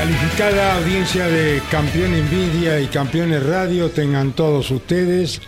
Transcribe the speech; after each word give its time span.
Calificada 0.00 0.76
audiencia 0.76 1.28
de 1.28 1.60
Campeón 1.70 2.14
Envidia 2.14 2.80
y 2.80 2.86
Campeones 2.86 3.44
Radio, 3.44 3.90
tengan 3.90 4.32
todos 4.32 4.70
ustedes 4.70 5.42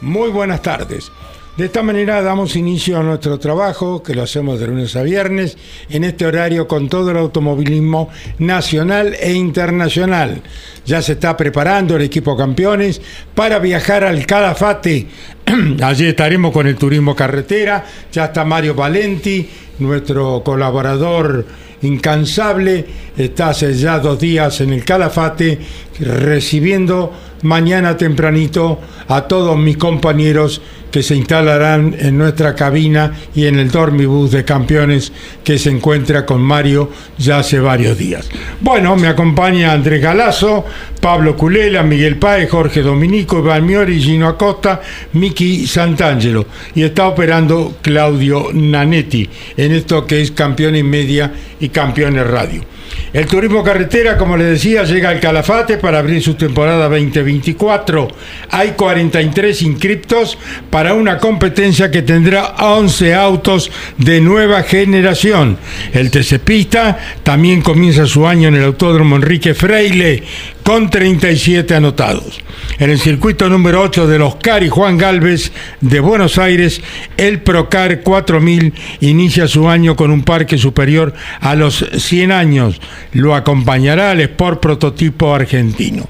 muy 0.00 0.30
buenas 0.30 0.62
tardes. 0.62 1.12
De 1.58 1.66
esta 1.66 1.82
manera 1.82 2.22
damos 2.22 2.56
inicio 2.56 2.98
a 2.98 3.02
nuestro 3.02 3.38
trabajo, 3.38 4.02
que 4.02 4.14
lo 4.14 4.22
hacemos 4.22 4.58
de 4.58 4.66
lunes 4.66 4.96
a 4.96 5.02
viernes, 5.02 5.58
en 5.90 6.04
este 6.04 6.24
horario 6.24 6.66
con 6.66 6.88
todo 6.88 7.10
el 7.10 7.18
automovilismo 7.18 8.08
nacional 8.38 9.14
e 9.20 9.34
internacional. 9.34 10.40
Ya 10.86 11.02
se 11.02 11.12
está 11.12 11.36
preparando 11.36 11.96
el 11.96 12.02
equipo 12.02 12.34
campeones 12.34 13.02
para 13.34 13.58
viajar 13.58 14.04
al 14.04 14.24
Calafate. 14.24 15.06
Allí 15.82 16.06
estaremos 16.06 16.50
con 16.54 16.66
el 16.66 16.76
turismo 16.76 17.14
carretera, 17.14 17.84
ya 18.10 18.24
está 18.24 18.46
Mario 18.46 18.74
Valenti, 18.74 19.46
nuestro 19.80 20.42
colaborador 20.42 21.67
incansable, 21.82 22.84
está 23.16 23.50
hace 23.50 23.74
ya 23.74 23.98
dos 23.98 24.18
días 24.18 24.60
en 24.60 24.72
el 24.72 24.84
Calafate 24.84 25.58
recibiendo 26.00 27.12
mañana 27.42 27.96
tempranito 27.96 28.80
a 29.08 29.22
todos 29.22 29.58
mis 29.58 29.76
compañeros 29.76 30.60
que 30.90 31.02
se 31.02 31.14
instalarán 31.14 31.94
en 31.98 32.16
nuestra 32.16 32.54
cabina 32.54 33.12
y 33.34 33.46
en 33.46 33.58
el 33.58 33.70
dormibus 33.70 34.30
de 34.30 34.44
campeones 34.44 35.12
que 35.44 35.58
se 35.58 35.70
encuentra 35.70 36.24
con 36.24 36.40
Mario 36.40 36.90
ya 37.18 37.38
hace 37.38 37.60
varios 37.60 37.98
días. 37.98 38.28
Bueno, 38.60 38.96
me 38.96 39.08
acompaña 39.08 39.72
Andrés 39.72 40.02
Galazo, 40.02 40.64
Pablo 41.00 41.36
Culela, 41.36 41.82
Miguel 41.82 42.16
Páez, 42.16 42.50
Jorge 42.50 42.82
Dominico, 42.82 43.38
Iván 43.38 43.66
Miori, 43.66 44.00
Gino 44.00 44.28
Acosta, 44.28 44.80
Miki 45.12 45.66
Santangelo 45.66 46.46
y 46.74 46.82
está 46.82 47.08
operando 47.08 47.76
Claudio 47.82 48.48
Nanetti 48.52 49.28
en 49.56 49.72
esto 49.72 50.06
que 50.06 50.22
es 50.22 50.30
Campeones 50.30 50.84
Media 50.84 51.32
y 51.60 51.68
Campeones 51.68 52.26
Radio. 52.26 52.77
El 53.12 53.26
turismo 53.26 53.64
carretera, 53.64 54.18
como 54.18 54.36
les 54.36 54.48
decía, 54.48 54.84
llega 54.84 55.08
al 55.08 55.20
Calafate 55.20 55.78
para 55.78 55.98
abrir 55.98 56.22
su 56.22 56.34
temporada 56.34 56.88
2024. 56.88 58.08
Hay 58.50 58.70
43 58.72 59.62
inscriptos 59.62 60.36
para 60.68 60.94
una 60.94 61.18
competencia 61.18 61.90
que 61.90 62.02
tendrá 62.02 62.54
11 62.58 63.14
autos 63.14 63.70
de 63.96 64.20
nueva 64.20 64.62
generación. 64.62 65.56
El 65.92 66.10
TC 66.10 66.38
Pista 66.40 66.98
también 67.22 67.62
comienza 67.62 68.06
su 68.06 68.26
año 68.26 68.48
en 68.48 68.56
el 68.56 68.64
Autódromo 68.64 69.16
Enrique 69.16 69.54
Freile 69.54 70.22
con 70.68 70.90
37 70.90 71.74
anotados. 71.74 72.42
En 72.78 72.90
el 72.90 72.98
circuito 72.98 73.48
número 73.48 73.80
8 73.80 74.06
del 74.06 74.20
Oscar 74.20 74.62
y 74.62 74.68
Juan 74.68 74.98
Galvez 74.98 75.50
de 75.80 75.98
Buenos 75.98 76.36
Aires, 76.36 76.82
el 77.16 77.40
Procar 77.40 78.02
4000 78.02 78.74
inicia 79.00 79.48
su 79.48 79.66
año 79.66 79.96
con 79.96 80.10
un 80.10 80.24
parque 80.24 80.58
superior 80.58 81.14
a 81.40 81.54
los 81.54 81.86
100 81.96 82.32
años. 82.32 82.82
Lo 83.14 83.34
acompañará 83.34 84.12
el 84.12 84.20
Sport 84.20 84.60
Prototipo 84.60 85.34
argentino. 85.34 86.06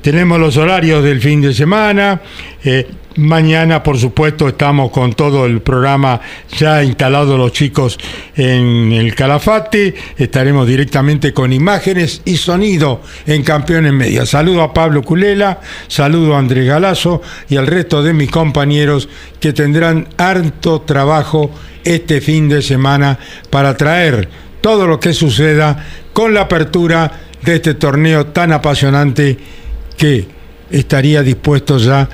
Tenemos 0.00 0.40
los 0.40 0.56
horarios 0.56 1.04
del 1.04 1.20
fin 1.20 1.42
de 1.42 1.52
semana. 1.52 2.22
Eh, 2.64 2.88
mañana, 3.16 3.82
por 3.82 3.98
supuesto, 3.98 4.48
estamos 4.48 4.90
con 4.90 5.12
todo 5.12 5.46
el 5.46 5.60
programa 5.60 6.20
ya 6.56 6.82
instalado 6.82 7.36
los 7.36 7.52
chicos 7.52 7.98
en 8.36 8.92
el 8.92 9.14
Calafate. 9.14 9.94
Estaremos 10.16 10.66
directamente 10.66 11.32
con 11.32 11.52
imágenes 11.52 12.22
y 12.24 12.36
sonido 12.36 13.02
en 13.26 13.42
Campeones 13.42 13.92
Media. 13.92 14.26
Saludo 14.26 14.62
a 14.62 14.72
Pablo 14.72 15.02
Culela, 15.02 15.60
saludo 15.88 16.34
a 16.34 16.38
Andrés 16.38 16.66
Galazo 16.66 17.22
y 17.48 17.56
al 17.56 17.66
resto 17.66 18.02
de 18.02 18.12
mis 18.12 18.30
compañeros 18.30 19.08
que 19.40 19.52
tendrán 19.52 20.08
harto 20.16 20.82
trabajo 20.82 21.50
este 21.84 22.20
fin 22.20 22.48
de 22.48 22.62
semana 22.62 23.18
para 23.50 23.76
traer 23.76 24.28
todo 24.60 24.86
lo 24.86 25.00
que 25.00 25.14
suceda 25.14 25.86
con 26.12 26.34
la 26.34 26.42
apertura 26.42 27.10
de 27.42 27.56
este 27.56 27.74
torneo 27.74 28.26
tan 28.26 28.52
apasionante 28.52 29.38
que 29.96 30.26
estaría 30.70 31.22
dispuesto 31.22 31.78
ya 31.78 32.08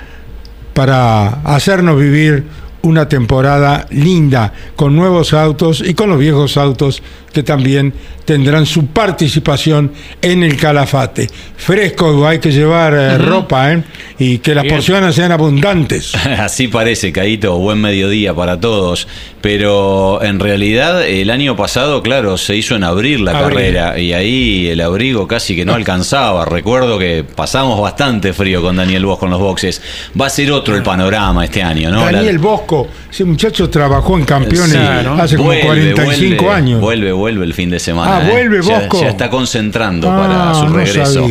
para 0.76 1.40
hacernos 1.42 1.98
vivir 1.98 2.44
una 2.82 3.08
temporada 3.08 3.86
linda 3.88 4.52
con 4.76 4.94
nuevos 4.94 5.32
autos 5.32 5.82
y 5.82 5.94
con 5.94 6.10
los 6.10 6.18
viejos 6.18 6.58
autos 6.58 7.02
que 7.36 7.42
también 7.42 7.92
tendrán 8.24 8.64
su 8.64 8.86
participación 8.86 9.92
en 10.22 10.42
el 10.42 10.56
calafate. 10.56 11.28
Fresco, 11.54 12.26
hay 12.26 12.38
que 12.38 12.50
llevar 12.50 12.94
eh, 12.94 13.18
ropa 13.18 13.74
¿eh? 13.74 13.82
y 14.18 14.38
que 14.38 14.54
las 14.54 14.64
porciones 14.64 15.14
sean 15.14 15.32
abundantes. 15.32 16.14
Así 16.38 16.68
parece, 16.68 17.12
Caito, 17.12 17.58
buen 17.58 17.78
mediodía 17.78 18.32
para 18.32 18.58
todos. 18.58 19.06
Pero 19.42 20.24
en 20.24 20.40
realidad 20.40 21.06
el 21.06 21.30
año 21.30 21.56
pasado, 21.56 22.02
claro, 22.02 22.36
se 22.38 22.56
hizo 22.56 22.74
en 22.74 22.82
abril 22.82 23.24
la 23.24 23.32
carrera 23.32 23.98
y 23.98 24.12
ahí 24.12 24.66
el 24.68 24.80
abrigo 24.80 25.28
casi 25.28 25.54
que 25.54 25.64
no 25.64 25.74
alcanzaba. 25.74 26.46
Recuerdo 26.46 26.98
que 26.98 27.22
pasamos 27.22 27.80
bastante 27.80 28.32
frío 28.32 28.60
con 28.60 28.76
Daniel 28.76 29.04
Bosco 29.06 29.26
en 29.26 29.32
los 29.32 29.40
boxes. 29.40 29.80
Va 30.20 30.26
a 30.26 30.30
ser 30.30 30.50
otro 30.50 30.74
el 30.74 30.82
panorama 30.82 31.44
este 31.44 31.62
año, 31.62 31.90
¿no? 31.90 32.00
Daniel 32.00 32.38
Bosco, 32.38 32.88
ese 33.08 33.24
muchacho 33.24 33.70
trabajó 33.70 34.18
en 34.18 34.24
campeones 34.24 34.74
hace 34.74 35.36
como 35.36 35.52
45 35.52 36.50
años. 36.50 36.80
Vuelve, 36.80 37.12
vuelve 37.12 37.25
vuelve 37.26 37.44
el 37.44 37.54
fin 37.54 37.70
de 37.70 37.80
semana. 37.80 38.18
Ah, 38.18 38.30
vuelve 38.30 38.60
Bosco. 38.60 39.00
Ya, 39.00 39.08
está 39.08 39.28
concentrando 39.28 40.06
para 40.06 40.50
ah, 40.50 40.54
su 40.54 40.72
regreso. 40.72 41.24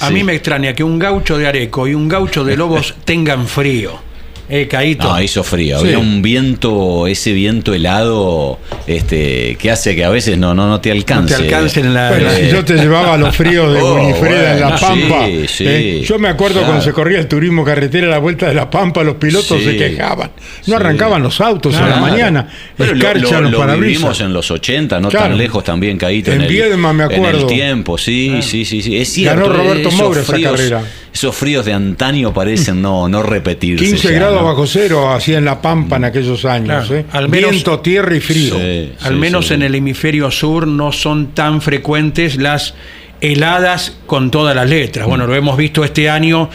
a, 0.00 0.10
mí 0.10 0.24
me 0.24 0.34
extraña 0.34 0.72
que 0.74 0.82
un 0.82 0.98
gaucho 0.98 1.38
de 1.38 1.46
Areco 1.46 1.86
y 1.86 1.94
un 1.94 2.08
gaucho 2.08 2.42
de 2.42 2.56
Lobos 2.56 2.96
tengan 3.04 3.46
frío. 3.46 4.09
Eh, 4.52 4.66
Caíto. 4.66 5.04
No, 5.04 5.22
hizo 5.22 5.44
frío. 5.44 5.78
Había 5.78 6.00
un 6.00 6.22
viento, 6.22 7.06
ese 7.06 7.32
viento 7.32 7.72
helado, 7.72 8.58
este, 8.88 9.56
que 9.56 9.70
hace 9.70 9.94
que 9.94 10.04
a 10.04 10.10
veces 10.10 10.38
no, 10.38 10.54
no, 10.54 10.68
no 10.68 10.80
te 10.80 10.90
alcance. 10.90 11.34
No 11.34 11.38
te 11.38 11.44
alcance 11.44 11.80
en 11.80 11.94
la. 11.94 12.10
Bueno, 12.10 12.30
si 12.30 12.48
yo 12.48 12.64
te 12.64 12.74
llevaba 12.74 13.16
los 13.16 13.36
fríos 13.36 13.72
de 13.72 13.80
oh, 13.82 13.98
en 14.26 14.60
La 14.60 14.76
Pampa. 14.76 15.28
Eh, 15.28 16.02
yo 16.04 16.18
me 16.18 16.28
acuerdo 16.28 16.62
cuando 16.62 16.82
se 16.82 16.92
corría 16.92 17.20
el 17.20 17.28
turismo 17.28 17.64
carretera 17.64 18.08
a 18.08 18.10
la 18.10 18.18
vuelta 18.18 18.48
de 18.48 18.54
La 18.54 18.68
Pampa, 18.68 19.04
los 19.04 19.16
pilotos 19.16 19.62
se 19.62 19.76
quejaban. 19.76 20.32
No 20.66 20.76
arrancaban 20.76 21.22
los 21.22 21.40
autos 21.40 21.76
a 21.76 21.86
la 21.86 21.96
mañana. 22.00 22.48
Pero 22.76 22.94
lo, 22.94 23.66
lo, 23.66 23.78
vivimos 23.78 24.20
en 24.20 24.32
los 24.32 24.50
80, 24.50 24.98
no 24.98 25.10
tan 25.10 25.38
lejos 25.38 25.62
también, 25.62 25.96
Caíto. 25.96 26.32
En, 26.32 26.42
en 26.42 26.48
Viedma, 26.48 26.92
me 26.92 27.04
acuerdo. 27.04 27.28
En 27.28 27.36
el 27.36 27.46
tiempo, 27.46 27.96
sí, 27.96 28.40
sí, 28.42 28.64
sí, 28.64 28.82
sí. 28.82 28.96
Es 28.96 29.12
cierto. 29.12 29.42
Ganó 29.42 29.56
Roberto 29.56 29.92
Moura 29.92 30.22
esa 30.22 30.40
carrera 30.40 30.82
esos 31.12 31.34
fríos 31.34 31.64
de 31.64 31.72
antaño 31.72 32.32
parecen 32.32 32.80
no, 32.80 33.08
no 33.08 33.22
repetirse. 33.22 33.84
15 33.84 34.12
grados 34.12 34.42
bajo 34.42 34.66
cero 34.66 35.12
hacía 35.12 35.38
en 35.38 35.44
La 35.44 35.60
Pampa 35.60 35.96
en 35.96 36.04
aquellos 36.04 36.44
años. 36.44 36.90
¿eh? 36.90 37.04
Al 37.12 37.28
menos, 37.28 37.50
Viento, 37.50 37.80
tierra 37.80 38.14
y 38.16 38.20
frío. 38.20 38.56
al 39.00 39.16
menos 39.16 39.50
en 39.50 39.62
el 39.62 39.74
hemisferio 39.74 40.30
sur 40.30 40.66
no 40.66 40.92
son 40.92 41.28
tan 41.28 41.60
frecuentes 41.60 42.36
las 42.36 42.74
heladas 43.20 43.96
con 44.06 44.30
todas 44.30 44.54
las 44.54 44.68
letras. 44.68 45.06
Bueno, 45.06 45.26
lo 45.26 45.34
hemos 45.34 45.56
visto 45.56 45.84
este 45.84 46.08
año 46.08 46.48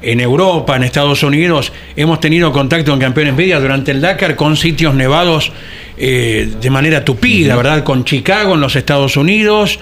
en 0.00 0.20
Europa, 0.20 0.76
en 0.76 0.84
Estados 0.84 1.22
Unidos, 1.22 1.72
hemos 1.96 2.20
tenido 2.20 2.52
contacto 2.52 2.92
en 2.92 3.00
Campeones 3.00 3.34
Media 3.34 3.58
durante 3.58 3.90
el 3.90 4.00
Dakar 4.00 4.36
con 4.36 4.56
sitios 4.56 4.94
nevados 4.94 5.52
eh, 5.96 6.48
de 6.60 6.70
manera 6.70 7.04
tupida, 7.04 7.56
¿verdad? 7.56 7.82
Con 7.82 8.04
Chicago 8.04 8.54
en 8.54 8.60
los 8.60 8.76
Estados 8.76 9.16
Unidos, 9.16 9.80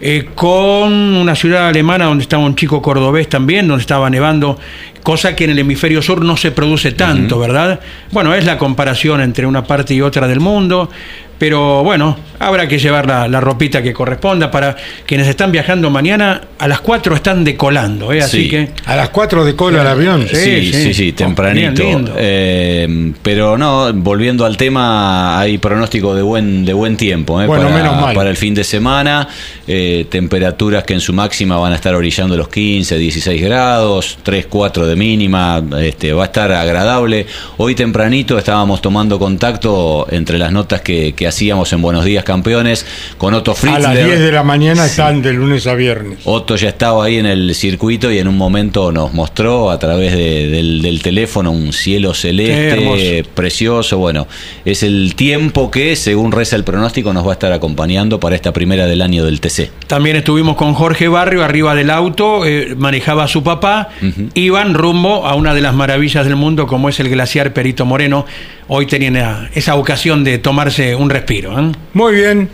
eh, 0.00 0.28
con 0.34 0.92
una 0.92 1.34
ciudad 1.34 1.68
alemana 1.68 2.04
donde 2.04 2.22
estaba 2.22 2.44
un 2.44 2.54
chico 2.54 2.80
cordobés 2.80 3.28
también, 3.28 3.66
donde 3.66 3.80
estaba 3.80 4.08
nevando, 4.08 4.58
cosa 5.02 5.34
que 5.34 5.44
en 5.44 5.50
el 5.50 5.58
hemisferio 5.58 6.02
sur 6.02 6.24
no 6.24 6.36
se 6.36 6.52
produce 6.52 6.92
tanto, 6.92 7.38
¿verdad? 7.38 7.80
Bueno, 8.12 8.34
es 8.34 8.44
la 8.44 8.58
comparación 8.58 9.20
entre 9.20 9.46
una 9.46 9.64
parte 9.64 9.94
y 9.94 10.00
otra 10.00 10.28
del 10.28 10.38
mundo, 10.38 10.88
pero 11.38 11.84
bueno, 11.84 12.16
habrá 12.38 12.66
que 12.66 12.78
llevar 12.78 13.06
la, 13.06 13.40
ropita 13.40 13.82
que 13.82 13.92
corresponda 13.92 14.50
para 14.50 14.76
quienes 15.06 15.28
están 15.28 15.52
viajando 15.52 15.88
mañana. 15.90 16.40
A 16.58 16.66
las 16.66 16.80
4 16.80 17.14
están 17.14 17.44
decolando, 17.44 18.12
¿eh? 18.12 18.20
así 18.20 18.48
que. 18.48 18.70
A 18.84 18.96
las 18.96 19.10
4 19.10 19.44
decola 19.44 19.82
el 19.82 19.86
avión. 19.86 20.26
Sí, 20.28 20.72
sí, 20.72 20.92
sí, 20.92 21.12
tempranito. 21.12 21.82
Eh, 22.16 23.12
pero 23.22 23.56
no, 23.56 23.92
volviendo 23.92 24.44
al 24.44 24.56
tema, 24.56 25.38
hay 25.38 25.58
pronóstico 25.58 26.14
de 26.14 26.22
buen, 26.22 26.64
de 26.64 26.72
buen 26.72 26.96
tiempo 26.96 27.40
¿eh? 27.40 27.46
bueno, 27.46 27.64
para, 27.64 27.76
menos 27.76 28.00
mal. 28.00 28.14
para 28.14 28.30
el 28.30 28.36
fin 28.36 28.54
de 28.54 28.64
semana. 28.64 29.28
Eh, 29.66 30.06
temperaturas 30.10 30.82
que 30.82 30.94
en 30.94 31.00
su 31.00 31.12
máxima 31.12 31.58
van 31.58 31.72
a 31.72 31.76
estar 31.76 31.94
orillando 31.94 32.36
los 32.36 32.48
15, 32.48 32.96
16 32.96 33.42
grados, 33.42 34.18
3, 34.24 34.46
4 34.46 34.86
de 34.86 34.96
mínima. 34.96 35.62
Este, 35.80 36.12
va 36.12 36.24
a 36.24 36.26
estar 36.26 36.50
agradable. 36.50 37.26
Hoy 37.58 37.76
tempranito 37.76 38.36
estábamos 38.36 38.82
tomando 38.82 39.18
contacto 39.18 40.08
entre 40.10 40.38
las 40.38 40.50
notas 40.50 40.80
que, 40.80 41.12
que 41.12 41.27
hacíamos 41.28 41.72
en 41.72 41.82
Buenos 41.82 42.04
Días 42.04 42.24
Campeones 42.24 42.84
con 43.18 43.34
Otto 43.34 43.54
Fritzler. 43.54 43.86
A 43.86 43.94
las 43.94 44.04
10 44.04 44.20
de 44.20 44.32
la 44.32 44.42
mañana 44.42 44.86
están 44.86 45.22
de 45.22 45.32
lunes 45.32 45.66
a 45.66 45.74
viernes. 45.74 46.18
Otto 46.24 46.56
ya 46.56 46.68
estaba 46.68 47.04
ahí 47.04 47.16
en 47.16 47.26
el 47.26 47.54
circuito 47.54 48.10
y 48.10 48.18
en 48.18 48.28
un 48.28 48.36
momento 48.36 48.92
nos 48.92 49.12
mostró 49.12 49.70
a 49.70 49.78
través 49.78 50.12
de, 50.12 50.48
del, 50.48 50.82
del, 50.82 51.02
teléfono 51.02 51.50
un 51.50 51.72
cielo 51.72 52.14
celeste 52.14 53.24
precioso. 53.34 53.98
Bueno, 53.98 54.26
es 54.64 54.82
el 54.82 55.14
tiempo 55.14 55.70
que, 55.70 55.96
según 55.96 56.32
reza 56.32 56.56
el 56.56 56.64
pronóstico, 56.64 57.12
nos 57.12 57.24
va 57.26 57.30
a 57.30 57.32
estar 57.34 57.52
acompañando 57.52 58.20
para 58.20 58.34
esta 58.34 58.52
primera 58.52 58.86
del 58.86 59.02
año 59.02 59.24
del 59.24 59.40
TC. 59.40 59.70
También 59.86 60.16
estuvimos 60.16 60.56
con 60.56 60.74
Jorge 60.74 61.08
Barrio 61.08 61.44
arriba 61.44 61.74
del 61.74 61.90
auto, 61.90 62.44
eh, 62.46 62.74
manejaba 62.76 63.24
a 63.24 63.28
su 63.28 63.42
papá, 63.42 63.88
uh 64.00 64.04
-huh. 64.04 64.30
iban 64.34 64.74
rumbo 64.74 65.26
a 65.26 65.34
una 65.34 65.54
de 65.54 65.60
las 65.60 65.74
maravillas 65.74 66.24
del 66.24 66.36
mundo 66.36 66.66
como 66.66 66.88
es 66.88 67.00
el 67.00 67.08
glaciar 67.08 67.52
Perito 67.52 67.84
Moreno. 67.84 68.26
Hoy 68.68 68.86
tenían 68.86 69.48
esa 69.54 69.74
ocasión 69.76 70.22
de 70.24 70.38
tomarse 70.38 70.94
un 70.94 71.10
respiro. 71.10 71.58
¿eh? 71.58 71.72
Muy 71.94 72.14
bien, 72.14 72.48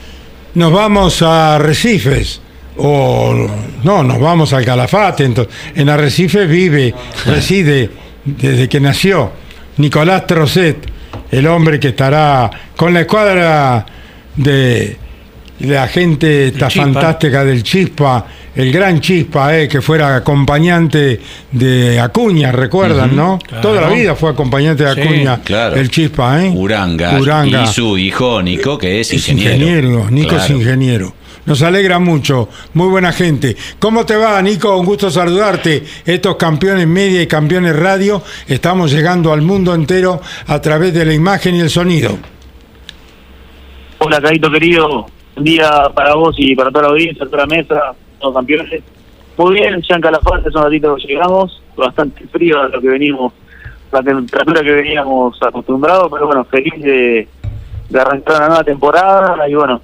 nos 0.54 0.72
vamos 0.72 1.22
a 1.22 1.58
Recifes. 1.58 2.40
O 2.76 3.48
no, 3.84 4.02
nos 4.02 4.20
vamos 4.20 4.52
al 4.52 4.64
Calafate. 4.64 5.24
Entonces, 5.24 5.54
en 5.74 5.88
Arrecife 5.88 6.46
vive, 6.46 6.94
reside 7.26 7.90
desde 8.24 8.68
que 8.68 8.80
nació 8.80 9.30
Nicolás 9.76 10.26
Trocet, 10.26 10.86
el 11.30 11.46
hombre 11.46 11.78
que 11.78 11.88
estará 11.88 12.50
con 12.76 12.94
la 12.94 13.00
escuadra 13.00 13.86
de 14.36 14.96
la 15.60 15.88
gente 15.88 16.48
esta 16.48 16.70
fantástica 16.70 17.44
del 17.44 17.62
Chispa, 17.62 18.26
el 18.54 18.72
gran 18.72 19.00
Chispa, 19.00 19.56
eh, 19.58 19.68
que 19.68 19.80
fuera 19.80 20.16
acompañante 20.16 21.20
de 21.50 21.98
Acuña, 22.00 22.52
recuerdan, 22.52 23.10
uh 23.10 23.12
-huh, 23.12 23.16
¿no? 23.16 23.38
Claro. 23.38 23.62
Toda 23.62 23.80
la 23.80 23.88
vida 23.88 24.14
fue 24.14 24.30
acompañante 24.30 24.84
de 24.84 24.90
Acuña, 24.90 25.36
sí, 25.36 25.42
claro. 25.44 25.76
el 25.76 25.90
Chispa, 25.90 26.44
¿eh? 26.44 26.52
Uranga, 26.54 27.18
Uranga. 27.18 27.64
Y 27.64 27.66
su 27.66 27.98
hijo 27.98 28.40
Nico, 28.42 28.78
que 28.78 29.00
es, 29.00 29.12
es 29.12 29.28
ingeniero. 29.28 29.66
ingeniero. 29.66 30.10
Nico 30.10 30.28
claro. 30.30 30.44
es 30.44 30.50
ingeniero. 30.50 31.14
Nos 31.46 31.60
alegra 31.62 31.98
mucho, 31.98 32.48
muy 32.72 32.88
buena 32.88 33.12
gente. 33.12 33.54
¿Cómo 33.78 34.06
te 34.06 34.16
va, 34.16 34.40
Nico? 34.40 34.78
Un 34.78 34.86
gusto 34.86 35.10
saludarte. 35.10 35.84
Estos 36.06 36.36
campeones 36.36 36.86
media 36.86 37.20
y 37.20 37.26
campeones 37.26 37.76
radio, 37.76 38.22
estamos 38.48 38.90
llegando 38.90 39.30
al 39.30 39.42
mundo 39.42 39.74
entero 39.74 40.22
a 40.46 40.60
través 40.62 40.94
de 40.94 41.04
la 41.04 41.12
imagen 41.12 41.56
y 41.56 41.60
el 41.60 41.68
sonido. 41.68 42.16
Hola, 43.98 44.20
Carito 44.22 44.50
querido. 44.50 45.06
Un 45.36 45.44
día 45.44 45.90
para 45.94 46.14
vos 46.14 46.34
y 46.38 46.54
para 46.54 46.70
toda 46.70 46.84
la 46.84 46.90
audiencia, 46.90 47.26
toda 47.26 47.38
la 47.38 47.46
mesa, 47.46 47.74
campeones. 48.32 48.82
Muy 49.36 49.54
bien, 49.54 49.82
ya 49.82 49.96
en 49.96 50.00
Calafate 50.00 50.48
hace 50.48 50.56
un 50.56 50.64
ratito 50.64 50.96
llegamos, 50.96 51.60
bastante 51.76 52.24
frío 52.28 52.60
a 52.60 52.68
lo 52.68 52.80
que 52.80 52.88
venimos, 52.88 53.32
la 53.90 54.02
temperatura 54.02 54.62
que 54.62 54.72
veníamos 54.72 55.42
acostumbrados, 55.42 56.08
pero 56.12 56.26
bueno, 56.26 56.44
feliz 56.44 56.74
de, 56.80 57.28
arrancar 57.94 58.36
una 58.36 58.48
nueva 58.48 58.64
temporada 58.64 59.48
y 59.48 59.54
bueno, 59.54 59.80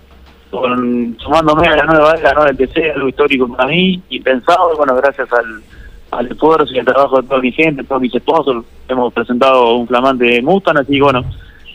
con, 0.50 1.16
sumándome 1.18 1.66
a 1.66 1.76
la 1.76 1.84
nueva 1.84 2.14
era 2.14 2.32
¿no? 2.32 2.44
TC, 2.44 2.92
algo 2.94 3.08
histórico 3.08 3.48
para 3.48 3.68
mí, 3.68 4.00
y 4.08 4.20
pensado, 4.20 4.76
bueno, 4.76 4.94
gracias 4.96 5.32
al, 5.32 5.62
al 6.10 6.26
esfuerzo 6.26 6.72
y 6.72 6.78
al 6.78 6.84
trabajo 6.84 7.20
de 7.20 7.28
toda 7.28 7.40
mi 7.40 7.52
gente, 7.52 7.84
todos 7.84 8.00
mis 8.00 8.14
esposos, 8.14 8.64
hemos 8.88 9.12
presentado 9.12 9.74
un 9.74 9.86
flamante 9.86 10.42
Mustang, 10.42 10.78
así 10.78 10.94
que 10.94 11.02
bueno, 11.02 11.24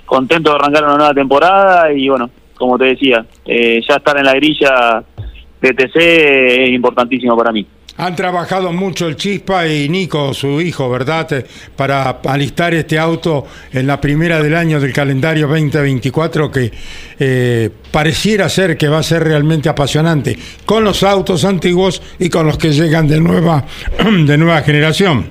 contento 0.06 0.52
de 0.52 0.56
arrancar 0.58 0.84
una 0.84 0.98
nueva 0.98 1.14
temporada 1.14 1.92
y 1.92 2.10
bueno, 2.10 2.30
como 2.58 2.78
te 2.78 2.86
decía, 2.86 3.26
eh, 3.46 3.82
ya 3.88 3.96
estar 3.96 4.18
en 4.18 4.26
la 4.26 4.34
grilla 4.34 5.04
de 5.62 5.74
TC 5.74 5.96
es 5.96 6.70
importantísimo 6.70 7.38
para 7.38 7.52
mí. 7.52 7.66
Han 7.98 8.14
trabajado 8.14 8.74
mucho 8.74 9.08
el 9.08 9.16
Chispa 9.16 9.68
y 9.68 9.88
Nico, 9.88 10.34
su 10.34 10.60
hijo, 10.60 10.90
¿verdad? 10.90 11.46
Para 11.78 12.20
alistar 12.26 12.74
este 12.74 13.00
auto 13.00 13.46
en 13.72 13.88
la 13.88 14.02
primera 14.02 14.44
del 14.44 14.54
año 14.54 14.82
del 14.82 14.92
calendario 14.92 15.48
2024 15.48 16.52
que 16.52 16.72
eh, 17.18 17.70
pareciera 17.92 18.50
ser 18.50 18.76
que 18.76 18.90
va 18.90 18.98
a 18.98 19.04
ser 19.04 19.24
realmente 19.24 19.70
apasionante 19.70 20.38
con 20.66 20.84
los 20.84 21.04
autos 21.04 21.46
antiguos 21.46 22.02
y 22.20 22.30
con 22.30 22.46
los 22.46 22.58
que 22.58 22.72
llegan 22.72 23.08
de 23.08 23.22
nueva, 23.22 23.64
de 24.04 24.38
nueva 24.38 24.62
generación. 24.62 25.30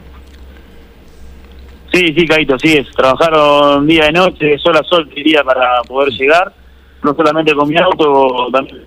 Sí, 1.92 2.14
sí, 2.16 2.26
Caito, 2.26 2.58
sí 2.58 2.78
es. 2.78 2.90
Trabajaron 2.96 3.86
día 3.86 4.08
y 4.08 4.12
noche, 4.12 4.58
sol 4.58 4.76
a 4.76 4.82
sol, 4.82 5.08
diría, 5.14 5.44
para 5.44 5.82
poder 5.82 6.12
llegar. 6.14 6.50
No 7.02 7.14
solamente 7.14 7.54
con 7.54 7.68
mi 7.68 7.76
auto, 7.76 8.48
también 8.50 8.82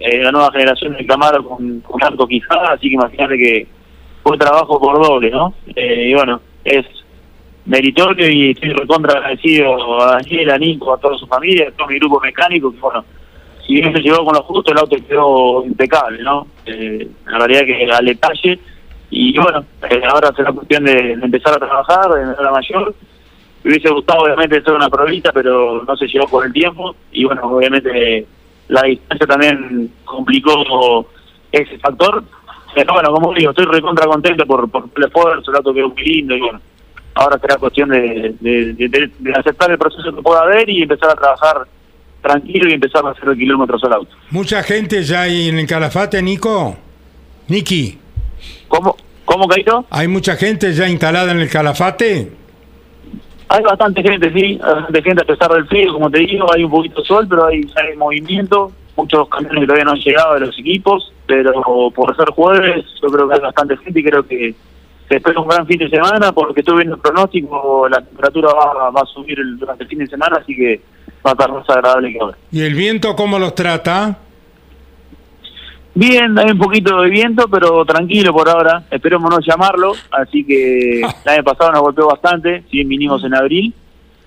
eh, 0.00 0.22
la 0.22 0.32
nueva 0.32 0.50
generación 0.50 0.96
de 0.96 1.06
Camaro 1.06 1.44
con, 1.44 1.80
con 1.80 2.02
Arco 2.02 2.26
Quijada, 2.26 2.72
así 2.72 2.88
que 2.88 2.94
imagínate 2.94 3.36
que 3.36 3.66
fue 4.22 4.38
trabajo 4.38 4.80
por 4.80 5.02
doble, 5.02 5.30
¿no? 5.30 5.54
Eh, 5.76 6.08
y 6.08 6.14
bueno, 6.14 6.40
es 6.64 6.86
meritorio 7.66 8.28
y 8.30 8.50
estoy 8.50 8.70
recontra 8.70 9.18
agradecido 9.18 10.02
a 10.02 10.16
Daniel, 10.16 10.50
a 10.50 10.58
Nico, 10.58 10.94
a 10.94 10.98
toda 10.98 11.18
su 11.18 11.26
familia, 11.26 11.68
a 11.68 11.72
todo 11.72 11.88
mi 11.88 11.98
grupo 11.98 12.18
mecánico, 12.20 12.72
que 12.72 12.80
bueno, 12.80 13.04
si 13.66 13.74
bien 13.74 13.92
se 13.92 14.00
llegó 14.00 14.24
con 14.24 14.34
lo 14.34 14.42
justo, 14.42 14.72
el 14.72 14.78
auto 14.78 14.96
quedó 15.06 15.64
impecable, 15.64 16.22
¿no? 16.22 16.46
Eh, 16.66 17.08
la 17.26 17.38
realidad 17.38 17.66
que 17.66 17.92
al 17.92 18.04
detalle, 18.04 18.58
y 19.10 19.38
bueno, 19.38 19.64
eh, 19.90 20.02
ahora 20.08 20.32
será 20.34 20.52
cuestión 20.52 20.84
de, 20.84 21.12
empezar 21.12 21.54
a 21.54 21.66
trabajar, 21.66 22.10
de 22.10 22.42
la 22.42 22.50
mayor. 22.50 22.94
Me 23.62 23.72
hubiese 23.72 23.90
gustado 23.90 24.22
obviamente 24.22 24.58
hacer 24.58 24.72
una 24.72 24.88
probita, 24.88 25.32
pero 25.32 25.84
no 25.84 25.96
se 25.96 26.06
llegó 26.06 26.26
por 26.26 26.46
el 26.46 26.52
tiempo, 26.52 26.96
y 27.12 27.24
bueno, 27.24 27.42
obviamente 27.42 28.26
la 28.70 28.82
distancia 28.84 29.26
también 29.26 29.92
complicó 30.04 31.06
ese 31.52 31.78
factor. 31.78 32.24
Pero 32.74 32.94
bueno, 32.94 33.12
como 33.12 33.34
digo, 33.34 33.50
estoy 33.50 33.66
recontra 33.66 34.06
contento 34.06 34.46
por, 34.46 34.70
por 34.70 34.88
el 34.96 35.04
esfuerzo, 35.04 35.50
el 35.50 35.56
auto 35.56 35.74
quedó 35.74 35.88
muy 35.88 36.04
lindo 36.04 36.36
y 36.36 36.40
bueno, 36.40 36.60
ahora 37.14 37.38
será 37.40 37.56
cuestión 37.56 37.88
de, 37.88 38.34
de, 38.40 38.74
de, 38.74 39.10
de, 39.18 39.32
aceptar 39.32 39.72
el 39.72 39.78
proceso 39.78 40.14
que 40.14 40.22
pueda 40.22 40.42
haber 40.42 40.70
y 40.70 40.82
empezar 40.82 41.10
a 41.10 41.14
trabajar 41.14 41.66
tranquilo 42.22 42.70
y 42.70 42.74
empezar 42.74 43.04
a 43.04 43.10
hacer 43.10 43.28
el 43.28 43.36
kilómetros 43.36 43.82
al 43.84 43.94
auto. 43.94 44.14
¿Mucha 44.30 44.62
gente 44.62 45.02
ya 45.02 45.22
hay 45.22 45.48
en 45.48 45.58
el 45.58 45.66
Calafate, 45.66 46.22
Nico? 46.22 46.76
Niki. 47.48 47.98
¿Cómo, 48.68 48.96
cómo 49.24 49.48
Caito? 49.48 49.84
¿Hay 49.90 50.06
mucha 50.06 50.36
gente 50.36 50.72
ya 50.72 50.88
instalada 50.88 51.32
en 51.32 51.40
el 51.40 51.50
Calafate? 51.50 52.39
Hay 53.52 53.64
bastante 53.64 54.00
gente, 54.00 54.32
sí, 54.32 54.58
bastante 54.58 55.02
gente 55.02 55.22
a 55.22 55.26
pesar 55.26 55.50
del 55.50 55.66
frío, 55.66 55.92
como 55.92 56.08
te 56.08 56.20
digo, 56.20 56.46
hay 56.54 56.62
un 56.62 56.70
poquito 56.70 57.00
de 57.00 57.06
sol, 57.08 57.26
pero 57.28 57.46
hay, 57.46 57.68
hay 57.74 57.96
movimiento, 57.96 58.70
muchos 58.96 59.28
camiones 59.28 59.64
todavía 59.64 59.84
no 59.84 59.90
han 59.90 59.98
llegado 59.98 60.34
de 60.34 60.40
los 60.40 60.56
equipos, 60.56 61.12
pero 61.26 61.52
por 61.90 62.14
ser 62.14 62.28
jueves 62.28 62.84
yo 63.02 63.08
creo 63.08 63.28
que 63.28 63.34
hay 63.34 63.40
bastante 63.40 63.76
gente 63.78 63.98
y 63.98 64.04
creo 64.04 64.24
que 64.24 64.54
se 65.08 65.16
espera 65.16 65.40
un 65.40 65.48
gran 65.48 65.66
fin 65.66 65.78
de 65.78 65.90
semana 65.90 66.30
porque 66.30 66.60
estoy 66.60 66.76
viendo 66.76 66.94
el 66.94 67.00
pronóstico, 67.00 67.88
la 67.88 68.00
temperatura 68.00 68.50
va, 68.52 68.90
va 68.90 69.00
a 69.00 69.06
subir 69.06 69.36
durante 69.58 69.82
el 69.82 69.88
fin 69.88 69.98
de 69.98 70.06
semana, 70.06 70.38
así 70.40 70.54
que 70.54 70.80
va 71.26 71.30
a 71.30 71.32
estar 71.32 71.50
más 71.50 71.68
agradable 71.68 72.12
que 72.12 72.20
ahora. 72.20 72.38
¿Y 72.52 72.62
el 72.62 72.74
viento 72.74 73.16
cómo 73.16 73.40
los 73.40 73.56
trata? 73.56 74.16
Bien, 76.00 76.38
hay 76.38 76.52
un 76.52 76.56
poquito 76.56 77.02
de 77.02 77.10
viento, 77.10 77.46
pero 77.46 77.84
tranquilo 77.84 78.32
por 78.32 78.48
ahora. 78.48 78.84
Esperemos 78.90 79.30
no 79.30 79.38
llamarlo, 79.38 79.92
así 80.10 80.46
que 80.46 81.00
el 81.24 81.28
año 81.30 81.44
pasado 81.44 81.72
nos 81.72 81.82
golpeó 81.82 82.06
bastante, 82.06 82.62
si 82.70 82.78
bien 82.78 82.88
vinimos 82.88 83.22
en 83.22 83.34
abril, 83.34 83.74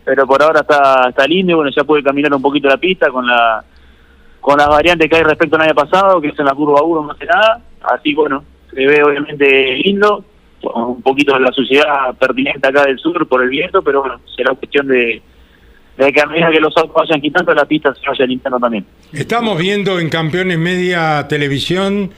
pero 0.05 0.27
por 0.27 0.43
ahora 0.43 0.59
está 0.59 1.09
está 1.09 1.25
lindo 1.25 1.53
y 1.53 1.55
bueno, 1.55 1.71
ya 1.75 1.83
puede 1.83 2.03
caminar 2.03 2.31
un 2.31 2.43
poquito 2.43 2.67
la 2.67 2.77
pista 2.77 3.09
con 3.09 3.25
la 3.25 3.63
con 4.39 4.59
las 4.59 4.67
variantes 4.67 5.09
que 5.09 5.15
hay 5.15 5.23
respecto 5.23 5.55
al 5.55 5.63
año 5.63 5.73
pasado, 5.73 6.21
que 6.21 6.27
es 6.27 6.37
en 6.37 6.45
la 6.45 6.53
curva 6.53 6.83
1 6.83 7.01
más 7.01 7.17
que 7.17 7.25
nada, 7.25 7.59
así 7.81 8.13
bueno, 8.13 8.43
se 8.71 8.85
ve 8.85 9.03
obviamente 9.03 9.73
lindo, 9.77 10.23
un 10.75 11.01
poquito 11.01 11.33
de 11.33 11.39
la 11.39 11.51
suciedad 11.53 12.13
pertinente 12.19 12.67
acá 12.67 12.83
del 12.83 12.99
sur 12.99 13.27
por 13.27 13.41
el 13.41 13.49
viento, 13.49 13.81
pero 13.81 14.01
bueno, 14.01 14.19
será 14.35 14.53
cuestión 14.53 14.87
de 14.89 15.23
de 15.97 16.11
que 16.11 16.21
a 16.21 16.25
medida 16.25 16.49
que 16.51 16.59
los 16.59 16.75
autos 16.75 16.93
vayan 16.95 17.21
quitando, 17.21 17.53
la 17.53 17.65
pista 17.65 17.93
se 17.93 18.07
vaya 18.07 18.25
limpiando 18.25 18.59
también. 18.59 18.85
Estamos 19.11 19.57
viendo 19.57 19.99
en 19.99 20.09
Campeones 20.09 20.57
Media 20.57 21.25
Televisión 21.27 22.11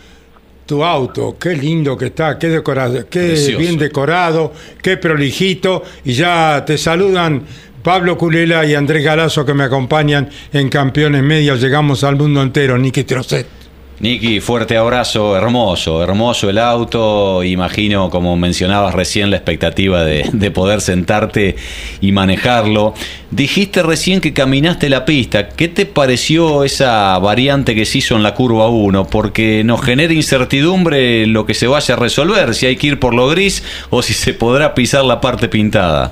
tu 0.65 0.83
auto, 0.83 1.37
qué 1.39 1.55
lindo 1.55 1.97
que 1.97 2.07
está, 2.07 2.39
qué 2.39 2.47
decorado, 2.47 3.07
qué 3.09 3.27
Precioso. 3.27 3.59
bien 3.59 3.77
decorado, 3.77 4.51
qué 4.81 4.97
prolijito, 4.97 5.83
y 6.03 6.13
ya 6.13 6.63
te 6.65 6.77
saludan 6.77 7.43
Pablo 7.83 8.17
Culela 8.17 8.65
y 8.65 8.73
Andrés 8.73 9.03
Galazo 9.03 9.45
que 9.45 9.53
me 9.53 9.65
acompañan 9.65 10.27
en 10.51 10.69
Campeones 10.69 11.21
Media, 11.21 11.55
llegamos 11.55 12.03
al 12.03 12.15
mundo 12.15 12.41
entero, 12.41 12.77
Niki 12.77 13.03
Trocet. 13.03 13.64
Niki, 13.97 14.41
fuerte 14.41 14.75
abrazo, 14.75 15.37
hermoso, 15.37 16.03
hermoso 16.03 16.49
el 16.49 16.57
auto, 16.57 17.45
imagino 17.45 18.09
como 18.09 18.35
mencionabas 18.35 18.93
recién 18.93 19.29
la 19.29 19.37
expectativa 19.37 20.03
de, 20.03 20.29
de, 20.33 20.51
poder 20.51 20.81
sentarte 20.81 21.55
y 22.01 22.11
manejarlo. 22.11 22.93
Dijiste 23.31 23.83
recién 23.83 24.19
que 24.19 24.33
caminaste 24.33 24.89
la 24.89 25.05
pista, 25.05 25.47
¿qué 25.47 25.69
te 25.69 25.85
pareció 25.85 26.65
esa 26.65 27.17
variante 27.19 27.73
que 27.73 27.85
se 27.85 27.99
hizo 27.99 28.17
en 28.17 28.23
la 28.23 28.33
curva 28.33 28.67
1? 28.67 29.07
Porque 29.07 29.63
nos 29.63 29.81
genera 29.81 30.13
incertidumbre 30.13 31.25
lo 31.25 31.45
que 31.45 31.53
se 31.53 31.67
vaya 31.67 31.95
a 31.95 31.97
resolver, 31.97 32.53
si 32.53 32.65
hay 32.65 32.75
que 32.75 32.87
ir 32.87 32.99
por 32.99 33.13
lo 33.13 33.29
gris 33.29 33.63
o 33.91 34.01
si 34.01 34.13
se 34.13 34.33
podrá 34.33 34.73
pisar 34.75 35.05
la 35.05 35.21
parte 35.21 35.47
pintada. 35.47 36.11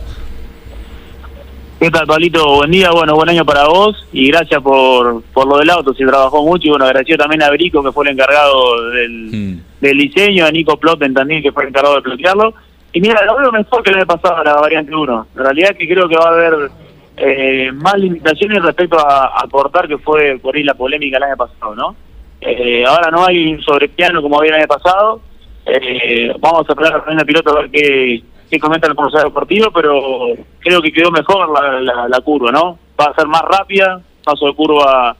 ¿Qué 1.83 1.91
tal, 1.91 2.07
Pablito? 2.07 2.45
Buen 2.45 2.71
día, 2.71 2.91
bueno, 2.91 3.13
buen 3.13 3.27
año 3.27 3.43
para 3.43 3.67
vos 3.67 4.07
y 4.13 4.29
gracias 4.29 4.61
por, 4.61 5.21
por 5.33 5.45
lo 5.45 5.57
del 5.57 5.69
auto, 5.69 5.93
se 5.93 6.05
trabajó 6.05 6.41
mucho 6.41 6.67
y 6.67 6.69
bueno, 6.69 6.85
agradeció 6.85 7.17
también 7.17 7.43
a 7.43 7.49
Brico 7.49 7.83
que 7.83 7.91
fue 7.91 8.05
el 8.05 8.13
encargado 8.13 8.89
del, 8.91 9.11
mm. 9.11 9.61
del 9.81 9.97
diseño, 9.97 10.45
a 10.45 10.51
Nico 10.51 10.77
Plotten 10.77 11.13
también 11.13 11.43
que 11.43 11.51
fue 11.51 11.63
el 11.63 11.69
encargado 11.69 11.95
de 11.95 12.01
plantearlo. 12.03 12.53
Y 12.93 13.01
mira, 13.01 13.25
lo 13.25 13.37
veo 13.37 13.51
mejor 13.51 13.83
que 13.83 13.91
le 13.91 14.03
he 14.03 14.05
pasado 14.05 14.37
a 14.37 14.45
la 14.45 14.53
variante 14.53 14.95
1. 14.95 15.27
En 15.35 15.43
realidad 15.43 15.71
es 15.71 15.77
que 15.77 15.93
creo 15.93 16.07
que 16.07 16.15
va 16.15 16.29
a 16.29 16.33
haber 16.33 16.71
eh, 17.17 17.69
más 17.73 17.95
limitaciones 17.97 18.63
respecto 18.63 18.97
a, 18.97 19.43
a, 19.43 19.45
cortar 19.51 19.85
que 19.85 19.97
fue 19.97 20.39
por 20.41 20.55
ahí 20.55 20.63
la 20.63 20.75
polémica 20.75 21.17
el 21.17 21.23
año 21.23 21.35
pasado, 21.35 21.75
¿no? 21.75 21.97
Eh, 22.39 22.85
ahora 22.87 23.11
no 23.11 23.25
hay 23.25 23.61
sobrepiano 23.61 24.21
como 24.21 24.39
había 24.39 24.51
el 24.51 24.59
año 24.59 24.67
pasado. 24.67 25.19
Eh, 25.65 26.33
vamos 26.39 26.65
a 26.65 26.71
esperar 26.71 27.03
a 27.05 27.13
la 27.13 27.25
piloto 27.25 27.49
a 27.49 27.61
ver 27.61 27.71
qué 27.71 28.23
que 28.53 28.59
comenta 28.59 28.87
el 28.87 28.95
profesor 28.95 29.23
deportivo, 29.23 29.71
pero 29.71 30.27
creo 30.59 30.79
que 30.79 30.91
quedó 30.91 31.09
mejor 31.09 31.49
la, 31.81 32.07
la, 32.07 32.21
curva, 32.21 32.51
¿no? 32.51 32.77
Va 32.99 33.05
a 33.05 33.15
ser 33.15 33.27
más 33.27 33.41
rápida, 33.41 33.99
paso 34.23 34.45
de 34.45 34.53
curva 34.53 35.17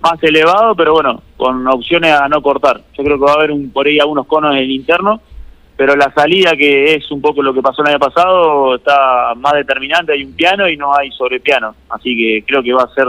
más 0.00 0.22
elevado, 0.22 0.74
pero 0.74 0.94
bueno, 0.94 1.22
con 1.36 1.66
opciones 1.68 2.12
a 2.12 2.28
no 2.28 2.40
cortar. 2.40 2.80
Yo 2.96 3.04
creo 3.04 3.18
que 3.18 3.24
va 3.24 3.32
a 3.32 3.34
haber 3.34 3.50
un, 3.50 3.70
por 3.70 3.86
ahí 3.86 3.98
algunos 3.98 4.26
conos 4.26 4.52
en 4.52 4.62
el 4.62 4.70
interno, 4.70 5.20
pero 5.76 5.96
la 5.96 6.10
salida, 6.14 6.56
que 6.56 6.94
es 6.94 7.10
un 7.10 7.20
poco 7.20 7.42
lo 7.42 7.52
que 7.52 7.60
pasó 7.60 7.82
el 7.82 7.88
año 7.88 7.98
pasado, 7.98 8.76
está 8.76 9.34
más 9.36 9.52
determinante, 9.52 10.14
hay 10.14 10.24
un 10.24 10.32
piano 10.32 10.66
y 10.66 10.78
no 10.78 10.96
hay 10.96 11.10
sobre 11.10 11.40
piano, 11.40 11.74
así 11.90 12.16
que 12.16 12.42
creo 12.46 12.62
que 12.62 12.72
va 12.72 12.84
a 12.84 12.94
ser 12.94 13.06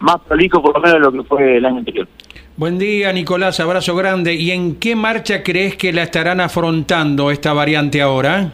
más 0.00 0.20
prolijo 0.22 0.60
por 0.60 0.74
lo 0.74 0.80
menos 0.80 0.94
de 0.94 1.00
lo 1.00 1.12
que 1.12 1.28
fue 1.28 1.58
el 1.58 1.64
año 1.64 1.78
anterior. 1.78 2.08
Buen 2.56 2.78
día, 2.78 3.12
Nicolás, 3.12 3.58
abrazo 3.58 3.96
grande. 3.96 4.32
¿Y 4.34 4.52
en 4.52 4.76
qué 4.76 4.94
marcha 4.94 5.42
crees 5.42 5.74
que 5.74 5.92
la 5.92 6.04
estarán 6.04 6.40
afrontando 6.40 7.32
esta 7.32 7.52
variante 7.52 8.00
ahora? 8.00 8.52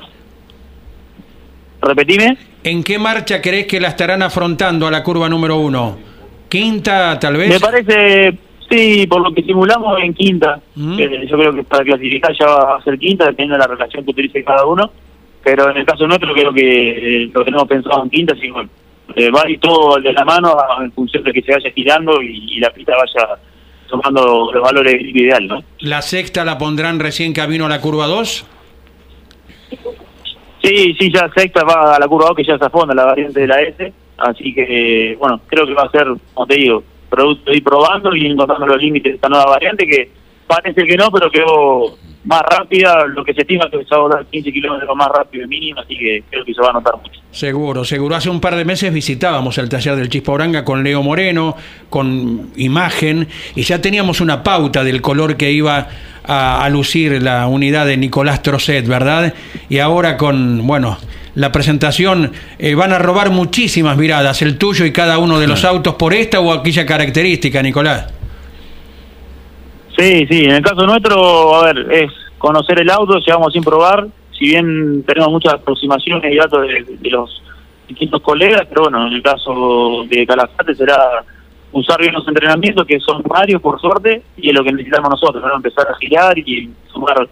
Repetime. 1.82 2.38
¿En 2.64 2.82
qué 2.82 2.98
marcha 2.98 3.42
crees 3.42 3.66
que 3.66 3.78
la 3.78 3.88
estarán 3.88 4.22
afrontando 4.22 4.86
a 4.86 4.90
la 4.90 5.02
curva 5.02 5.28
número 5.28 5.58
uno? 5.58 5.98
¿Quinta, 6.48 7.18
tal 7.18 7.36
vez? 7.36 7.50
Me 7.50 7.60
parece, 7.60 8.38
sí, 8.70 9.06
por 9.06 9.20
lo 9.20 9.34
que 9.34 9.42
simulamos 9.42 10.02
en 10.02 10.14
quinta. 10.14 10.58
¿Mm? 10.76 10.98
Eh, 10.98 11.26
yo 11.30 11.36
creo 11.36 11.52
que 11.52 11.64
para 11.64 11.84
clasificar 11.84 12.34
ya 12.38 12.46
va 12.46 12.76
a 12.76 12.82
ser 12.82 12.98
quinta, 12.98 13.26
dependiendo 13.26 13.56
de 13.56 13.58
la 13.58 13.66
relación 13.66 14.02
que 14.02 14.12
utilice 14.12 14.42
cada 14.42 14.64
uno. 14.64 14.90
Pero 15.44 15.70
en 15.70 15.76
el 15.76 15.84
caso 15.84 16.06
nuestro 16.06 16.32
creo 16.32 16.54
que 16.54 17.24
eh, 17.24 17.30
lo 17.34 17.44
tenemos 17.44 17.68
pensado 17.68 18.02
en 18.02 18.08
quinta, 18.08 18.34
sí, 18.40 18.48
bueno, 18.48 18.70
eh, 19.14 19.30
va 19.30 19.46
y 19.46 19.58
todo 19.58 20.00
de 20.00 20.12
la 20.14 20.24
mano 20.24 20.56
en 20.80 20.90
función 20.92 21.22
de 21.22 21.34
que 21.34 21.42
se 21.42 21.52
vaya 21.52 21.70
girando 21.70 22.22
y, 22.22 22.56
y 22.56 22.60
la 22.60 22.70
pista 22.70 22.94
vaya 22.96 23.38
tomando 23.90 24.50
los 24.52 24.62
valores 24.62 25.00
ideales. 25.00 25.48
¿no? 25.48 25.64
¿La 25.80 26.02
sexta 26.02 26.44
la 26.44 26.58
pondrán 26.58 27.00
recién 27.00 27.32
camino 27.32 27.66
a 27.66 27.68
la 27.68 27.80
curva 27.80 28.06
2? 28.06 28.46
Sí, 30.62 30.94
sí, 30.98 31.12
ya 31.12 31.30
sexta 31.34 31.64
va 31.64 31.96
a 31.96 31.98
la 31.98 32.06
curva 32.06 32.28
2 32.28 32.36
que 32.36 32.44
ya 32.44 32.58
se 32.58 32.64
afonda 32.64 32.94
la 32.94 33.06
variante 33.06 33.40
de 33.40 33.46
la 33.46 33.60
S, 33.62 33.92
así 34.18 34.54
que, 34.54 35.16
bueno, 35.18 35.40
creo 35.46 35.66
que 35.66 35.74
va 35.74 35.82
a 35.82 35.90
ser, 35.90 36.06
como 36.34 36.46
te 36.46 36.54
digo, 36.56 36.82
producto 37.08 37.50
de 37.50 37.56
ir 37.56 37.64
probando 37.64 38.14
y 38.14 38.26
encontrando 38.26 38.66
los 38.66 38.80
límites 38.80 39.12
de 39.12 39.16
esta 39.16 39.28
nueva 39.28 39.46
variante 39.46 39.86
que 39.86 40.19
parece 40.50 40.84
que 40.84 40.96
no, 40.96 41.10
pero 41.12 41.30
quedó 41.30 41.96
más 42.24 42.42
rápida, 42.42 43.06
lo 43.06 43.24
que 43.24 43.32
se 43.32 43.42
estima 43.42 43.70
que 43.70 43.78
se 43.78 43.90
va 43.90 43.96
a 43.96 44.00
volar 44.00 44.26
15 44.26 44.52
kilómetros 44.52 44.96
más 44.96 45.08
rápido 45.08 45.42
de 45.42 45.48
mínimo, 45.48 45.80
así 45.80 45.96
que 45.96 46.22
creo 46.28 46.44
que 46.44 46.52
se 46.52 46.60
va 46.60 46.70
a 46.70 46.72
notar 46.72 46.96
mucho. 46.96 47.20
Seguro, 47.30 47.84
seguro. 47.84 48.16
Hace 48.16 48.28
un 48.28 48.40
par 48.40 48.56
de 48.56 48.64
meses 48.64 48.92
visitábamos 48.92 49.56
el 49.58 49.68
taller 49.68 49.96
del 49.96 50.08
Chispa 50.08 50.32
Oranga 50.32 50.64
con 50.64 50.82
Leo 50.82 51.02
Moreno, 51.02 51.56
con 51.88 52.50
imagen, 52.56 53.28
y 53.54 53.62
ya 53.62 53.80
teníamos 53.80 54.20
una 54.20 54.42
pauta 54.42 54.84
del 54.84 55.00
color 55.00 55.36
que 55.36 55.52
iba 55.52 55.88
a, 56.24 56.68
lucir 56.68 57.22
la 57.22 57.46
unidad 57.46 57.86
de 57.86 57.96
Nicolás 57.96 58.42
Trocet, 58.42 58.86
¿verdad? 58.86 59.32
Y 59.68 59.78
ahora 59.78 60.16
con, 60.16 60.66
bueno, 60.66 60.98
la 61.36 61.52
presentación 61.52 62.32
eh, 62.58 62.74
van 62.74 62.92
a 62.92 62.98
robar 62.98 63.30
muchísimas 63.30 63.96
miradas, 63.96 64.42
el 64.42 64.58
tuyo 64.58 64.84
y 64.84 64.92
cada 64.92 65.18
uno 65.18 65.38
de 65.38 65.46
los 65.46 65.64
autos, 65.64 65.94
por 65.94 66.12
esta 66.12 66.40
o 66.40 66.52
aquella 66.52 66.84
característica, 66.84 67.62
Nicolás. 67.62 68.19
Sí, 70.00 70.26
sí, 70.30 70.44
en 70.44 70.52
el 70.52 70.62
caso 70.62 70.86
nuestro, 70.86 71.56
a 71.56 71.64
ver, 71.66 71.92
es 71.92 72.10
conocer 72.38 72.80
el 72.80 72.88
auto, 72.88 73.18
llevamos 73.18 73.52
sin 73.52 73.62
probar, 73.62 74.06
si 74.32 74.46
bien 74.46 75.02
tenemos 75.02 75.30
muchas 75.30 75.52
aproximaciones 75.52 76.32
y 76.32 76.36
datos 76.38 76.62
de, 76.62 77.10
los 77.10 77.42
distintos 77.86 78.22
colegas, 78.22 78.62
pero 78.66 78.84
bueno, 78.84 79.08
en 79.08 79.12
el 79.12 79.22
caso 79.22 80.06
de 80.08 80.26
Calafate 80.26 80.74
será 80.74 81.22
usar 81.72 82.00
bien 82.00 82.14
los 82.14 82.26
entrenamientos, 82.26 82.86
que 82.86 82.98
son 82.98 83.22
varios 83.24 83.60
por 83.60 83.78
suerte, 83.78 84.22
y 84.38 84.48
es 84.48 84.54
lo 84.54 84.64
que 84.64 84.72
necesitamos 84.72 85.10
nosotros, 85.10 85.44
¿no? 85.44 85.56
empezar 85.56 85.86
a 85.86 85.98
girar 85.98 86.38
y 86.38 86.70
sumar 86.90 87.28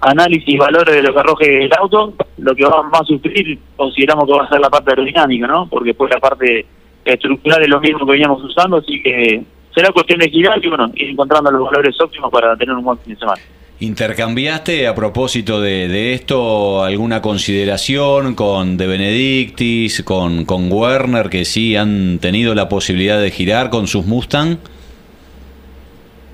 análisis 0.00 0.48
y 0.48 0.56
valores 0.56 0.94
de 0.94 1.02
lo 1.02 1.12
que 1.12 1.20
arroje 1.20 1.64
el 1.64 1.72
auto, 1.78 2.14
lo 2.38 2.54
que 2.54 2.64
va 2.64 2.88
a 2.92 3.04
sufrir 3.04 3.58
consideramos 3.76 4.24
que 4.24 4.32
va 4.32 4.44
a 4.44 4.48
ser 4.48 4.60
la 4.60 4.70
parte 4.70 4.92
aerodinámica, 4.92 5.48
¿no? 5.48 5.66
porque 5.68 5.88
después 5.90 6.10
la 6.10 6.20
parte 6.20 6.64
estructural 7.04 7.62
es 7.62 7.68
lo 7.68 7.78
mismo 7.78 8.06
que 8.06 8.12
veníamos 8.12 8.42
usando, 8.42 8.78
así 8.78 9.02
que 9.02 9.44
será 9.76 9.92
cuestión 9.92 10.18
de 10.20 10.30
girar 10.30 10.58
y 10.64 10.68
bueno, 10.68 10.90
ir 10.94 11.10
encontrando 11.10 11.50
los 11.50 11.64
valores 11.64 11.94
óptimos 12.00 12.32
para 12.32 12.56
tener 12.56 12.74
un 12.74 12.82
buen 12.82 12.98
fin 12.98 13.12
de 13.12 13.20
semana. 13.20 13.42
¿Intercambiaste 13.78 14.86
a 14.86 14.94
propósito 14.94 15.60
de, 15.60 16.14
esto 16.14 16.82
alguna 16.82 17.20
consideración 17.20 18.34
con 18.34 18.78
De 18.78 18.86
Benedictis, 18.86 20.02
con, 20.02 20.46
con 20.46 20.72
Werner, 20.72 21.28
que 21.28 21.44
sí 21.44 21.76
han 21.76 22.18
tenido 22.20 22.54
la 22.54 22.70
posibilidad 22.70 23.20
de 23.20 23.30
girar 23.30 23.68
con 23.68 23.86
sus 23.86 24.06
Mustang? 24.06 24.56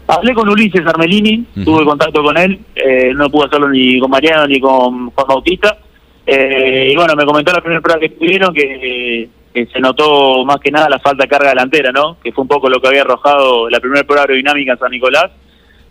Hablé 0.06 0.34
con 0.34 0.48
Ulises 0.48 0.86
Armelini, 0.86 1.44
tuve 1.64 1.84
contacto 1.84 2.22
con 2.22 2.36
él, 2.38 2.60
eh, 2.76 3.12
no 3.12 3.28
pude 3.28 3.46
hacerlo 3.46 3.70
ni 3.70 3.98
con 3.98 4.10
Mariano 4.10 4.46
ni 4.46 4.60
con 4.60 5.10
Juan 5.10 5.26
Bautista. 5.26 5.78
Eh, 6.24 6.90
y 6.92 6.96
bueno, 6.96 7.16
me 7.16 7.24
comentó 7.24 7.52
la 7.52 7.60
primera 7.60 7.80
prueba 7.80 7.98
que 7.98 8.06
estuvieron 8.06 8.54
que 8.54 9.28
que 9.52 9.66
se 9.66 9.80
notó 9.80 10.44
más 10.44 10.58
que 10.60 10.70
nada 10.70 10.88
la 10.88 10.98
falta 10.98 11.24
de 11.24 11.28
carga 11.28 11.50
delantera, 11.50 11.92
¿no? 11.92 12.16
Que 12.22 12.32
fue 12.32 12.42
un 12.42 12.48
poco 12.48 12.68
lo 12.68 12.80
que 12.80 12.88
había 12.88 13.02
arrojado 13.02 13.68
la 13.68 13.80
primera 13.80 14.04
prueba 14.04 14.22
aerodinámica 14.22 14.72
en 14.72 14.78
San 14.78 14.90
Nicolás. 14.90 15.30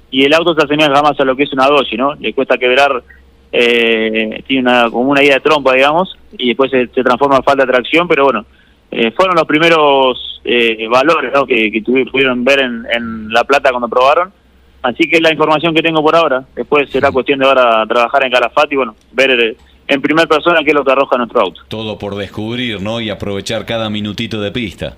Y 0.09 0.23
el 0.23 0.33
auto 0.33 0.53
se 0.55 0.65
asemeja 0.65 1.01
más 1.01 1.19
a 1.19 1.25
lo 1.25 1.35
que 1.35 1.43
es 1.43 1.53
una 1.53 1.67
Doji, 1.67 1.95
¿no? 1.95 2.15
Le 2.15 2.33
cuesta 2.33 2.57
quebrar, 2.57 3.03
eh, 3.51 4.43
tiene 4.47 4.69
una, 4.69 4.89
como 4.89 5.11
una 5.11 5.23
idea 5.23 5.35
de 5.35 5.41
trompa, 5.41 5.73
digamos, 5.73 6.17
y 6.37 6.49
después 6.49 6.71
se, 6.71 6.87
transforma 6.87 7.37
en 7.37 7.43
falta 7.43 7.65
de 7.65 7.71
tracción, 7.71 8.07
pero 8.07 8.25
bueno, 8.25 8.45
eh, 8.89 9.11
fueron 9.11 9.35
los 9.35 9.45
primeros 9.45 10.41
eh, 10.43 10.87
valores 10.89 11.31
¿no? 11.33 11.45
que, 11.45 11.71
que 11.71 11.81
pudieron 11.81 12.43
ver 12.43 12.61
en, 12.61 12.85
en 12.91 13.29
La 13.29 13.43
Plata 13.43 13.69
cuando 13.69 13.87
probaron. 13.87 14.33
Así 14.81 15.07
que 15.07 15.21
la 15.21 15.31
información 15.31 15.75
que 15.75 15.83
tengo 15.83 16.01
por 16.01 16.15
ahora. 16.15 16.43
Después 16.55 16.89
será 16.89 17.11
cuestión 17.11 17.39
de 17.39 17.45
ahora 17.45 17.85
trabajar 17.87 18.25
en 18.25 18.31
Calafate 18.31 18.73
y 18.73 18.77
bueno, 18.77 18.95
ver 19.11 19.55
en 19.91 20.01
primera 20.01 20.25
persona 20.25 20.63
qué 20.63 20.69
es 20.69 20.75
lo 20.75 20.85
que 20.85 20.91
arroja 20.93 21.17
nuestro 21.17 21.41
auto. 21.41 21.61
Todo 21.67 21.99
por 21.99 22.15
descubrir, 22.15 22.81
¿no? 22.81 23.01
Y 23.01 23.09
aprovechar 23.09 23.65
cada 23.65 23.89
minutito 23.89 24.39
de 24.39 24.49
pista. 24.49 24.95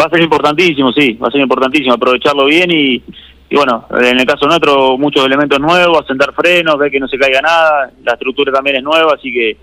Va 0.00 0.04
a 0.04 0.10
ser 0.10 0.22
importantísimo, 0.22 0.92
sí, 0.92 1.14
va 1.14 1.26
a 1.26 1.30
ser 1.32 1.40
importantísimo 1.40 1.94
aprovecharlo 1.94 2.44
bien 2.44 2.70
y, 2.70 3.02
y 3.50 3.56
bueno, 3.56 3.86
en 3.90 4.20
el 4.20 4.24
caso 4.24 4.46
nuestro 4.46 4.96
muchos 4.96 5.26
elementos 5.26 5.58
nuevos, 5.58 6.04
asentar 6.04 6.32
frenos, 6.32 6.78
ver 6.78 6.92
que 6.92 7.00
no 7.00 7.08
se 7.08 7.18
caiga 7.18 7.40
nada, 7.40 7.90
la 8.04 8.12
estructura 8.12 8.52
también 8.52 8.76
es 8.76 8.84
nueva, 8.84 9.14
así 9.14 9.32
que 9.32 9.56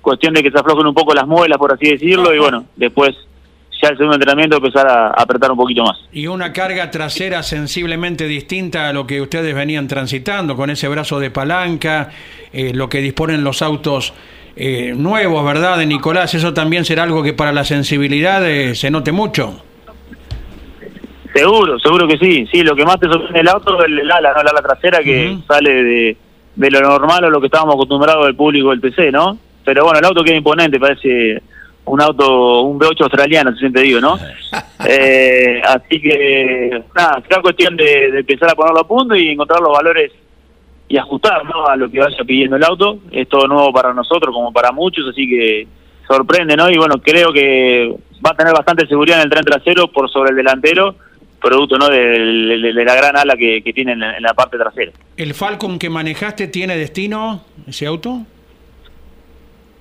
cuestión 0.00 0.32
de 0.32 0.42
que 0.42 0.50
se 0.50 0.58
aflojen 0.58 0.86
un 0.86 0.94
poco 0.94 1.12
las 1.12 1.26
muelas, 1.26 1.58
por 1.58 1.70
así 1.70 1.90
decirlo, 1.90 2.34
y 2.34 2.38
bueno, 2.38 2.64
después 2.76 3.14
ya 3.82 3.88
el 3.88 3.96
segundo 3.96 4.14
entrenamiento 4.14 4.56
empezar 4.58 4.86
a 4.86 5.08
apretar 5.08 5.50
un 5.50 5.56
poquito 5.56 5.82
más. 5.82 5.98
Y 6.12 6.28
una 6.28 6.52
carga 6.52 6.90
trasera 6.90 7.42
sensiblemente 7.42 8.26
distinta 8.28 8.88
a 8.88 8.92
lo 8.92 9.06
que 9.06 9.20
ustedes 9.20 9.54
venían 9.54 9.88
transitando, 9.88 10.54
con 10.54 10.70
ese 10.70 10.86
brazo 10.86 11.18
de 11.18 11.30
palanca, 11.30 12.10
eh, 12.52 12.72
lo 12.72 12.88
que 12.88 13.00
disponen 13.00 13.42
los 13.42 13.60
autos 13.60 14.14
eh, 14.54 14.94
nuevos, 14.96 15.44
¿verdad, 15.44 15.78
de 15.78 15.86
Nicolás? 15.86 16.32
¿Eso 16.34 16.54
también 16.54 16.84
será 16.84 17.02
algo 17.02 17.24
que 17.24 17.32
para 17.32 17.52
la 17.52 17.64
sensibilidad 17.64 18.48
eh, 18.48 18.76
se 18.76 18.88
note 18.90 19.10
mucho? 19.10 19.60
Seguro, 21.34 21.78
seguro 21.80 22.06
que 22.06 22.18
sí. 22.18 22.46
Sí, 22.52 22.62
lo 22.62 22.76
que 22.76 22.84
más 22.84 23.00
te 23.00 23.06
sorprende 23.06 23.40
el 23.40 23.48
auto 23.48 23.80
es 23.80 23.86
el, 23.86 24.10
ala, 24.10 24.32
¿no? 24.32 24.42
la 24.44 24.50
ala 24.50 24.62
trasera 24.62 25.00
que 25.00 25.38
sale 25.48 25.82
de, 25.82 26.16
de 26.54 26.70
lo 26.70 26.82
normal 26.82 27.24
o 27.24 27.30
lo 27.30 27.40
que 27.40 27.46
estábamos 27.46 27.74
acostumbrados 27.74 28.26
del 28.26 28.36
público 28.36 28.70
del 28.70 28.80
PC, 28.80 29.10
¿no? 29.10 29.38
Pero 29.64 29.84
bueno, 29.84 29.98
el 29.98 30.04
auto 30.04 30.22
queda 30.22 30.36
imponente, 30.36 30.78
parece 30.78 31.42
un 31.84 32.00
auto, 32.00 32.62
un 32.62 32.78
V8 32.78 33.02
australiano, 33.02 33.54
si 33.56 33.70
te 33.70 33.80
digo, 33.80 34.00
¿no? 34.00 34.18
eh, 34.86 35.60
así 35.64 36.00
que, 36.00 36.82
nada, 36.94 37.22
será 37.26 37.42
cuestión 37.42 37.76
de, 37.76 38.18
empezar 38.18 38.50
a 38.50 38.54
ponerlo 38.54 38.80
a 38.80 38.88
punto 38.88 39.14
y 39.14 39.30
encontrar 39.30 39.60
los 39.60 39.72
valores 39.72 40.12
y 40.88 40.96
ajustar 40.96 41.44
¿no? 41.44 41.66
a 41.66 41.76
lo 41.76 41.90
que 41.90 41.98
vaya 41.98 42.24
pidiendo 42.24 42.56
el 42.56 42.64
auto. 42.64 42.98
Es 43.10 43.28
todo 43.28 43.46
nuevo 43.46 43.72
para 43.72 43.92
nosotros, 43.94 44.34
como 44.34 44.52
para 44.52 44.72
muchos, 44.72 45.08
así 45.08 45.28
que 45.28 45.66
sorprende, 46.06 46.56
¿no? 46.56 46.70
Y 46.70 46.76
bueno, 46.76 47.00
creo 47.00 47.32
que 47.32 47.94
va 48.24 48.30
a 48.30 48.36
tener 48.36 48.52
bastante 48.52 48.86
seguridad 48.86 49.18
en 49.18 49.24
el 49.24 49.30
tren 49.30 49.44
trasero 49.44 49.88
por 49.88 50.10
sobre 50.10 50.30
el 50.30 50.36
delantero, 50.36 50.94
producto 51.40 51.78
no 51.78 51.88
de, 51.88 52.72
la 52.72 52.94
gran 52.94 53.16
ala 53.16 53.36
que, 53.36 53.62
que 53.62 53.72
tiene 53.72 53.92
en 53.92 54.00
la, 54.00 54.34
parte 54.34 54.58
trasera. 54.58 54.92
¿El 55.16 55.34
Falcon 55.34 55.78
que 55.78 55.90
manejaste 55.90 56.46
tiene 56.48 56.76
destino, 56.76 57.44
ese 57.66 57.86
auto? 57.86 58.20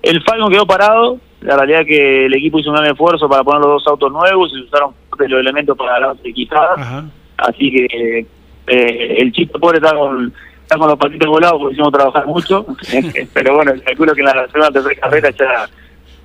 El 0.01 0.23
Falcon 0.23 0.51
quedó 0.51 0.65
parado, 0.65 1.19
la 1.41 1.55
realidad 1.57 1.81
es 1.81 1.87
que 1.87 2.25
el 2.25 2.33
equipo 2.35 2.59
hizo 2.59 2.69
un 2.69 2.75
gran 2.75 2.91
esfuerzo 2.91 3.27
para 3.27 3.43
poner 3.43 3.61
los 3.61 3.83
dos 3.83 3.87
autos 3.87 4.11
nuevos 4.11 4.51
y 4.53 4.61
usaron 4.61 4.93
los 5.17 5.39
elementos 5.39 5.77
para 5.77 5.99
la 5.99 6.15
equipada, 6.23 7.09
así 7.37 7.71
que 7.71 8.25
eh, 8.67 9.15
el 9.17 9.31
chico 9.31 9.59
pobre 9.59 9.77
está 9.77 9.93
con, 9.95 10.33
está 10.61 10.77
con 10.77 10.87
los 10.87 10.97
patitos 10.97 11.27
volados 11.27 11.59
porque 11.59 11.73
hicimos 11.73 11.91
trabajar 11.91 12.25
mucho, 12.27 12.65
pero 13.33 13.55
bueno, 13.55 13.73
calculo 13.83 14.13
que 14.13 14.21
en 14.21 14.27
la 14.27 14.47
segunda 14.47 14.71
tercera 14.71 15.01
carrera 15.01 15.29
ya 15.31 15.69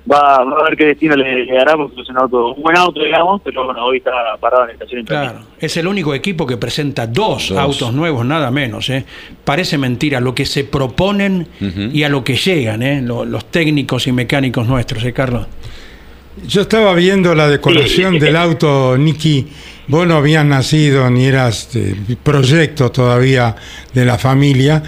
va, 0.09 0.35
a 0.35 0.63
ver 0.63 0.77
qué 0.77 0.85
destino 0.85 1.15
le, 1.15 1.45
dará 1.45 1.75
porque 1.75 2.01
es 2.01 2.09
un 2.09 2.17
auto, 2.17 2.53
un 2.53 2.63
buen 2.63 2.77
auto, 2.77 3.03
digamos, 3.03 3.41
pero 3.43 3.65
bueno, 3.65 3.85
hoy 3.85 3.97
está 3.97 4.11
parado 4.39 4.63
en 4.63 4.67
la 4.67 4.73
estación. 4.73 5.05
Claro, 5.05 5.39
es 5.59 5.77
el 5.77 5.87
único 5.87 6.13
equipo 6.13 6.45
que 6.45 6.57
presenta 6.57 7.07
dos, 7.07 7.51
autos 7.51 7.93
nuevos, 7.93 8.25
nada 8.25 8.51
menos. 8.51 8.89
¿eh? 8.89 9.05
Parece 9.43 9.77
mentira 9.77 10.19
lo 10.19 10.33
que 10.33 10.45
se 10.45 10.63
proponen 10.63 11.47
y 11.93 12.03
a 12.03 12.09
lo 12.09 12.23
que 12.23 12.35
llegan 12.35 12.81
¿eh? 12.83 13.01
los, 13.01 13.45
técnicos 13.45 14.07
y 14.07 14.11
mecánicos 14.11 14.67
nuestros, 14.67 15.03
¿eh, 15.03 15.13
Carlos? 15.13 15.47
Yo 16.47 16.61
estaba 16.61 16.93
viendo 16.93 17.33
la 17.33 17.47
decoración 17.47 18.19
del 18.19 18.35
auto, 18.37 18.97
Nicky. 18.97 19.47
Vos 19.87 20.05
no 20.05 20.17
habías 20.17 20.45
nacido 20.45 21.09
ni 21.09 21.25
eras 21.25 21.73
de 21.73 21.95
proyecto 22.21 22.91
todavía 22.91 23.55
de 23.93 24.05
la 24.05 24.17
familia. 24.17 24.83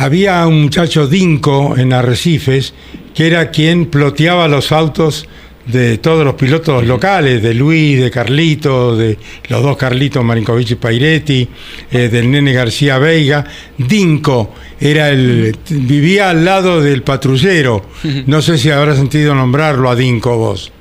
Había 0.00 0.46
un 0.46 0.62
muchacho 0.62 1.06
Dinco 1.06 1.76
en 1.76 1.92
Arrecifes 1.92 2.72
que 3.14 3.26
era 3.26 3.50
quien 3.50 3.90
ploteaba 3.90 4.48
los 4.48 4.72
autos 4.72 5.28
de 5.66 5.98
todos 5.98 6.24
los 6.24 6.36
pilotos 6.36 6.86
locales, 6.86 7.42
de 7.42 7.52
Luis, 7.52 8.00
de 8.00 8.10
Carlito, 8.10 8.96
de 8.96 9.18
los 9.50 9.62
dos 9.62 9.76
Carlitos 9.76 10.24
Marinkovic 10.24 10.70
y 10.70 10.74
Pairetti, 10.76 11.48
eh, 11.90 12.08
del 12.08 12.30
nene 12.30 12.54
García 12.54 12.96
Veiga. 12.96 13.44
Dinco 13.76 14.54
era 14.80 15.10
el 15.10 15.54
vivía 15.68 16.30
al 16.30 16.46
lado 16.46 16.80
del 16.80 17.02
patrullero. 17.02 17.84
No 18.24 18.40
sé 18.40 18.56
si 18.56 18.70
habrás 18.70 18.96
sentido 18.96 19.34
nombrarlo 19.34 19.90
a 19.90 19.96
Dinco 19.96 20.34
vos. 20.38 20.72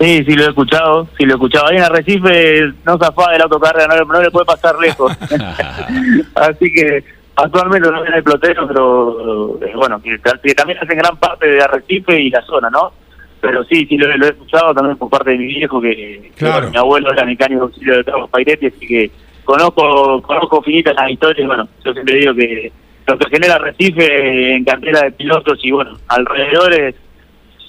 Sí, 0.00 0.24
sí 0.26 0.34
lo 0.34 0.46
he 0.46 0.48
escuchado, 0.48 1.06
sí 1.16 1.24
lo 1.24 1.34
he 1.34 1.36
escuchado. 1.36 1.68
Ahí 1.68 1.76
en 1.76 1.84
Arrecife 1.84 2.72
no 2.84 2.98
zafaba 2.98 3.34
del 3.34 3.42
autocarrera, 3.42 3.86
no, 3.86 4.04
no 4.04 4.20
le 4.20 4.32
puede 4.32 4.46
pasar 4.46 4.76
lejos. 4.80 5.12
Así 6.34 6.72
que 6.72 7.17
Actualmente 7.40 7.88
no 7.88 8.02
viene 8.02 8.16
el 8.16 8.24
plotero, 8.24 8.66
pero 8.66 9.58
eh, 9.64 9.72
bueno, 9.76 10.02
que, 10.02 10.18
también 10.54 10.78
hacen 10.80 10.98
gran 10.98 11.16
parte 11.18 11.46
de 11.46 11.62
Arrecife 11.62 12.20
y 12.20 12.30
la 12.30 12.42
zona, 12.42 12.68
¿no? 12.68 12.92
Pero 13.40 13.62
sí, 13.62 13.86
sí 13.86 13.96
lo, 13.96 14.10
he 14.10 14.28
escuchado 14.28 14.74
también 14.74 14.96
por 14.96 15.08
parte 15.08 15.30
de 15.30 15.38
mi 15.38 15.46
viejo, 15.46 15.80
que, 15.80 16.32
mi 16.72 16.76
abuelo 16.76 17.12
era 17.12 17.24
mecánico 17.24 17.62
auxilio 17.62 17.98
de 17.98 18.04
Carlos 18.04 18.28
Pairetti, 18.30 18.66
así 18.66 18.86
que 18.88 19.10
conozco 19.44 20.20
conozco 20.20 20.60
finitas 20.62 20.96
las 20.96 21.12
historias, 21.12 21.46
bueno, 21.46 21.68
yo 21.84 21.92
siempre 21.92 22.16
digo 22.16 22.34
que 22.34 22.72
lo 23.06 23.16
que 23.16 23.30
genera 23.30 23.54
Arrecife 23.54 24.56
en 24.56 24.64
cartera 24.64 25.02
de 25.02 25.12
pilotos 25.12 25.60
y 25.62 25.70
bueno, 25.70 25.96
alrededores 26.08 26.96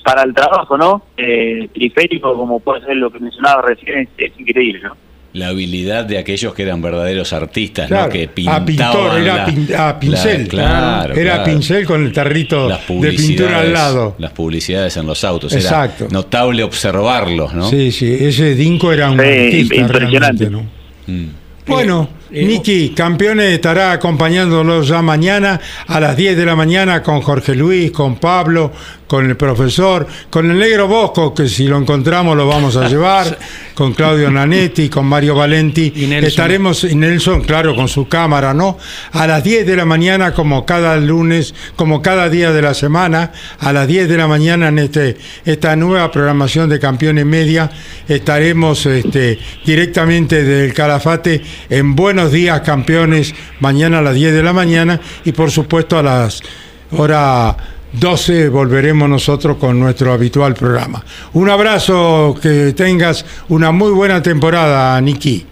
para 0.04 0.24
el 0.24 0.34
trabajo, 0.34 0.80
¿no? 0.80 1.04
Eh, 1.16 1.70
triférico, 1.72 2.36
como 2.36 2.60
puede 2.60 2.84
ser 2.86 2.96
lo 2.96 3.12
que 3.12 3.20
mencionaba 3.20 3.62
recién, 3.62 4.10
es 4.18 4.40
increíble, 4.40 4.82
¿no? 4.82 5.09
La 5.34 5.50
habilidad 5.50 6.06
de 6.06 6.18
aquellos 6.18 6.54
que 6.54 6.64
eran 6.64 6.82
verdaderos 6.82 7.34
artistas, 7.34 7.90
¿no? 7.90 8.10
que 8.10 8.28
pintaban. 8.28 8.64
A 8.64 8.66
pintor, 8.66 9.20
era 9.20 9.90
a 9.90 10.00
pincel. 10.00 10.48
claro, 10.48 11.14
era 11.14 11.44
pincel 11.44 11.86
con 11.86 12.04
el 12.04 12.12
tarrito 12.12 12.68
de 12.68 13.12
pintura 13.12 13.60
al 13.60 13.74
lado. 13.74 14.16
Las 14.18 14.32
publicidades 14.32 14.98
en 14.98 15.06
los 15.06 15.24
autos. 15.24 15.54
Exacto. 15.54 16.06
Era 16.06 16.14
notable 16.14 16.64
observarlos, 16.64 17.54
¿no? 17.54 17.70
Sí, 17.70 17.92
sí. 17.92 18.18
Ese 18.20 18.56
Dinko 18.56 18.92
era 18.92 19.12
un 19.12 19.20
artista. 19.20 19.76
Impresionante. 19.76 20.50
¿no? 20.50 20.66
Mm. 21.06 21.26
Bueno, 21.68 22.10
eh, 22.32 22.46
Niki, 22.46 22.90
Campeones 22.90 23.52
estará 23.52 23.92
acompañándolos 23.92 24.88
ya 24.88 25.04
mañana 25.04 25.60
a 25.86 26.00
las 26.00 26.18
10 26.18 26.36
de 26.36 26.46
la 26.46 26.56
mañana 26.56 27.04
con 27.04 27.22
Jorge 27.22 27.54
Luis, 27.56 27.92
con 27.92 28.16
Pablo, 28.16 28.72
con 29.10 29.28
el 29.28 29.36
profesor, 29.36 30.06
con 30.30 30.52
el 30.52 30.60
negro 30.60 30.88
Bosco, 30.88 31.34
que 31.34 31.50
si 31.50 31.68
lo 31.68 31.80
encontramos 31.80 32.38
lo 32.38 32.48
vamos 32.48 32.78
a 32.78 32.88
llevar, 32.88 33.40
con 33.74 33.94
Claudio 33.94 34.30
Nanetti, 34.30 34.88
con 34.88 35.08
Mario 35.08 35.34
Valenti. 35.34 35.92
Y 35.96 36.14
Estaremos, 36.14 36.84
y 36.84 36.94
Nelson, 36.94 37.42
claro, 37.42 37.76
con 37.76 37.88
su 37.88 38.08
cámara, 38.08 38.54
¿no? 38.54 38.78
A 39.14 39.26
las 39.26 39.44
10 39.44 39.66
de 39.66 39.76
la 39.76 39.86
mañana, 39.86 40.36
como 40.36 40.64
cada 40.64 40.96
lunes, 40.98 41.56
como 41.76 42.04
cada 42.04 42.30
día 42.30 42.52
de 42.52 42.62
la 42.62 42.76
semana, 42.76 43.32
a 43.60 43.74
las 43.74 43.88
10 43.88 44.08
de 44.08 44.16
la 44.16 44.28
mañana 44.28 44.68
en 44.68 44.78
este, 44.78 45.18
esta 45.44 45.76
nueva 45.76 46.12
programación 46.12 46.70
de 46.70 46.80
Campeones 46.80 47.26
Media, 47.26 47.72
estaremos 48.08 48.86
este, 48.86 49.40
directamente 49.66 50.44
del 50.44 50.72
Calafate 50.72 51.42
en 51.72 51.96
Buenos 51.96 52.32
Días 52.32 52.62
Campeones, 52.62 53.34
mañana 53.60 53.98
a 53.98 54.02
las 54.04 54.14
10 54.14 54.34
de 54.34 54.44
la 54.44 54.54
mañana, 54.54 55.02
y 55.26 55.32
por 55.32 55.50
supuesto 55.50 55.98
a 55.98 56.04
las 56.04 56.44
horas 56.92 57.56
12 57.92 58.50
volveremos 58.50 59.10
nosotros 59.10 59.58
con 59.58 59.80
nuestro 59.80 60.14
habitual 60.14 60.54
programa. 60.54 61.04
Un 61.34 61.50
abrazo, 61.50 62.36
que 62.40 62.74
tengas 62.74 63.26
una 63.50 63.72
muy 63.72 63.92
buena 63.92 64.22
temporada, 64.22 65.00
Niki. 65.02 65.46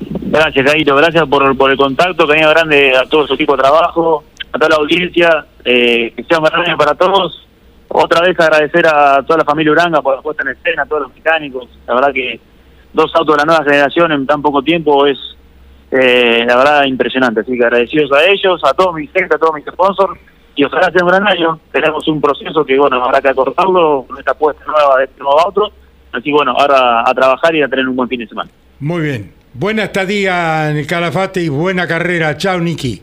Gracias, 0.00 0.66
Caíto, 0.66 0.96
gracias 0.96 1.28
por, 1.28 1.56
por 1.56 1.70
el 1.70 1.76
contacto, 1.76 2.26
cariño 2.26 2.48
grande 2.50 2.96
a 2.96 3.04
todo 3.04 3.26
su 3.26 3.34
equipo 3.34 3.54
de 3.54 3.62
trabajo, 3.62 4.24
a 4.50 4.58
toda 4.58 4.70
la 4.70 4.76
audiencia, 4.76 5.46
eh, 5.64 6.12
que 6.16 6.24
sea 6.24 6.38
un 6.38 6.44
gran 6.44 6.76
para 6.76 6.94
todos. 6.94 7.46
Otra 7.88 8.22
vez 8.22 8.38
agradecer 8.40 8.86
a 8.86 9.22
toda 9.22 9.38
la 9.38 9.44
familia 9.44 9.72
Uranga 9.72 10.02
por 10.02 10.16
la 10.16 10.22
puesta 10.22 10.42
en 10.42 10.56
escena, 10.56 10.82
a 10.82 10.86
todos 10.86 11.02
los 11.02 11.14
mecánicos. 11.14 11.68
La 11.86 11.94
verdad 11.94 12.12
que 12.12 12.40
dos 12.92 13.14
autos 13.14 13.36
de 13.36 13.42
la 13.42 13.44
nueva 13.44 13.64
generación 13.64 14.12
en 14.12 14.26
tan 14.26 14.42
poco 14.42 14.62
tiempo 14.62 15.06
es, 15.06 15.18
eh, 15.90 16.44
la 16.46 16.56
verdad, 16.56 16.84
impresionante. 16.84 17.40
Así 17.40 17.56
que 17.56 17.64
agradecidos 17.64 18.10
a 18.12 18.24
ellos, 18.24 18.60
a 18.64 18.72
todos 18.74 18.94
mis 18.94 19.10
gente, 19.12 19.34
a 19.34 19.38
todos 19.38 19.54
mis 19.54 19.64
sponsors 19.66 20.18
y 20.56 20.64
ojalá 20.64 20.90
sea 20.90 21.04
un 21.04 21.08
gran 21.08 21.28
año. 21.28 21.60
Tenemos 21.70 22.08
un 22.08 22.20
proceso 22.20 22.64
que, 22.64 22.78
bueno, 22.78 23.04
habrá 23.04 23.20
que 23.20 23.28
acortarlo 23.28 24.04
con 24.08 24.18
esta 24.18 24.32
apuesta 24.32 24.64
nueva 24.64 24.98
de 24.98 25.04
este 25.04 25.20
nuevo 25.20 25.38
a 25.38 25.48
otro. 25.48 25.70
Así 26.12 26.32
bueno, 26.32 26.54
ahora 26.58 27.04
a 27.06 27.14
trabajar 27.14 27.54
y 27.54 27.62
a 27.62 27.68
tener 27.68 27.86
un 27.86 27.94
buen 27.94 28.08
fin 28.08 28.20
de 28.20 28.26
semana. 28.26 28.50
Muy 28.80 29.02
bien. 29.02 29.34
Buena 29.52 29.84
estadía 29.84 30.70
en 30.70 30.78
el 30.78 30.86
Calafate 30.86 31.42
y 31.42 31.48
buena 31.50 31.86
carrera. 31.86 32.36
Chao, 32.36 32.58
Niki. 32.58 33.02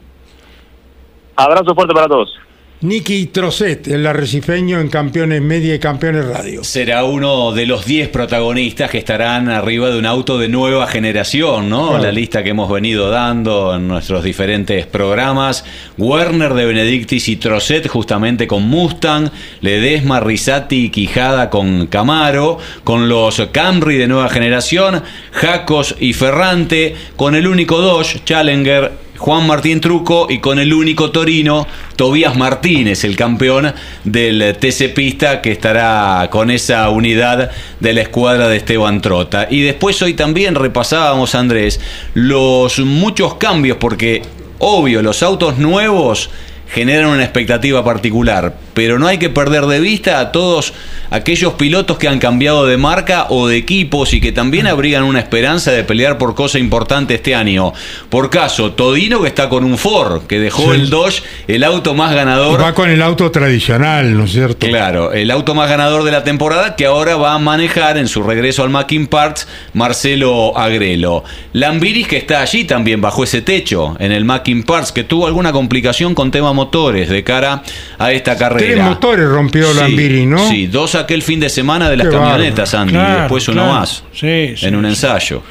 Abrazo 1.36 1.76
fuerte 1.76 1.94
para 1.94 2.08
todos. 2.08 2.40
Nicky 2.84 3.28
Trocet, 3.28 3.88
el 3.88 4.06
arrecifeño 4.06 4.82
en 4.82 4.90
Campeones 4.90 5.42
Media 5.42 5.74
y 5.74 5.80
Campeones 5.80 6.26
Radio. 6.26 6.66
Será 6.66 7.06
uno 7.06 7.54
de 7.54 7.66
los 7.66 7.86
10 7.86 8.10
protagonistas 8.10 8.92
que 8.92 8.98
estarán 8.98 9.48
arriba 9.48 9.90
de 9.90 9.98
un 9.98 10.06
auto 10.06 10.38
de 10.38 10.50
nueva 10.50 10.86
generación, 10.88 11.70
¿no? 11.70 11.98
La 11.98 12.12
lista 12.12 12.44
que 12.44 12.50
hemos 12.50 12.70
venido 12.70 13.10
dando 13.10 13.74
en 13.74 13.88
nuestros 13.88 14.22
diferentes 14.22 14.86
programas. 14.86 15.64
Werner 15.98 16.56
de 16.56 16.66
Benedictis 16.66 17.30
y 17.30 17.38
Trocet 17.38 17.88
justamente 17.88 18.48
con 18.48 18.64
Mustang, 18.64 19.32
Ledesma, 19.62 20.20
Risati 20.20 20.86
y 20.86 20.90
Quijada 20.90 21.50
con 21.50 21.88
Camaro, 21.88 22.58
con 22.84 23.08
los 23.08 23.42
Camry 23.54 23.96
de 23.96 24.08
nueva 24.08 24.28
generación, 24.28 25.02
Jacos 25.32 25.96
y 26.02 26.12
Ferrante, 26.12 26.96
con 27.16 27.34
el 27.36 27.48
único 27.48 27.80
Dodge 27.80 28.26
Challenger 28.26 29.03
Juan 29.24 29.48
Martín 29.48 29.80
Truco 29.80 30.28
y 30.30 30.40
con 30.40 30.60
el 30.60 30.74
único 30.74 31.12
Torino, 31.12 31.66
Tobías 31.96 32.36
Martínez, 32.36 33.06
el 33.06 33.16
campeón 33.16 33.74
del 34.04 34.58
TC 34.60 34.94
Pista 34.94 35.40
que 35.42 35.54
estará 35.54 36.28
con 36.30 36.52
esa 36.52 36.90
unidad 36.90 37.50
de 37.80 37.94
la 37.94 38.02
escuadra 38.02 38.50
de 38.50 38.58
Esteban 38.58 39.00
Trota. 39.00 39.48
Y 39.50 39.62
después 39.62 40.02
hoy 40.02 40.14
también 40.14 40.56
repasábamos, 40.56 41.36
Andrés, 41.36 41.80
los 42.16 42.80
muchos 42.80 43.36
cambios 43.36 43.78
porque, 43.78 44.24
obvio, 44.60 45.02
los 45.02 45.24
autos 45.24 45.58
nuevos 45.58 46.30
generan 46.74 47.06
una 47.06 47.24
expectativa 47.24 47.84
particular, 47.86 48.56
pero 48.74 48.98
no 48.98 49.08
hay 49.08 49.20
que 49.20 49.30
perder 49.30 49.68
de 49.68 49.80
vista 49.80 50.20
a 50.20 50.32
todos 50.32 50.74
aquellos 51.12 51.54
pilotos 51.54 52.00
que 52.00 52.08
han 52.08 52.18
cambiado 52.18 52.66
de 52.66 52.78
marca 52.78 53.28
o 53.30 53.48
de 53.48 53.58
equipos 53.58 54.14
y 54.14 54.20
que 54.20 54.32
también 54.32 54.66
abrigan 54.66 55.04
una 55.04 55.20
esperanza 55.20 55.72
de 55.72 55.84
pelear 55.84 56.18
por 56.18 56.34
cosa 56.34 56.58
importante 56.58 57.14
este 57.14 57.36
año. 57.36 57.74
Por 58.10 58.32
caso, 58.32 58.72
Todino 58.72 59.22
que 59.22 59.28
está 59.28 59.50
con 59.50 59.64
un 59.64 59.78
Ford, 59.78 60.24
que 60.24 60.40
dejó 60.40 60.74
el 60.74 60.90
Dodge, 60.90 61.22
el 61.48 61.64
auto 61.64 61.94
más 61.94 62.16
ganador. 62.16 62.60
va 62.60 62.74
con 62.74 62.90
el 62.90 63.04
auto 63.04 63.30
tradicional, 63.30 64.18
¿no 64.18 64.24
es 64.24 64.32
cierto? 64.32 64.66
Claro, 64.68 65.14
el 65.14 65.30
auto 65.30 65.54
más 65.54 65.70
ganador 65.70 66.04
de 66.04 66.12
la 66.12 66.24
temporada 66.24 66.76
que 66.76 66.88
ahora 66.88 67.16
va 67.16 67.34
a 67.36 67.40
manejar 67.40 67.98
en 67.98 68.08
su 68.08 68.24
regreso 68.24 68.64
al 68.64 68.72
Mackin 68.72 69.06
Parts 69.06 69.48
Marcelo 69.74 70.58
Agrelo. 70.58 71.24
Lambiris 71.54 72.08
que 72.08 72.18
está 72.18 72.42
allí 72.42 72.64
también 72.64 73.02
bajo 73.02 73.24
ese 73.24 73.44
techo 73.44 73.96
en 74.00 74.12
el 74.12 74.26
Mackin 74.26 74.64
Parts, 74.64 74.92
que 74.92 75.04
tuvo 75.04 75.28
alguna 75.28 75.52
complicación 75.52 76.16
con 76.16 76.32
tema 76.32 76.54
motores 76.64 77.10
de 77.10 77.24
cara 77.24 77.62
a 77.98 78.12
esta 78.12 78.38
carrera. 78.38 78.74
Tres 78.74 78.84
motores 78.84 79.28
rompió 79.28 79.74
Lambiris, 79.74 80.28
¿no? 80.28 80.50
Sí, 80.50 80.68
dos 80.68 80.96
aquel 80.96 81.22
fin 81.22 81.40
de 81.40 81.50
semana 81.50 81.90
de 81.90 81.98
las 81.98 82.08
camionetas, 82.08 82.74
Andy, 82.74 82.96
y 82.96 83.22
después 83.22 83.48
uno 83.50 83.68
más. 83.68 84.04
Sí, 84.14 84.56
en 84.62 84.76
un 84.76 84.86
ensayo. 84.86 85.44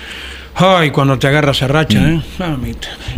Ay, 0.54 0.90
cuando 0.90 1.18
te 1.18 1.26
agarras 1.26 1.62
a 1.62 1.68
racha, 1.68 1.98
mm. 1.98 2.14
¿eh? 2.14 2.22
Ah, 2.40 2.56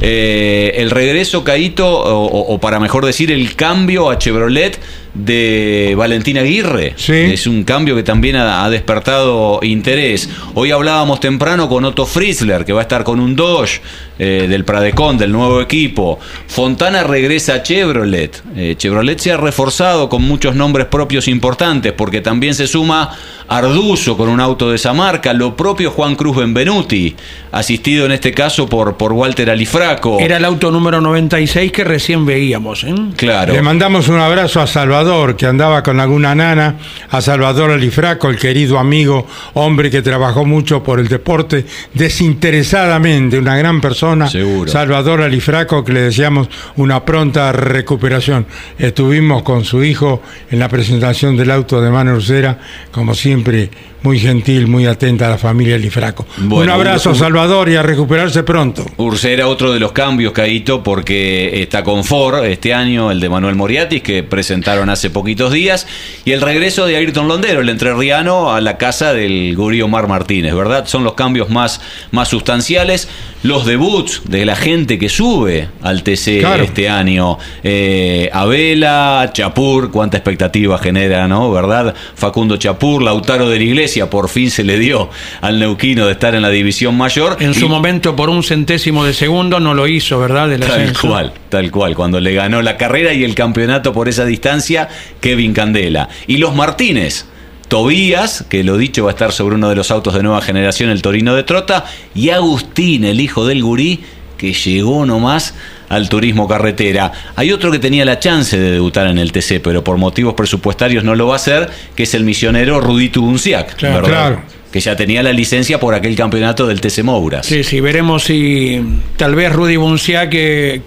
¿eh? 0.01 0.73
El 0.77 0.91
regreso, 0.91 1.43
Caíto, 1.43 1.89
o, 1.89 2.61
para 2.61 2.79
mejor 2.79 3.05
decir, 3.05 3.33
el 3.33 3.57
cambio 3.57 4.11
a 4.11 4.19
Chevrolet 4.19 4.79
de 5.15 5.95
Valentín 5.97 6.39
Aguirre. 6.39 6.95
Sí. 6.97 7.13
Es 7.13 7.47
un 7.47 7.65
cambio 7.65 7.95
que 7.95 8.03
también 8.03 8.37
ha, 8.37 8.65
ha 8.65 8.71
despertado 8.71 9.61
interés. 9.63 10.29
Hoy 10.55 10.73
hablábamos 10.73 11.21
temprano 11.21 11.69
con 11.69 11.85
Otto 11.85 12.05
Fritzler, 12.05 12.65
que 12.65 12.73
va 12.73 12.81
a 12.81 12.83
estar 12.83 13.05
con 13.05 13.21
un 13.21 13.37
Dodge 13.37 13.81
eh, 14.19 14.47
del 14.49 14.65
Pradecon, 14.65 15.19
del 15.19 15.33
nuevo 15.33 15.61
equipo. 15.61 16.19
Fontana 16.47 17.03
regresa 17.03 17.55
a 17.55 17.63
Chevrolet. 17.63 18.43
Eh, 18.57 18.75
Chevrolet 18.77 19.19
se 19.19 19.33
ha 19.33 19.37
reforzado 19.37 20.09
con 20.09 20.23
muchos 20.23 20.55
nombres 20.55 20.87
propios 20.87 21.29
importantes, 21.29 21.93
porque 21.93 22.21
también 22.21 22.55
se 22.55 22.67
suma 22.67 23.17
Arduzo 23.49 24.17
con 24.17 24.29
un 24.29 24.41
auto 24.41 24.71
de 24.71 24.77
esa 24.77 24.93
marca, 24.93 25.33
lo 25.33 25.57
propio 25.57 25.91
Juan 25.91 26.15
Cruz 26.15 26.37
Benvenuti, 26.37 27.15
asistido 27.55 28.07
en 28.07 28.13
este 28.13 28.33
caso 28.33 28.69
por, 28.69 28.97
por 28.97 29.13
Walter 29.13 29.49
Alifraco. 29.51 30.19
Era 30.21 30.37
el 30.39 30.45
auto 30.45 30.71
número 30.71 31.01
96 31.01 31.71
que 31.73 31.85
recién 31.85 32.27
veíamos. 32.27 32.85
¿eh? 32.85 32.95
Claro. 33.17 33.53
Le 33.55 33.63
mandamos 33.63 34.09
un 34.09 34.19
abrazo 34.19 34.61
a 34.61 34.67
Salvador, 34.67 35.37
que 35.37 35.47
andaba 35.47 35.83
con 35.83 36.01
alguna 36.01 36.35
nana, 36.35 36.77
a 37.11 37.21
Salvador 37.21 37.71
Alifraco, 37.71 38.29
el 38.29 38.39
querido 38.39 38.79
amigo, 38.79 39.27
hombre 39.55 39.91
que 39.91 40.03
trabajó 40.03 40.45
mucho 40.45 40.83
por 40.83 40.99
el 41.01 41.09
deporte 41.09 41.65
desinteresadamente, 41.93 43.39
una 43.39 43.57
gran 43.57 43.81
persona. 43.81 44.29
Seguro. 44.29 44.71
Salvador 44.71 45.23
Alifraco, 45.23 45.85
que 45.85 45.93
le 45.93 46.01
deseamos 46.03 46.49
una 46.77 47.05
pronta 47.05 47.53
recuperación. 47.53 48.47
Estuvimos 48.79 49.43
con 49.43 49.65
su 49.65 49.85
hijo 49.85 50.23
en 50.51 50.59
la 50.59 50.69
presentación 50.69 51.37
del 51.37 51.51
auto 51.51 51.81
de 51.81 51.91
Mano 51.91 52.15
Ursera, 52.15 52.59
como 52.91 53.15
siempre, 53.15 53.71
muy 54.03 54.19
gentil, 54.19 54.67
muy 54.67 54.87
atenta 54.87 55.27
a 55.27 55.31
la 55.31 55.39
familia 55.39 55.77
Alifraco. 55.77 56.27
Bueno, 56.37 56.75
un 56.75 56.81
abrazo, 56.81 57.11
un- 57.11 57.17
Salvador, 57.17 57.44
y 57.45 57.77
a 57.77 57.83
recuperarse 57.83 58.43
pronto. 58.43 58.87
Ursera, 58.97 59.49
otro 59.49 59.71
de 59.71 59.79
los 59.79 59.93
cambios, 59.93 60.33
Caíto, 60.33 60.83
porque 60.83 61.61
está 61.61 61.85
con 61.85 62.03
Ford 62.03 62.43
este 62.47 62.73
año, 62.73 63.11
el 63.11 63.21
de 63.21 63.29
Manuel 63.29 63.55
Moriatis, 63.55 64.03
que 64.03 64.23
presentaron 64.23 64.89
hace 64.89 65.11
poquitos 65.11 65.53
días, 65.53 65.87
y 66.25 66.33
el 66.33 66.41
regreso 66.41 66.87
de 66.87 66.97
Ayrton 66.97 67.29
Londero, 67.29 67.61
el 67.61 67.69
entrerriano, 67.69 68.53
a 68.55 68.63
la 68.63 68.79
casa 68.79 69.13
del 69.13 69.55
Gurí 69.57 69.83
Omar 69.83 70.09
Martínez, 70.09 70.55
¿verdad? 70.55 70.87
Son 70.87 71.05
los 71.05 71.13
cambios 71.15 71.51
más, 71.51 71.83
más 72.13 72.29
sustanciales. 72.29 73.09
Los 73.43 73.67
debuts 73.67 74.23
de 74.25 74.47
la 74.47 74.57
gente 74.57 74.99
que 74.99 75.11
sube 75.11 75.69
al 75.83 76.03
TC 76.03 76.41
Claro. 76.41 76.65
este 76.65 76.89
año. 76.89 77.37
Eh, 77.63 78.31
Abela, 78.33 79.29
Chapur, 79.35 79.91
cuánta 79.91 80.17
expectativa 80.17 80.79
genera, 80.79 81.29
¿no? 81.29 81.53
¿Verdad? 81.53 81.95
Facundo 82.15 82.57
Chapur, 82.57 83.03
Lautaro 83.03 83.51
de 83.51 83.59
la 83.59 83.65
Iglesia, 83.65 84.09
por 84.09 84.31
fin 84.31 84.51
se 84.51 84.65
le 84.65 84.79
dio 84.79 85.11
al 85.43 85.59
neuquino 85.59 86.07
de 86.07 86.13
estar 86.13 86.35
en 86.35 86.41
la 86.41 86.49
división 86.49 86.97
mayor. 86.97 87.34
En 87.41 87.55
su 87.55 87.67
Y- 87.67 87.69
momento, 87.69 88.15
por 88.17 88.29
un 88.31 88.43
centésimo 88.43 89.05
de 89.05 89.13
segundo, 89.15 89.61
no 89.61 89.75
lo 89.75 89.87
hizo, 89.87 90.19
¿verdad? 90.19 90.49
Del 90.49 90.61
Tal 90.61 90.71
ascenso. 90.73 91.09
cual, 91.09 91.33
tal 91.49 91.71
cual. 91.71 91.95
Cuando 91.95 92.21
le 92.21 92.33
ganó 92.35 92.63
la 92.63 92.77
carrera 92.77 93.13
y 93.13 93.25
el 93.25 93.35
campeonato 93.35 93.93
por 93.93 94.09
esa 94.09 94.25
distancia, 94.25 94.89
Kevin 95.21 95.53
Candela. 95.53 96.09
Y 96.27 96.37
los 96.39 96.55
Martínez. 96.55 97.27
Tobías, 97.69 98.45
que 98.49 98.63
lo 98.63 98.77
dicho 98.77 99.05
va 99.05 99.11
a 99.11 99.15
estar 99.15 99.33
sobre 99.33 99.57
uno 99.57 99.69
de 99.71 99.75
los 99.75 99.91
autos 99.91 100.15
de 100.15 100.23
nueva 100.23 100.41
generación, 100.43 100.91
el 100.91 101.03
Torino 101.03 101.35
de 101.35 101.43
Trota, 101.43 101.87
y 102.15 102.29
Agustín, 102.29 103.05
el 103.05 103.21
hijo 103.21 103.47
del 103.47 103.63
gurí, 103.63 104.01
que 104.37 104.53
llegó 104.53 105.07
nomás 105.07 105.55
al 105.89 106.09
turismo 106.09 106.47
carretera. 106.47 107.11
Hay 107.37 107.53
otro 107.53 107.71
que 107.73 107.79
tenía 107.79 108.05
la 108.05 108.21
chance 108.21 108.59
de 108.59 108.71
debutar 108.73 109.07
en 109.07 109.19
el 109.19 109.33
TC, 109.33 109.61
pero 109.61 109.83
por 109.83 109.97
motivos 109.97 110.35
presupuestarios 110.35 111.05
no 111.05 111.15
lo 111.15 111.27
va 111.29 111.33
a 111.33 111.37
hacer, 111.37 111.71
que 111.97 112.03
es 112.05 112.15
el 112.15 112.23
misionero 112.25 112.81
Rudito 112.81 113.23
Bunciac, 113.23 113.75
Claro, 113.77 113.95
¿verdad? 114.03 114.09
claro. 114.11 114.43
Que 114.75 114.81
ya 114.81 114.97
tenía 114.97 115.23
la 115.23 115.33
licencia 115.33 115.79
por 115.79 115.95
aquel 115.95 116.17
campeonato 116.17 116.67
del 116.67 116.81
TC 116.81 117.05
Mouras. 117.05 117.47
Sí, 117.47 117.63
sí, 117.63 117.79
veremos 117.79 118.25
si 118.25 118.83
tal 119.17 119.37
vez 119.37 119.53
Rudy 119.53 119.77
Buncia 119.77 120.29
que 120.29 120.83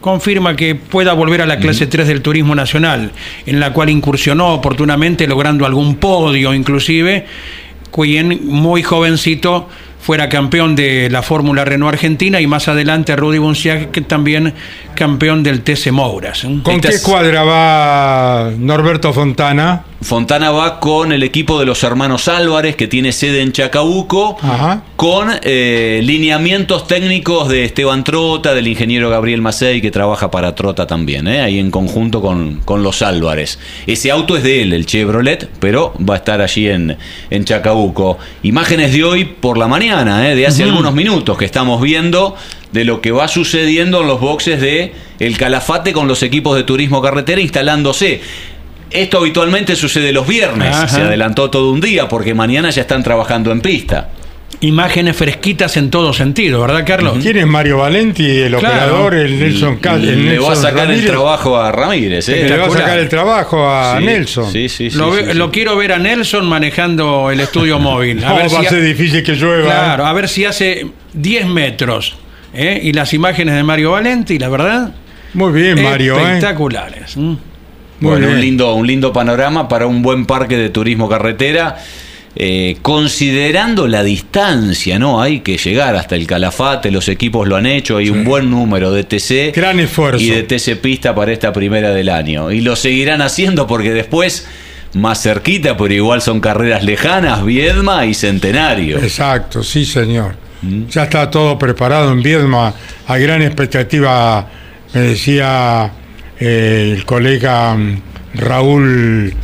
confirma 0.00 0.54
que 0.54 0.76
pueda 0.76 1.12
volver 1.12 1.42
a 1.42 1.46
la 1.46 1.58
clase 1.58 1.88
3 1.88 2.06
del 2.06 2.22
turismo 2.22 2.54
nacional, 2.54 3.10
en 3.44 3.58
la 3.58 3.72
cual 3.72 3.90
incursionó 3.90 4.54
oportunamente 4.54 5.26
logrando 5.26 5.66
algún 5.66 5.96
podio 5.96 6.54
inclusive, 6.54 7.26
quien 7.90 8.42
muy 8.44 8.84
jovencito 8.84 9.68
fuera 10.06 10.28
campeón 10.28 10.76
de 10.76 11.10
la 11.10 11.20
Fórmula 11.20 11.64
Renault 11.64 11.92
Argentina 11.94 12.40
y 12.40 12.46
más 12.46 12.68
adelante 12.68 13.16
Rudy 13.16 13.38
Buncia 13.38 13.90
que 13.90 14.02
también 14.02 14.54
campeón 14.94 15.42
del 15.42 15.62
TC 15.62 15.90
Mouras. 15.90 16.44
¿eh? 16.44 16.60
¿Con 16.62 16.76
Esta 16.76 16.90
qué 16.90 17.02
cuadra 17.02 17.42
va 17.42 18.52
Norberto 18.56 19.12
Fontana? 19.12 19.82
Fontana 20.02 20.50
va 20.50 20.78
con 20.78 21.10
el 21.10 21.22
equipo 21.22 21.58
de 21.58 21.64
los 21.64 21.82
hermanos 21.82 22.28
Álvarez, 22.28 22.76
que 22.76 22.86
tiene 22.86 23.12
sede 23.12 23.40
en 23.40 23.52
Chacabuco, 23.52 24.36
Ajá. 24.42 24.82
con 24.94 25.30
eh, 25.42 26.00
lineamientos 26.04 26.86
técnicos 26.86 27.48
de 27.48 27.64
Esteban 27.64 28.04
Trota, 28.04 28.54
del 28.54 28.68
ingeniero 28.68 29.08
Gabriel 29.08 29.40
Macei, 29.40 29.80
que 29.80 29.90
trabaja 29.90 30.30
para 30.30 30.54
Trota 30.54 30.86
también, 30.86 31.26
¿eh? 31.26 31.40
ahí 31.40 31.58
en 31.58 31.70
conjunto 31.70 32.20
con, 32.20 32.60
con 32.64 32.82
los 32.82 33.00
Álvarez. 33.02 33.58
Ese 33.86 34.10
auto 34.10 34.36
es 34.36 34.42
de 34.42 34.62
él, 34.62 34.74
el 34.74 34.86
Chevrolet, 34.86 35.48
pero 35.58 35.94
va 35.98 36.14
a 36.14 36.18
estar 36.18 36.40
allí 36.42 36.68
en, 36.68 36.96
en 37.30 37.44
Chacabuco. 37.44 38.18
Imágenes 38.42 38.92
de 38.92 39.02
hoy 39.02 39.24
por 39.24 39.56
la 39.56 39.66
mañana, 39.66 39.95
¿eh? 40.02 40.34
de 40.34 40.46
hace 40.46 40.64
algunos 40.64 40.92
minutos, 40.92 41.38
que 41.38 41.44
estamos 41.44 41.80
viendo 41.80 42.36
de 42.72 42.84
lo 42.84 43.00
que 43.00 43.12
va 43.12 43.28
sucediendo 43.28 44.02
en 44.02 44.06
los 44.06 44.20
boxes 44.20 44.60
de 44.60 44.92
El 45.18 45.38
Calafate 45.38 45.92
con 45.92 46.06
los 46.06 46.22
equipos 46.22 46.56
de 46.56 46.64
turismo 46.64 47.00
carretera 47.00 47.40
instalándose. 47.40 48.20
Esto 48.90 49.18
habitualmente 49.18 49.74
sucede 49.74 50.12
los 50.12 50.26
viernes, 50.26 50.74
Ajá. 50.74 50.88
se 50.88 51.00
adelantó 51.00 51.50
todo 51.50 51.72
un 51.72 51.80
día 51.80 52.08
porque 52.08 52.34
mañana 52.34 52.70
ya 52.70 52.82
están 52.82 53.02
trabajando 53.02 53.50
en 53.52 53.60
pista. 53.60 54.10
Imágenes 54.60 55.14
fresquitas 55.16 55.76
en 55.76 55.90
todo 55.90 56.14
sentido, 56.14 56.62
¿verdad, 56.62 56.82
Carlos? 56.86 57.18
¿Quién 57.20 57.36
es 57.36 57.46
Mario 57.46 57.76
Valenti, 57.78 58.24
el 58.24 58.54
Claro. 58.56 58.68
operador, 58.74 59.14
el 59.14 59.38
Nelson 59.38 59.76
Ca- 59.76 59.94
el 59.96 60.24
Le 60.26 60.38
va 60.38 60.46
a 60.46 60.48
Nelson 60.54 60.56
sacar 60.56 60.90
el 60.90 61.04
trabajo 61.04 61.58
a 61.58 61.70
Ramírez. 61.72 62.26
¿eh? 62.30 62.48
Le 62.48 62.56
va 62.56 62.66
a 62.66 62.70
sacar 62.70 62.98
el 62.98 63.08
trabajo 63.10 63.68
a 63.70 63.98
Sí, 63.98 64.04
Nelson. 64.06 64.50
Sí, 64.50 64.68
sí, 64.70 64.90
sí, 64.90 64.96
lo, 64.96 65.10
sí, 65.14 65.22
ve- 65.22 65.32
sí. 65.32 65.38
lo 65.38 65.50
quiero 65.50 65.76
ver 65.76 65.92
a 65.92 65.98
Nelson 65.98 66.46
manejando 66.48 67.30
el 67.30 67.40
estudio 67.40 67.78
móvil. 67.80 68.24
A 68.24 68.28
No, 68.30 68.36
ver 68.36 68.46
va 68.46 68.60
si 68.60 68.66
a 68.66 68.70
ser 68.70 68.82
difícil 68.82 69.22
que 69.22 69.32
llueva. 69.34 69.64
Claro, 69.66 70.06
a 70.06 70.12
ver 70.14 70.26
si 70.26 70.46
hace 70.46 70.86
10 71.12 71.46
metros. 71.46 72.16
¿eh? 72.54 72.80
Y 72.82 72.94
las 72.94 73.12
imágenes 73.12 73.54
de 73.56 73.62
Mario 73.62 73.90
Valenti, 73.90 74.38
la 74.38 74.48
verdad, 74.48 74.94
Muy 75.34 75.52
bien, 75.52 75.82
Mario. 75.82 76.18
¿eh? 76.18 76.22
espectaculares. 76.22 77.14
Muy 77.18 77.36
Bueno, 78.00 78.28
un 78.28 78.40
lindo, 78.40 78.74
un 78.74 78.86
lindo 78.86 79.12
panorama 79.12 79.68
para 79.68 79.86
un 79.86 80.00
buen 80.00 80.24
parque 80.24 80.56
de 80.56 80.70
turismo 80.70 81.08
carretera. 81.10 81.76
Eh, 82.38 82.76
considerando 82.82 83.88
la 83.88 84.02
distancia, 84.02 84.98
¿no? 84.98 85.22
Hay 85.22 85.40
que 85.40 85.56
llegar 85.56 85.96
hasta 85.96 86.16
el 86.16 86.26
Calafate, 86.26 86.90
los 86.90 87.08
equipos 87.08 87.48
lo 87.48 87.56
han 87.56 87.64
hecho, 87.64 87.96
hay 87.96 88.10
un 88.10 88.24
buen 88.24 88.50
número 88.50 88.92
de 88.92 89.04
TC 89.04 89.56
Gran 89.56 89.80
esfuerzo. 89.80 90.22
y 90.22 90.28
de 90.28 90.42
TC 90.42 90.76
Pista 90.76 91.14
para 91.14 91.32
esta 91.32 91.50
primera 91.50 91.92
del 91.92 92.10
año. 92.10 92.52
Y 92.52 92.60
lo 92.60 92.76
seguirán 92.76 93.22
haciendo 93.22 93.66
porque 93.66 93.90
después, 93.94 94.46
más 94.92 95.22
cerquita, 95.22 95.78
pero 95.78 95.94
igual 95.94 96.20
son 96.20 96.40
carreras 96.40 96.84
lejanas, 96.84 97.42
Viedma 97.42 98.04
y 98.04 98.12
Centenario. 98.12 98.98
Exacto, 98.98 99.62
sí, 99.62 99.86
señor. 99.86 100.34
Mm. 100.60 100.88
Ya 100.88 101.04
está 101.04 101.30
todo 101.30 101.58
preparado 101.58 102.12
en 102.12 102.22
Viedma. 102.22 102.74
Hay 103.06 103.22
gran 103.22 103.40
expectativa, 103.40 104.46
me 104.92 105.00
decía 105.00 105.90
eh, 106.38 106.92
el 106.94 107.06
colega 107.06 107.74
mm, 107.74 108.00
Raúl 108.34 109.34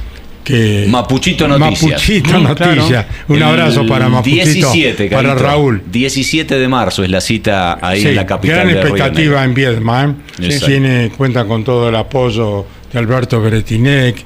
que 0.44 0.86
Mapuchito 0.88 1.46
Noticias. 1.48 1.82
Mapuchito 1.92 2.38
Mm, 2.38 2.42
Noticias. 2.42 2.88
claro. 2.88 3.06
Un 3.28 3.42
abrazo 3.42 3.80
El 3.82 3.88
para 3.88 4.08
Mapuchito, 4.08 4.44
17, 4.44 5.08
para 5.10 5.28
Carito. 5.30 5.44
Raúl. 5.46 5.82
17 5.90 6.58
de 6.58 6.68
marzo 6.68 7.04
es 7.04 7.10
la 7.10 7.20
cita 7.20 7.78
ahí 7.80 8.02
Sí, 8.02 8.08
en 8.08 8.16
la 8.16 8.26
capital 8.26 8.56
gran 8.56 8.68
de 8.68 8.72
Río 8.74 8.82
expectativa 8.82 9.24
Negro. 9.40 9.42
en 9.44 9.54
Viedma. 9.54 10.04
¿eh? 10.04 10.44
Exacto. 10.44 10.66
Tiene, 10.66 11.10
cuenta 11.16 11.44
con 11.44 11.64
todo 11.64 11.88
el 11.88 11.96
apoyo 11.96 12.66
de 12.92 12.98
Alberto 12.98 13.40
Beretinec, 13.40 14.16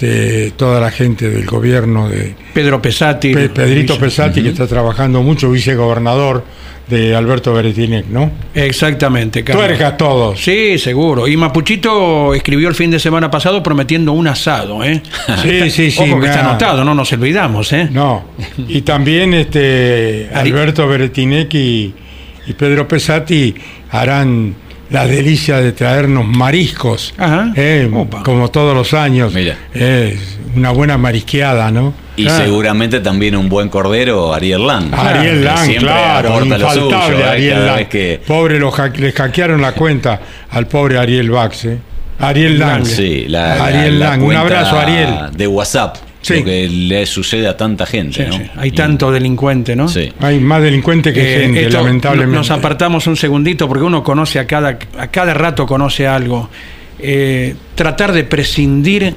de 0.00 0.52
toda 0.56 0.80
la 0.80 0.90
gente 0.90 1.28
del 1.30 1.46
gobierno 1.46 2.08
de 2.08 2.34
Pedro 2.52 2.82
Pesati. 2.82 3.32
Pe- 3.32 3.48
Pedrito 3.48 3.98
Pesati, 3.98 4.42
que 4.42 4.50
está 4.50 4.66
trabajando 4.66 5.22
mucho, 5.22 5.50
vicegobernador 5.50 6.44
de 6.88 7.16
Alberto 7.16 7.52
Beretinec, 7.52 8.06
¿no? 8.06 8.30
Exactamente, 8.54 9.42
Carlos. 9.42 9.66
Tuercas 9.66 9.96
todos. 9.96 10.40
Sí, 10.40 10.78
seguro. 10.78 11.26
Y 11.26 11.36
Mapuchito 11.36 12.32
escribió 12.34 12.68
el 12.68 12.74
fin 12.76 12.90
de 12.92 13.00
semana 13.00 13.28
pasado 13.30 13.62
prometiendo 13.62 14.12
un 14.12 14.28
asado, 14.28 14.84
¿eh? 14.84 15.02
Sí, 15.42 15.70
sí, 15.70 15.90
sí. 15.90 16.02
Ojo 16.02 16.20
que 16.20 16.26
está 16.26 16.48
anotado, 16.48 16.84
no 16.84 16.94
nos 16.94 17.12
olvidamos, 17.12 17.72
¿eh? 17.72 17.88
No. 17.90 18.24
Y 18.68 18.82
también 18.82 19.34
este 19.34 20.28
Alberto 20.32 20.86
Beretinec 20.86 21.52
y, 21.54 21.92
y 22.46 22.52
Pedro 22.52 22.86
Pesati 22.86 23.52
harán 23.90 24.54
la 24.90 25.06
delicia 25.06 25.58
de 25.60 25.72
traernos 25.72 26.26
mariscos, 26.26 27.14
eh, 27.56 27.90
como 28.24 28.48
todos 28.50 28.74
los 28.74 28.94
años. 28.94 29.32
Mira. 29.34 29.56
Una 30.54 30.70
buena 30.70 30.96
marisqueada, 30.96 31.70
¿no? 31.70 31.92
Y 32.16 32.24
Claro. 32.24 32.44
seguramente 32.44 33.00
también 33.00 33.36
un 33.36 33.48
buen 33.50 33.68
cordero, 33.68 34.32
Ariel 34.32 34.66
Lang. 34.66 34.94
Ariel 34.94 35.44
Lang, 35.44 35.58
siempre 35.66 35.86
claro, 35.86 36.28
aporta 36.30 36.56
lo 36.58 36.64
infaltable 36.66 37.04
suyo, 37.14 37.18
¿eh? 37.26 37.28
Ariel 37.28 37.66
Lang. 37.66 37.76
vez 37.76 37.88
que- 37.88 38.20
Pobre, 38.26 38.58
lo 38.58 38.70
hack- 38.72 38.96
le 38.96 39.12
hackearon 39.12 39.60
la 39.60 39.72
cuenta 39.72 40.18
al 40.50 40.66
pobre 40.66 40.98
Ariel 40.98 41.30
Bax, 41.30 41.64
¿eh? 41.66 41.78
Ariel 42.18 42.58
Lang. 42.58 42.86
Sí, 42.86 43.26
la, 43.28 43.62
Ariel 43.62 43.98
la- 43.98 44.06
la 44.06 44.10
Lang. 44.12 44.22
Un 44.22 44.34
abrazo, 44.34 44.78
Ariel. 44.78 45.14
De 45.36 45.46
WhatsApp. 45.46 45.96
Sí. 46.26 46.38
Lo 46.40 46.44
que 46.44 46.68
le 46.68 47.06
sucede 47.06 47.46
a 47.46 47.56
tanta 47.56 47.86
gente, 47.86 48.24
Sí, 48.24 48.30
¿no? 48.30 48.36
sí. 48.44 48.50
Hay 48.56 48.72
tanto 48.72 49.12
delincuente, 49.12 49.76
¿no? 49.76 49.88
Sí. 49.88 50.12
Hay 50.20 50.40
más 50.40 50.60
delincuente 50.62 51.12
que 51.12 51.20
Eh, 51.36 51.40
gente, 51.42 51.62
esto, 51.66 51.78
lamentablemente. 51.78 52.36
Nos 52.36 52.50
apartamos 52.50 53.06
un 53.06 53.16
segundito 53.16 53.68
porque 53.68 53.84
uno 53.84 54.02
conoce 54.02 54.38
a 54.38 54.46
cada, 54.46 54.78
a 54.98 55.06
cada 55.08 55.34
rato 55.34 55.66
conoce 55.66 56.06
algo. 56.06 56.48
Eh, 56.98 57.54
tratar 57.74 58.12
de 58.12 58.24
prescindir 58.24 59.14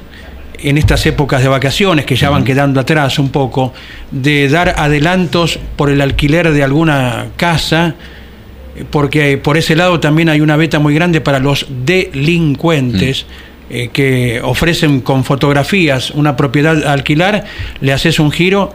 en 0.61 0.77
estas 0.77 1.05
épocas 1.05 1.41
de 1.41 1.47
vacaciones 1.47 2.05
que 2.05 2.15
ya 2.17 2.29
van 2.29 2.43
quedando 2.43 2.79
atrás 2.81 3.17
un 3.17 3.29
poco, 3.29 3.73
de 4.11 4.49
dar 4.49 4.75
adelantos 4.77 5.57
por 5.77 5.89
el 5.89 6.01
alquiler 6.01 6.51
de 6.51 6.63
alguna 6.63 7.27
casa, 7.37 7.95
porque 8.91 9.37
por 9.37 9.57
ese 9.57 9.75
lado 9.77 9.99
también 10.01 10.27
hay 10.29 10.41
una 10.41 10.57
beta 10.57 10.77
muy 10.79 10.93
grande 10.93 11.21
para 11.21 11.39
los 11.39 11.65
delincuentes. 11.85 13.25
Eh, 13.69 13.89
que 13.93 14.41
ofrecen 14.43 15.01
con 15.01 15.23
fotografías 15.23 16.11
una 16.11 16.35
propiedad 16.35 16.85
a 16.85 16.93
alquilar, 16.93 17.45
le 17.81 17.93
haces 17.93 18.19
un 18.19 18.31
giro 18.31 18.73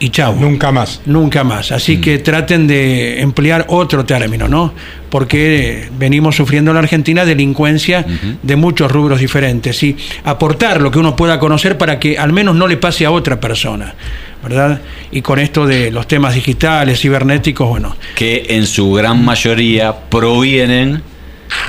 y 0.00 0.10
chau. 0.10 0.36
Nunca 0.36 0.70
más. 0.70 1.00
Nunca 1.06 1.42
más. 1.42 1.72
Así 1.72 2.00
que 2.00 2.18
traten 2.18 2.66
de 2.66 3.20
emplear 3.20 3.66
otro 3.68 4.04
término, 4.04 4.46
¿no? 4.46 4.72
Porque 5.10 5.88
venimos 5.98 6.36
sufriendo 6.36 6.70
en 6.70 6.76
la 6.76 6.80
Argentina 6.80 7.24
delincuencia 7.24 8.06
de 8.42 8.56
muchos 8.56 8.92
rubros 8.92 9.18
diferentes 9.18 9.82
y 9.82 9.96
aportar 10.24 10.80
lo 10.80 10.90
que 10.90 10.98
uno 10.98 11.16
pueda 11.16 11.38
conocer 11.38 11.76
para 11.78 11.98
que 11.98 12.18
al 12.18 12.32
menos 12.32 12.54
no 12.54 12.68
le 12.68 12.76
pase 12.76 13.06
a 13.06 13.10
otra 13.10 13.40
persona, 13.40 13.94
¿verdad? 14.42 14.80
Y 15.10 15.22
con 15.22 15.38
esto 15.38 15.66
de 15.66 15.90
los 15.90 16.06
temas 16.06 16.34
digitales, 16.34 17.00
cibernéticos, 17.00 17.68
bueno, 17.68 17.96
que 18.14 18.46
en 18.50 18.66
su 18.66 18.92
gran 18.92 19.24
mayoría 19.24 19.94
provienen 20.08 21.02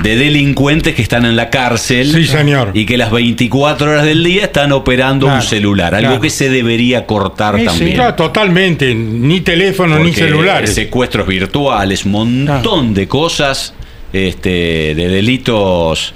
de 0.02 0.16
delincuentes 0.16 0.94
que 0.94 1.02
están 1.02 1.24
en 1.24 1.36
la 1.36 1.50
cárcel 1.50 2.12
Sí, 2.12 2.26
señor. 2.26 2.70
y 2.74 2.86
que 2.86 2.96
las 2.96 3.10
24 3.10 3.90
horas 3.90 4.04
del 4.04 4.22
día 4.24 4.44
están 4.44 4.72
operando 4.72 5.26
Claro, 5.26 5.40
un 5.42 5.46
celular, 5.46 5.94
algo 5.94 6.08
claro. 6.08 6.20
que 6.22 6.30
se 6.30 6.48
debería 6.50 7.06
cortar 7.06 7.54
Sí, 7.56 7.60
sí, 7.62 7.66
también. 7.66 7.94
Claro, 7.94 8.14
totalmente. 8.14 8.94
Ni 8.94 9.40
teléfono 9.40 9.98
ni 9.98 10.10
Porque 10.10 10.20
celulares. 10.26 10.74
Secuestros 10.74 11.26
virtuales, 11.26 12.06
montón 12.06 12.94
de 12.94 13.06
cosas 13.08 13.74
este, 14.12 14.94
de 14.94 15.08
delitos 15.08 16.14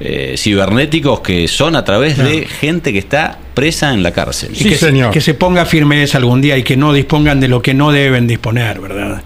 eh, 0.00 0.34
cibernéticos 0.36 1.20
que 1.20 1.48
son 1.48 1.74
a 1.76 1.84
través 1.84 2.18
de 2.18 2.44
gente 2.46 2.92
que 2.92 2.98
está 2.98 3.38
presa 3.54 3.94
en 3.94 4.02
la 4.02 4.10
cárcel. 4.12 4.50
Sí, 4.54 4.64
que, 4.68 4.76
se- 4.76 4.86
señor. 4.88 5.10
que 5.10 5.20
se 5.22 5.32
ponga 5.34 5.64
firmeza 5.64 6.18
algún 6.18 6.42
día 6.42 6.58
y 6.58 6.62
que 6.62 6.76
no 6.76 6.92
dispongan 6.92 7.40
de 7.40 7.48
lo 7.48 7.62
que 7.62 7.72
no 7.72 7.92
deben 7.92 8.26
disponer, 8.26 8.78
¿verdad? 8.80 9.22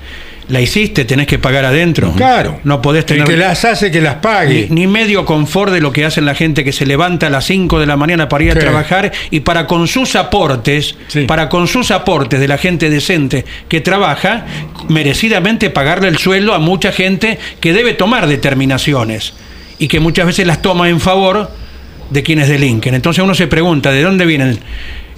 La 0.50 0.60
hiciste, 0.60 1.04
tenés 1.04 1.26
que 1.26 1.38
pagar 1.38 1.64
adentro. 1.64 2.12
Claro. 2.12 2.60
No 2.64 2.82
podés 2.82 3.02
El 3.02 3.06
tener 3.06 3.24
que 3.24 3.36
las 3.36 3.64
hace 3.64 3.90
que 3.90 4.00
las 4.00 4.16
pague. 4.16 4.66
ni, 4.68 4.80
ni 4.82 4.86
medio 4.86 5.24
confort 5.24 5.72
de 5.72 5.80
lo 5.80 5.92
que 5.92 6.04
hacen 6.04 6.24
la 6.26 6.34
gente 6.34 6.64
que 6.64 6.72
se 6.72 6.84
levanta 6.86 7.28
a 7.28 7.30
las 7.30 7.44
5 7.46 7.78
de 7.78 7.86
la 7.86 7.96
mañana 7.96 8.28
para 8.28 8.44
ir 8.44 8.52
Sí. 8.52 8.58
a 8.58 8.60
trabajar 8.60 9.12
y 9.30 9.40
para 9.40 9.66
con 9.66 9.86
sus 9.86 10.16
aportes, 10.16 10.96
Sí. 11.08 11.22
para 11.22 11.48
con 11.48 11.68
sus 11.68 11.90
aportes 11.90 12.40
de 12.40 12.48
la 12.48 12.58
gente 12.58 12.90
decente 12.90 13.44
que 13.68 13.80
trabaja, 13.80 14.44
merecidamente 14.88 15.70
pagarle 15.70 16.08
el 16.08 16.18
sueldo 16.18 16.52
a 16.52 16.58
mucha 16.58 16.92
gente 16.92 17.38
que 17.60 17.72
debe 17.72 17.94
tomar 17.94 18.26
determinaciones 18.26 19.32
y 19.78 19.88
que 19.88 20.00
muchas 20.00 20.26
veces 20.26 20.46
las 20.46 20.60
toma 20.60 20.88
en 20.88 21.00
favor 21.00 21.50
de 22.10 22.22
quienes 22.24 22.48
delinquen. 22.48 22.94
Entonces 22.94 23.22
uno 23.22 23.34
se 23.34 23.46
pregunta, 23.46 23.92
¿de 23.92 24.02
dónde 24.02 24.26
viene 24.26 24.56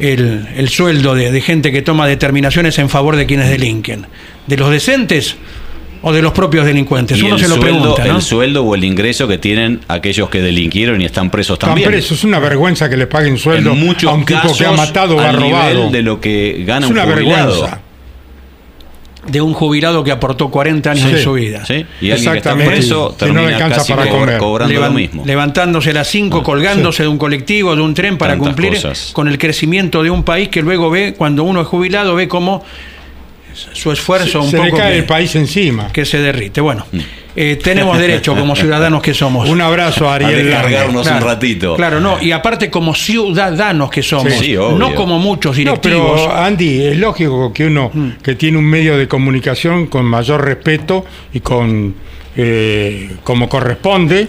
el, 0.03 0.49
el 0.57 0.69
sueldo 0.69 1.15
de, 1.15 1.31
de 1.31 1.41
gente 1.41 1.73
que 1.73 1.83
toma 1.83 2.07
determinaciones 2.07 2.79
en 2.79 2.89
favor 2.89 3.17
de 3.17 3.27
quienes 3.27 3.49
delinquen? 3.49 4.07
¿De 4.47 4.57
los 4.57 4.71
decentes 4.71 5.37
o 6.03 6.13
de 6.13 6.21
los 6.23 6.33
propios 6.33 6.65
delincuentes? 6.67 7.17
Y 7.19 7.23
uno 7.23 7.37
el 7.37 7.41
se 7.43 7.49
lo 7.49 7.57
sueldo, 7.57 7.79
pregunta, 7.81 8.05
¿no? 8.07 8.17
el 8.17 8.23
sueldo 8.23 8.65
o 8.65 8.75
el 8.75 8.83
ingreso 8.85 9.29
que 9.29 9.39
tienen 9.39 9.81
aquellos 9.89 10.29
que 10.31 10.41
delinquieron 10.41 11.01
y 11.01 11.05
están 11.05 11.31
presos 11.31 11.55
Están 11.55 11.71
también. 11.71 11.91
presos. 11.91 12.19
Es 12.19 12.25
una 12.25 12.39
vergüenza 12.41 12.89
que 12.91 12.97
le 12.97 13.07
paguen 13.07 13.39
sueldo 13.39 13.73
en 13.73 13.79
muchos 13.79 14.11
a 14.11 14.15
un 14.15 14.25
tipo 14.25 14.41
casos 14.41 14.59
que 14.59 14.67
ha 14.67 14.73
matado 14.73 15.17
o 15.17 15.21
ha 15.21 15.31
robado. 15.33 15.75
nivel 15.75 15.93
de 15.93 16.03
lo 16.03 16.21
que 16.21 16.65
gana 16.67 16.87
Es 16.87 16.91
un 16.91 16.99
una 16.99 17.13
jubilado. 17.15 17.51
vergüenza. 17.53 17.81
De 19.27 19.41
un 19.41 19.53
jubilado 19.55 20.03
que 20.03 20.11
aportó 20.11 20.51
40 20.51 20.91
años 20.91 21.09
Sí, 21.09 21.15
de 21.15 21.23
su 21.23 21.33
vida. 21.35 21.65
¿sí? 21.65 21.87
Y 22.01 22.11
alguien 22.11 22.33
que 22.33 22.39
está 22.39 22.57
preso 22.57 23.17
Que 23.17 23.27
no 23.27 23.33
le 23.35 23.39
termina 23.41 23.57
alcanza 23.57 23.77
casi 23.77 23.93
para 23.93 24.05
cobra- 24.11 24.21
comer. 24.21 24.39
cobrando 24.39 24.75
Levan- 24.75 24.89
lo 24.89 24.93
mismo. 24.95 25.23
Levantándose 25.25 25.91
a 25.91 25.95
las 25.95 26.09
5, 26.09 26.43
colgándose 26.43 27.05
de 27.05 27.09
un 27.09 27.19
colectivo, 27.19 27.77
de 27.77 27.83
un 27.83 27.95
tren 27.95 28.19
para 28.19 28.33
Tantas 28.33 28.49
cumplir 28.49 28.75
cosas. 28.75 29.11
con 29.13 29.29
el 29.29 29.39
crecimiento 29.39 30.03
de 30.03 30.11
un 30.11 30.25
país 30.25 30.49
que 30.49 30.61
luego 30.63 30.91
ve, 30.91 31.15
cuando 31.17 31.45
uno 31.45 31.61
es 31.61 31.67
jubilado, 31.69 32.15
ve 32.17 32.27
cómo 32.27 32.65
su 33.55 33.93
esfuerzo 33.93 34.43
un 34.43 34.51
Se 34.51 34.57
poco 34.57 34.67
le 34.71 34.73
cae 34.77 34.93
que, 34.93 34.99
el 34.99 35.05
país 35.05 35.35
encima. 35.37 35.93
que 35.93 36.05
se 36.05 36.19
derrite. 36.19 36.61
Bueno, 36.61 36.87
eh, 37.37 37.59
tenemos 37.63 37.99
derecho 37.99 38.35
como 38.35 38.55
ciudadanos 38.57 39.03
que 39.03 39.15
somos. 39.15 39.49
Un 39.49 39.61
abrazo 39.61 40.09
a 40.09 40.13
A 40.13 40.15
Ariel 40.17 40.51
Larga. 40.51 40.69
descargarnos 40.69 41.03
Claro, 41.07 41.25
un 41.25 41.31
ratito. 41.33 41.77
Claro, 41.77 42.01
no, 42.01 42.23
y 42.23 42.33
aparte 42.33 42.71
como 42.71 42.95
ciudadanos 42.95 43.91
que 43.91 44.03
somos, 44.03 44.33
Sí, 44.35 44.57
obvio. 44.57 44.79
no 44.79 44.95
como 44.95 45.19
muchos 45.19 45.53
No, 45.53 45.59
directivos. 45.59 46.21
pero 46.23 46.37
Andy, 46.37 46.85
es 46.87 46.97
lógico 46.99 47.53
que 47.53 47.67
uno 47.67 47.91
Mm. 47.93 48.09
que 48.23 48.35
tiene 48.35 48.59
un 48.59 48.65
medio 48.65 48.97
de 48.99 49.09
comunicación 49.09 49.87
con 49.87 50.05
mayor 50.05 50.45
respeto 50.45 51.05
y 51.33 51.41
con 51.41 51.95
eh, 52.37 53.11
como 53.25 53.49
corresponde, 53.49 54.27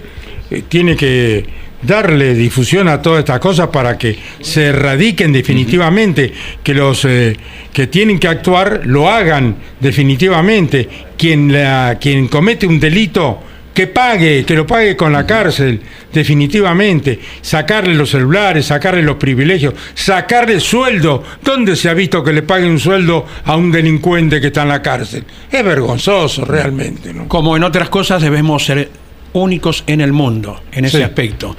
eh, 0.51 0.63
tiene 0.67 0.95
que 0.95 1.62
darle 1.85 2.33
difusión 2.33 2.87
a 2.87 3.01
todas 3.01 3.19
estas 3.19 3.39
cosas 3.39 3.67
para 3.67 3.97
que 3.97 4.17
se 4.41 4.67
erradiquen 4.67 5.31
definitivamente, 5.33 6.33
que 6.63 6.73
los 6.73 7.05
eh, 7.05 7.37
que 7.71 7.87
tienen 7.87 8.19
que 8.19 8.27
actuar 8.27 8.81
lo 8.85 9.09
hagan 9.09 9.55
definitivamente. 9.79 10.87
Quien, 11.17 11.51
la, 11.51 11.97
quien 11.99 12.27
comete 12.27 12.67
un 12.67 12.79
delito 12.79 13.39
que 13.73 13.87
pague, 13.87 14.45
que 14.45 14.55
lo 14.55 14.67
pague 14.67 14.95
con 14.95 15.11
la 15.11 15.25
cárcel, 15.25 15.81
definitivamente. 16.11 17.19
Sacarle 17.41 17.95
los 17.95 18.11
celulares, 18.11 18.67
sacarle 18.67 19.01
los 19.01 19.15
privilegios, 19.15 19.73
sacarle 19.93 20.59
sueldo. 20.59 21.23
¿Dónde 21.43 21.75
se 21.75 21.89
ha 21.89 21.93
visto 21.93 22.23
que 22.23 22.33
le 22.33 22.43
pague 22.43 22.69
un 22.69 22.79
sueldo 22.79 23.25
a 23.45 23.55
un 23.55 23.71
delincuente 23.71 24.39
que 24.39 24.47
está 24.47 24.63
en 24.63 24.69
la 24.69 24.81
cárcel? 24.81 25.23
Es 25.51 25.63
vergonzoso 25.63 26.45
realmente, 26.45 27.13
¿no? 27.13 27.27
como 27.27 27.57
en 27.57 27.63
otras 27.63 27.89
cosas 27.89 28.21
debemos 28.21 28.63
ser 28.63 29.02
únicos 29.33 29.83
en 29.87 30.01
el 30.01 30.13
mundo, 30.13 30.61
en 30.71 30.85
ese 30.85 30.97
Sí. 30.97 31.03
aspecto, 31.03 31.55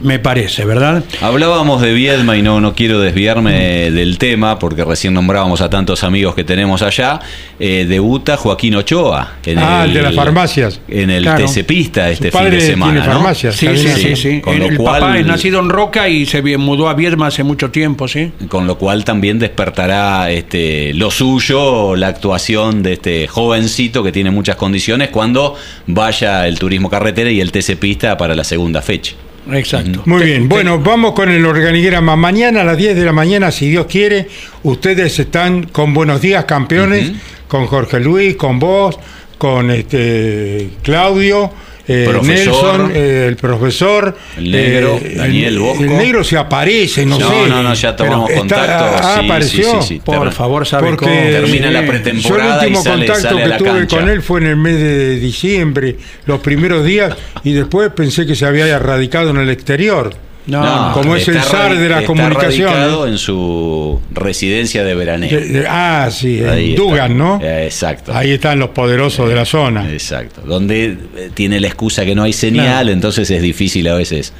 me 0.00 0.18
parece, 0.18 0.64
¿verdad? 0.64 1.02
Hablábamos 1.20 1.82
de 1.82 1.92
Viedma 1.92 2.36
y 2.36 2.42
no, 2.42 2.60
no 2.60 2.74
quiero 2.74 3.00
desviarme 3.00 3.90
del 3.90 4.18
tema 4.18 4.58
porque 4.58 4.84
recién 4.84 5.12
nombrábamos 5.14 5.60
a 5.60 5.68
tantos 5.70 6.04
amigos 6.04 6.34
que 6.34 6.44
tenemos 6.44 6.82
allá. 6.82 7.20
Eh, 7.58 7.86
debuta 7.88 8.36
Joaquín 8.36 8.74
Ochoa 8.76 9.34
en 9.44 9.58
Ah, 9.58 9.84
el 9.84 9.94
de 9.94 10.02
las 10.02 10.14
farmacias. 10.14 10.80
En 10.88 11.10
el 11.10 11.22
Claro. 11.22 11.44
Este 11.46 12.30
Su 12.30 12.38
fin 12.38 12.50
de 12.50 12.60
semana. 12.60 12.92
tiene 12.92 13.06
¿no? 13.06 13.12
farmacias. 13.14 13.56
Sí, 13.56 13.68
sí, 13.76 13.88
sí, 13.88 14.16
sí. 14.16 14.40
Con 14.40 14.54
El, 14.54 14.60
lo 14.60 14.66
el 14.66 14.76
cual- 14.76 15.00
papá 15.00 15.18
es 15.18 15.26
nacido 15.26 15.60
en 15.60 15.68
Roca 15.70 16.08
y 16.08 16.26
se 16.26 16.42
mudó 16.56 16.88
a 16.88 16.94
Viedma 16.94 17.26
hace 17.28 17.42
mucho 17.42 17.70
tiempo, 17.70 18.06
¿sí? 18.08 18.30
Con 18.48 18.66
lo 18.66 18.78
cual 18.78 19.04
también 19.04 19.38
despertará 19.38 20.30
este, 20.30 20.92
lo 20.94 21.10
suyo, 21.10 21.96
la 21.96 22.08
actuación 22.08 22.82
de 22.82 22.92
este 22.94 23.26
jovencito 23.26 24.02
que 24.02 24.12
tiene 24.12 24.30
muchas 24.30 24.56
condiciones 24.56 25.08
cuando 25.08 25.54
vaya 25.86 26.46
el 26.46 26.58
turismo 26.58 26.88
carretera 26.90 27.15
y 27.24 27.40
el 27.40 27.50
TC 27.50 27.76
Pista 27.76 28.16
para 28.16 28.34
la 28.34 28.44
segunda 28.44 28.82
fecha. 28.82 29.14
Exacto. 29.52 30.02
Muy 30.06 30.24
bien, 30.24 30.48
bueno, 30.48 30.78
vamos 30.80 31.12
con 31.12 31.30
el 31.30 31.44
organigrama. 31.44 32.16
Mañana 32.16 32.62
a 32.62 32.64
las 32.64 32.76
10 32.76 32.96
de 32.96 33.04
la 33.04 33.12
mañana, 33.12 33.50
si 33.50 33.68
Dios 33.68 33.86
quiere, 33.86 34.28
ustedes 34.64 35.18
están 35.18 35.64
con 35.64 35.94
Buenos 35.94 36.20
Días 36.20 36.44
Campeones, 36.44 37.12
con 37.46 37.66
Jorge 37.66 38.00
Luis, 38.00 38.36
con 38.36 38.58
vos, 38.58 38.98
con 39.38 39.70
este 39.70 40.70
Claudio, 40.82 41.52
eh, 41.88 42.06
Profesor. 42.08 42.78
Nelson, 42.80 42.92
eh, 42.94 43.26
el 43.28 43.36
profesor. 43.36 44.16
El 44.36 44.50
negro, 44.50 44.98
eh, 45.02 45.14
Daniel 45.16 45.54
el, 45.54 45.58
Bosco. 45.60 45.84
el 45.84 45.90
negro 45.96 46.24
se 46.24 46.36
aparece, 46.36 47.06
no, 47.06 47.18
No, 47.18 47.28
sé. 47.28 47.48
no, 47.48 47.62
no, 47.62 47.74
ya 47.74 47.94
tomamos 47.96 48.28
Pero 48.28 48.42
está- 48.42 48.56
contacto. 48.56 49.06
ah, 49.06 49.16
sí, 49.20 49.24
apareció. 49.24 49.64
sí, 49.64 49.76
sí, 49.80 49.88
sí. 49.94 50.00
Por 50.04 50.32
favor, 50.32 50.66
sabe 50.66 50.88
Porque 50.88 51.04
cómo. 51.06 51.14
Termina 51.16 51.70
la 51.70 51.86
pretemporada 51.86 52.60
Yo 52.60 52.66
el 52.66 52.74
último 52.74 52.80
y 52.80 52.82
sale- 52.82 53.06
contacto 53.06 53.28
sale 53.38 53.42
que 53.52 53.58
tuve 53.58 53.68
cancha. 53.70 53.96
con 53.98 54.08
él 54.08 54.22
fue 54.22 54.40
en 54.40 54.46
el 54.46 54.56
mes 54.56 54.74
de 54.78 55.20
diciembre, 55.20 55.96
los 56.26 56.40
primeros 56.40 56.84
días, 56.84 57.14
y 57.44 57.52
después 57.52 57.90
pensé 57.94 58.26
que 58.26 58.34
se 58.34 58.46
había 58.46 58.66
erradicado 58.66 59.30
en 59.30 59.36
el 59.38 59.50
exterior. 59.50 60.14
No, 60.46 60.62
No, 60.88 60.92
como 60.92 61.16
es 61.16 61.26
el 61.26 61.40
zar 61.40 61.76
de 61.76 61.88
la 61.88 61.96
está 61.96 62.06
comunicación, 62.06 62.68
radicado 62.70 63.06
en 63.08 63.18
su 63.18 64.00
residencia 64.12 64.84
de 64.84 64.94
veraneo. 64.94 65.28
De- 65.28 65.44
de- 65.48 65.66
ah, 65.68 66.08
sí, 66.10 66.38
en 66.38 66.48
Ahí 66.48 66.70
está. 66.70 66.82
Dugan, 66.82 67.18
¿no? 67.18 67.40
Eh, 67.42 67.64
exacto. 67.64 68.12
Ahí 68.14 68.30
están 68.32 68.60
los 68.60 68.68
poderosos 68.70 69.28
de 69.28 69.34
la 69.34 69.44
zona. 69.44 69.90
Exacto. 69.90 70.42
Donde 70.42 70.96
eh, 71.16 71.30
tiene 71.34 71.58
la 71.58 71.66
excusa 71.66 72.04
que 72.04 72.14
no 72.14 72.22
hay 72.22 72.32
señal, 72.32 72.64
Claro. 72.84 72.90
entonces 72.90 73.28
es 73.30 73.42
difícil 73.42 73.88
a 73.88 73.94
veces 73.94 74.32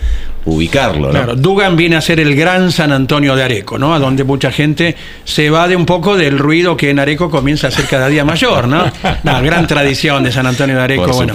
ubicarlo. 0.45 1.07
¿no? 1.09 1.11
Claro, 1.12 1.35
Dugan 1.35 1.75
viene 1.77 1.97
a 1.97 2.01
ser 2.01 2.21
el 2.21 2.37
gran 2.37 2.71
San 2.71 2.92
Antonio 2.92 3.35
de 3.35 3.42
Areco, 3.42 3.77
¿no? 3.79 3.92
A 3.95 3.99
donde 3.99 4.23
mucha 4.23 4.53
gente 4.53 4.95
se 5.25 5.51
va 5.51 5.66
de 5.66 5.75
un 5.75 5.87
poco 5.87 6.16
del 6.16 6.38
ruido 6.38 6.77
que 6.77 6.90
en 6.90 7.01
Areco 7.01 7.31
comienza 7.31 7.66
a 7.66 7.71
ser 7.73 7.87
cada 7.87 8.07
día 8.09 8.25
mayor, 8.25 8.69
¿no? 8.69 8.85
La 9.25 9.40
gran 9.40 9.66
tradición 9.66 10.23
de 10.23 10.31
San 10.31 10.47
Antonio 10.47 10.77
de 10.77 10.83
Areco, 10.83 11.07
Por 11.07 11.14
bueno. 11.14 11.33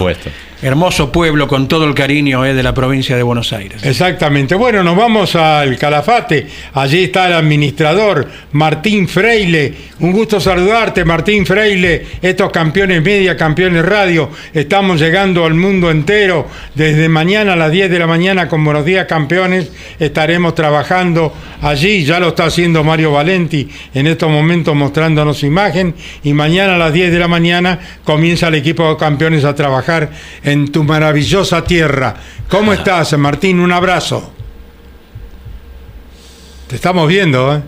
Hermoso 0.64 1.10
pueblo 1.10 1.48
con 1.48 1.66
todo 1.66 1.84
el 1.86 1.92
cariño 1.92 2.44
eh, 2.44 2.54
de 2.54 2.62
la 2.62 2.72
provincia 2.72 3.16
de 3.16 3.24
Buenos 3.24 3.52
Aires. 3.52 3.82
Exactamente. 3.82 4.54
Bueno, 4.54 4.84
nos 4.84 4.96
vamos 4.96 5.34
al 5.34 5.76
Calafate. 5.76 6.46
Allí 6.74 7.02
está 7.02 7.26
el 7.26 7.32
administrador 7.32 8.28
Martín 8.52 9.08
Freile. 9.08 9.74
Un 9.98 10.12
gusto 10.12 10.38
saludarte, 10.38 11.04
Martín 11.04 11.44
Freile. 11.44 12.06
Estos 12.22 12.52
campeones 12.52 13.02
media, 13.02 13.36
campeones 13.36 13.84
radio. 13.84 14.30
Estamos 14.54 15.00
llegando 15.00 15.44
al 15.44 15.54
mundo 15.54 15.90
entero. 15.90 16.46
Desde 16.76 17.08
mañana 17.08 17.54
a 17.54 17.56
las 17.56 17.72
10 17.72 17.90
de 17.90 17.98
la 17.98 18.06
mañana 18.06 18.46
con 18.46 18.64
Buenos 18.64 18.84
Días 18.84 19.06
Campeones 19.06 19.72
estaremos 19.98 20.54
trabajando 20.54 21.34
allí. 21.60 22.04
Ya 22.04 22.20
lo 22.20 22.28
está 22.28 22.44
haciendo 22.44 22.84
Mario 22.84 23.10
Valenti 23.10 23.68
en 23.94 24.06
estos 24.06 24.30
momentos 24.30 24.76
mostrándonos 24.76 25.42
imagen. 25.42 25.96
Y 26.22 26.34
mañana 26.34 26.76
a 26.76 26.78
las 26.78 26.92
10 26.92 27.10
de 27.10 27.18
la 27.18 27.26
mañana 27.26 27.80
comienza 28.04 28.46
el 28.46 28.54
equipo 28.54 28.88
de 28.88 28.96
campeones 28.96 29.44
a 29.44 29.56
trabajar 29.56 30.10
en 30.44 30.51
tu 30.72 30.84
maravillosa 30.84 31.62
tierra. 31.64 32.14
¿Cómo 32.48 32.72
estás, 32.72 33.16
Martín? 33.18 33.60
Un 33.60 33.72
abrazo. 33.72 34.32
Te 36.68 36.76
estamos 36.76 37.08
viendo, 37.08 37.54
¿eh? 37.56 37.62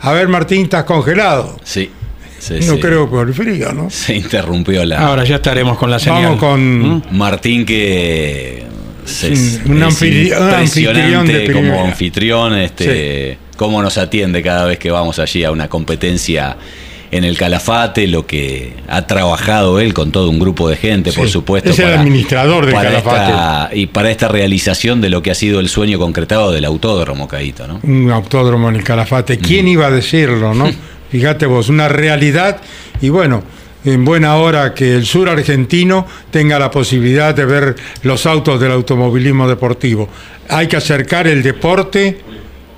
A 0.00 0.12
ver, 0.12 0.28
Martín, 0.28 0.62
estás 0.64 0.84
congelado. 0.84 1.56
Sí. 1.64 1.90
sí, 2.38 2.54
no 2.66 2.74
sí. 2.74 2.80
creo 2.80 3.08
por 3.08 3.26
el 3.28 3.34
frío, 3.34 3.72
¿no? 3.72 3.90
Se 3.90 4.14
interrumpió 4.14 4.84
la. 4.84 5.00
Ahora 5.00 5.24
ya 5.24 5.36
estaremos 5.36 5.76
con 5.78 5.90
la 5.90 5.98
señal. 5.98 6.22
Vamos 6.22 6.38
con 6.40 6.96
¿Mm? 6.96 7.02
Martín 7.12 7.64
que 7.66 8.62
se- 9.04 9.34
Sí, 9.36 9.60
un 9.66 9.82
es 9.82 9.88
anfitri- 10.00 10.38
un 10.40 10.54
anfitrión 10.54 11.26
de 11.26 11.52
como 11.52 11.84
anfitrión, 11.84 12.54
este, 12.58 13.38
cómo 13.56 13.82
nos 13.82 13.98
atiende 13.98 14.42
cada 14.42 14.64
vez 14.66 14.78
que 14.78 14.90
vamos 14.90 15.18
allí 15.18 15.44
a 15.44 15.50
una 15.50 15.68
competencia 15.68 16.56
en 17.10 17.24
el 17.24 17.36
Calafate, 17.38 18.06
lo 18.08 18.26
que 18.26 18.74
ha 18.88 19.06
trabajado 19.06 19.78
él 19.80 19.94
con 19.94 20.10
todo 20.12 20.28
un 20.30 20.38
grupo 20.38 20.68
de 20.68 20.76
gente, 20.76 21.10
Sí, 21.12 21.18
por 21.18 21.28
supuesto. 21.28 21.70
es 21.70 21.78
el 21.78 21.92
administrador 21.92 22.66
del 22.66 22.74
para 22.74 22.90
Calafate. 22.90 23.30
esta- 23.30 23.70
y 23.74 23.86
para 23.86 24.10
esta 24.10 24.28
realización 24.28 25.00
de 25.00 25.10
lo 25.10 25.22
que 25.22 25.30
ha 25.30 25.34
sido 25.34 25.60
el 25.60 25.68
sueño 25.68 25.98
concretado 25.98 26.50
del 26.52 26.64
autódromo, 26.64 27.28
Caíto, 27.28 27.66
¿no? 27.66 27.80
un 27.82 28.10
autódromo 28.10 28.68
en 28.68 28.76
el 28.76 28.84
Calafate. 28.84 29.38
¿Quién 29.38 29.68
iba 29.68 29.86
a 29.86 29.90
decirlo, 29.90 30.52
no? 30.54 30.68
Fíjate 31.10 31.46
vos, 31.46 31.68
una 31.68 31.88
realidad 31.88 32.58
y 33.00 33.08
bueno, 33.08 33.44
en 33.84 34.04
buena 34.04 34.34
hora 34.34 34.74
que 34.74 34.96
el 34.96 35.06
sur 35.06 35.28
argentino 35.28 36.04
tenga 36.32 36.58
la 36.58 36.72
posibilidad 36.72 37.32
de 37.34 37.44
ver 37.44 37.76
los 38.02 38.26
autos 38.26 38.60
del 38.60 38.72
automovilismo 38.72 39.48
deportivo. 39.48 40.08
Hay 40.48 40.66
que 40.66 40.76
acercar 40.76 41.28
el 41.28 41.44
deporte 41.44 42.18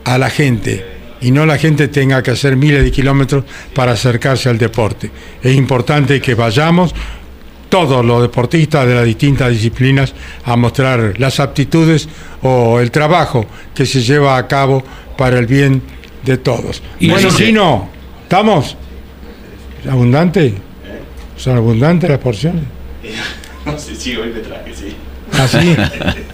a 0.04 0.18
la 0.18 0.28
gente 0.28 0.97
y 1.20 1.30
no 1.30 1.46
la 1.46 1.58
gente 1.58 1.88
tenga 1.88 2.22
que 2.22 2.30
hacer 2.30 2.56
miles 2.56 2.84
de 2.84 2.90
kilómetros 2.90 3.44
para 3.74 3.92
acercarse 3.92 4.48
al 4.48 4.58
deporte. 4.58 5.10
Es 5.42 5.54
importante 5.54 6.20
que 6.20 6.34
vayamos 6.34 6.94
todos 7.68 8.04
los 8.04 8.22
deportistas 8.22 8.86
de 8.86 8.94
las 8.94 9.04
distintas 9.04 9.50
disciplinas 9.50 10.14
a 10.44 10.56
mostrar 10.56 11.14
las 11.18 11.40
aptitudes 11.40 12.08
o 12.42 12.80
el 12.80 12.90
trabajo 12.90 13.46
que 13.74 13.84
se 13.84 14.00
lleva 14.00 14.36
a 14.36 14.46
cabo 14.46 14.82
para 15.16 15.38
el 15.38 15.46
bien 15.46 15.82
de 16.24 16.38
todos. 16.38 16.82
Y 17.00 17.10
bueno, 17.10 17.28
Chino, 17.30 17.88
¿estamos? 18.22 18.76
¿Abundante? 19.88 20.54
¿Son 21.36 21.56
abundantes 21.56 22.10
las 22.10 22.18
porciones? 22.18 22.64
No 23.66 23.78
sé, 23.78 23.94
sí, 23.94 24.16
hoy 24.16 24.30
me 24.30 24.40
traje, 24.40 24.72
sí. 24.74 24.96
Así. 25.32 25.76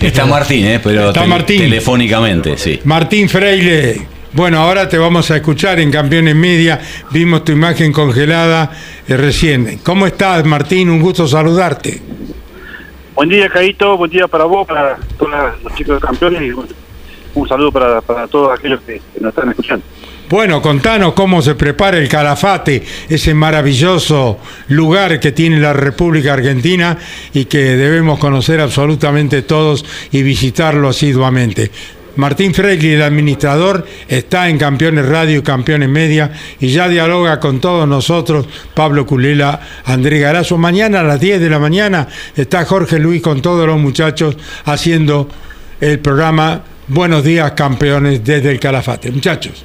Está 0.00 0.24
Martín, 0.26 0.64
¿eh? 0.66 0.80
pero 0.82 1.08
Está 1.08 1.26
Martín. 1.26 1.58
telefónicamente, 1.58 2.56
sí. 2.56 2.80
Martín 2.84 3.28
Freire. 3.28 4.06
Bueno, 4.32 4.58
ahora 4.60 4.88
te 4.88 4.96
vamos 4.96 5.30
a 5.30 5.36
escuchar 5.36 5.80
en 5.80 5.90
Campeones 5.90 6.34
Media. 6.34 6.80
Vimos 7.10 7.44
tu 7.44 7.52
imagen 7.52 7.92
congelada 7.92 8.70
eh, 9.06 9.16
recién. 9.16 9.80
¿Cómo 9.82 10.06
estás, 10.06 10.44
Martín? 10.44 10.88
Un 10.88 11.00
gusto 11.00 11.26
saludarte. 11.26 12.00
Buen 13.14 13.28
día, 13.28 13.48
Caito. 13.48 13.96
Buen 13.96 14.10
día 14.10 14.26
para 14.28 14.44
vos, 14.44 14.66
para 14.66 14.96
todos 15.18 15.32
los 15.62 15.74
chicos 15.74 16.00
de 16.00 16.06
campeones. 16.06 16.42
Y 16.42 16.52
bueno, 16.52 16.70
un 17.34 17.48
saludo 17.48 17.72
para, 17.72 18.00
para 18.00 18.26
todos 18.28 18.56
aquellos 18.58 18.80
que, 18.82 18.94
que 19.12 19.20
nos 19.20 19.30
están 19.30 19.50
escuchando. 19.50 19.84
Bueno, 20.30 20.62
contanos 20.62 21.14
cómo 21.14 21.42
se 21.42 21.56
prepara 21.56 21.98
el 21.98 22.08
Calafate, 22.08 22.84
ese 23.08 23.34
maravilloso 23.34 24.38
lugar 24.68 25.18
que 25.18 25.32
tiene 25.32 25.58
la 25.58 25.72
República 25.72 26.34
Argentina 26.34 26.96
y 27.34 27.46
que 27.46 27.76
debemos 27.76 28.20
conocer 28.20 28.60
absolutamente 28.60 29.42
todos 29.42 29.84
y 30.12 30.22
visitarlo 30.22 30.88
asiduamente. 30.88 31.72
Martín 32.14 32.54
Freire, 32.54 32.94
el 32.94 33.02
administrador, 33.02 33.84
está 34.06 34.48
en 34.48 34.56
Campeones 34.56 35.06
Radio 35.06 35.40
y 35.40 35.42
Campeones 35.42 35.88
Media 35.88 36.30
y 36.60 36.68
ya 36.68 36.88
dialoga 36.88 37.40
con 37.40 37.60
todos 37.60 37.88
nosotros, 37.88 38.46
Pablo 38.72 39.04
Culela, 39.06 39.60
Andrés 39.84 40.20
Garazo. 40.20 40.56
Mañana 40.58 41.00
a 41.00 41.02
las 41.02 41.18
10 41.18 41.40
de 41.40 41.50
la 41.50 41.58
mañana 41.58 42.06
está 42.36 42.64
Jorge 42.64 43.00
Luis 43.00 43.20
con 43.20 43.42
todos 43.42 43.66
los 43.66 43.80
muchachos 43.80 44.36
haciendo 44.64 45.28
el 45.80 45.98
programa 45.98 46.62
Buenos 46.86 47.24
días, 47.24 47.50
campeones 47.52 48.22
desde 48.24 48.52
el 48.52 48.60
Calafate. 48.60 49.10
Muchachos. 49.10 49.64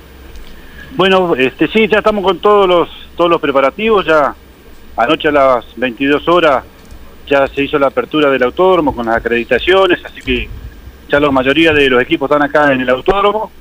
Bueno, 0.95 1.35
este 1.35 1.67
sí, 1.67 1.89
ya 1.89 1.97
estamos 1.97 2.23
con 2.23 2.39
todos 2.39 2.69
los 2.69 2.89
todos 3.17 3.29
los 3.29 3.41
preparativos. 3.41 4.05
Ya 4.05 4.33
anoche 4.95 5.27
a 5.27 5.31
las 5.31 5.65
22 5.75 6.25
horas 6.29 6.63
ya 7.27 7.47
se 7.47 7.63
hizo 7.63 7.77
la 7.77 7.87
apertura 7.87 8.29
del 8.29 8.43
autódromo 8.43 8.95
con 8.95 9.05
las 9.07 9.17
acreditaciones, 9.17 9.99
así 10.05 10.21
que 10.21 10.47
ya 11.09 11.19
la 11.19 11.31
mayoría 11.31 11.73
de 11.73 11.89
los 11.89 12.01
equipos 12.01 12.31
están 12.31 12.43
acá 12.43 12.71
en 12.71 12.79
el 12.79 12.89
autódromo. 12.89 13.51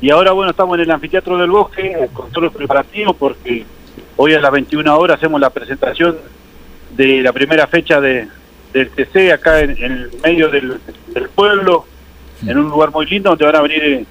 Y 0.00 0.10
ahora, 0.10 0.30
bueno, 0.30 0.50
estamos 0.50 0.76
en 0.76 0.84
el 0.84 0.90
anfiteatro 0.92 1.36
del 1.38 1.50
bosque 1.50 1.86
eh, 1.86 2.08
con 2.12 2.30
todos 2.30 2.44
los 2.44 2.54
preparativos 2.54 3.16
porque 3.16 3.64
hoy 4.16 4.34
a 4.34 4.40
las 4.40 4.52
21 4.52 4.96
horas 4.96 5.16
hacemos 5.16 5.40
la 5.40 5.50
presentación 5.50 6.16
de 6.96 7.20
la 7.20 7.32
primera 7.32 7.66
fecha 7.66 8.00
de, 8.00 8.28
del 8.72 8.90
TC 8.90 9.32
acá 9.32 9.60
en, 9.60 9.70
el 9.70 10.10
medio 10.22 10.48
del, 10.50 10.78
del 11.08 11.28
pueblo, 11.30 11.84
en 12.46 12.58
un 12.58 12.68
lugar 12.68 12.92
muy 12.92 13.06
lindo 13.06 13.30
donde 13.30 13.44
van 13.44 13.56
a 13.56 13.62
venir 13.62 13.82
eh, 13.82 14.04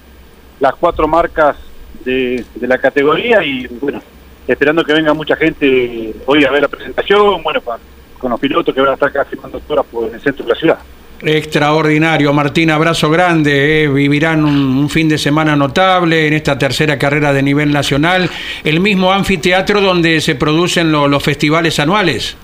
las 0.60 0.74
cuatro 0.74 1.08
marcas 1.08 1.56
de, 2.04 2.44
de 2.54 2.66
la 2.66 2.78
categoría 2.78 3.42
y 3.44 3.66
bueno, 3.80 4.00
esperando 4.46 4.84
que 4.84 4.92
venga 4.92 5.12
mucha 5.14 5.36
gente 5.36 6.12
hoy 6.26 6.44
a 6.44 6.50
ver 6.50 6.62
la 6.62 6.68
presentación, 6.68 7.42
bueno, 7.42 7.60
pa- 7.60 7.78
con 8.18 8.30
los 8.30 8.40
pilotos 8.40 8.74
que 8.74 8.80
van 8.80 8.90
a 8.90 8.94
estar 8.94 9.08
acá 9.08 9.24
firmando 9.24 9.60
horas 9.68 9.84
por 9.90 10.12
el 10.12 10.20
centro 10.20 10.44
de 10.44 10.52
la 10.52 10.58
ciudad. 10.58 10.78
Extraordinario, 11.22 12.32
Martín, 12.32 12.70
abrazo 12.70 13.08
grande. 13.10 13.84
eh. 13.84 13.88
Vivirán 13.88 14.44
un, 14.44 14.76
un 14.78 14.88
fin 14.90 15.08
de 15.08 15.16
semana 15.18 15.54
notable 15.56 16.26
en 16.26 16.34
esta 16.34 16.58
tercera 16.58 16.98
carrera 16.98 17.32
de 17.32 17.42
nivel 17.42 17.72
nacional. 17.72 18.28
El 18.64 18.80
mismo 18.80 19.12
anfiteatro 19.12 19.80
donde 19.80 20.20
se 20.20 20.34
producen 20.34 20.90
lo- 20.92 21.08
los 21.08 21.22
festivales 21.22 21.78
anuales. 21.78 22.36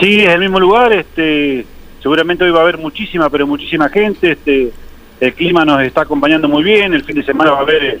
Sí, 0.00 0.20
es 0.20 0.28
el 0.30 0.40
mismo 0.40 0.60
lugar, 0.60 0.92
este, 0.92 1.64
seguramente 2.02 2.44
hoy 2.44 2.50
va 2.50 2.58
a 2.60 2.62
haber 2.62 2.78
muchísima, 2.78 3.30
pero 3.30 3.46
muchísima 3.46 3.88
gente, 3.88 4.32
este, 4.32 4.70
el 5.20 5.32
clima 5.34 5.64
nos 5.64 5.80
está 5.82 6.02
acompañando 6.02 6.48
muy 6.48 6.62
bien, 6.64 6.92
el 6.92 7.02
fin 7.04 7.16
de 7.16 7.22
semana 7.24 7.52
va 7.52 7.58
a 7.58 7.62
haber 7.62 8.00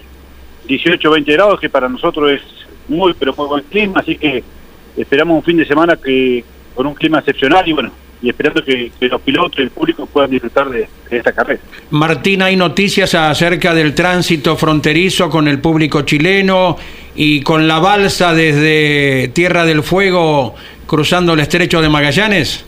18 0.66 1.10
20 1.10 1.32
grados, 1.32 1.60
que 1.60 1.68
para 1.68 1.88
nosotros 1.88 2.32
es 2.32 2.42
muy, 2.88 3.14
pero 3.14 3.34
muy 3.36 3.46
buen 3.46 3.64
clima, 3.64 4.00
así 4.00 4.16
que 4.16 4.42
esperamos 4.96 5.36
un 5.36 5.42
fin 5.42 5.56
de 5.56 5.66
semana 5.66 5.96
que 5.96 6.44
con 6.74 6.86
un 6.86 6.94
clima 6.94 7.18
excepcional 7.18 7.66
y 7.66 7.72
bueno, 7.72 7.90
y 8.22 8.28
esperando 8.28 8.62
que, 8.62 8.90
que 8.98 9.08
los 9.08 9.20
pilotos 9.20 9.58
y 9.58 9.62
el 9.62 9.70
público 9.70 10.06
puedan 10.06 10.30
disfrutar 10.30 10.68
de, 10.68 10.88
de 11.10 11.16
esta 11.16 11.32
carrera. 11.32 11.60
Martín, 11.90 12.42
hay 12.42 12.56
noticias 12.56 13.14
acerca 13.14 13.74
del 13.74 13.94
tránsito 13.94 14.56
fronterizo 14.56 15.28
con 15.28 15.48
el 15.48 15.60
público 15.60 16.02
chileno 16.02 16.76
y 17.14 17.42
con 17.42 17.66
la 17.66 17.78
balsa 17.78 18.34
desde 18.34 19.28
Tierra 19.28 19.64
del 19.64 19.82
Fuego 19.82 20.54
cruzando 20.86 21.34
el 21.34 21.40
estrecho 21.40 21.80
de 21.80 21.88
Magallanes. 21.88 22.64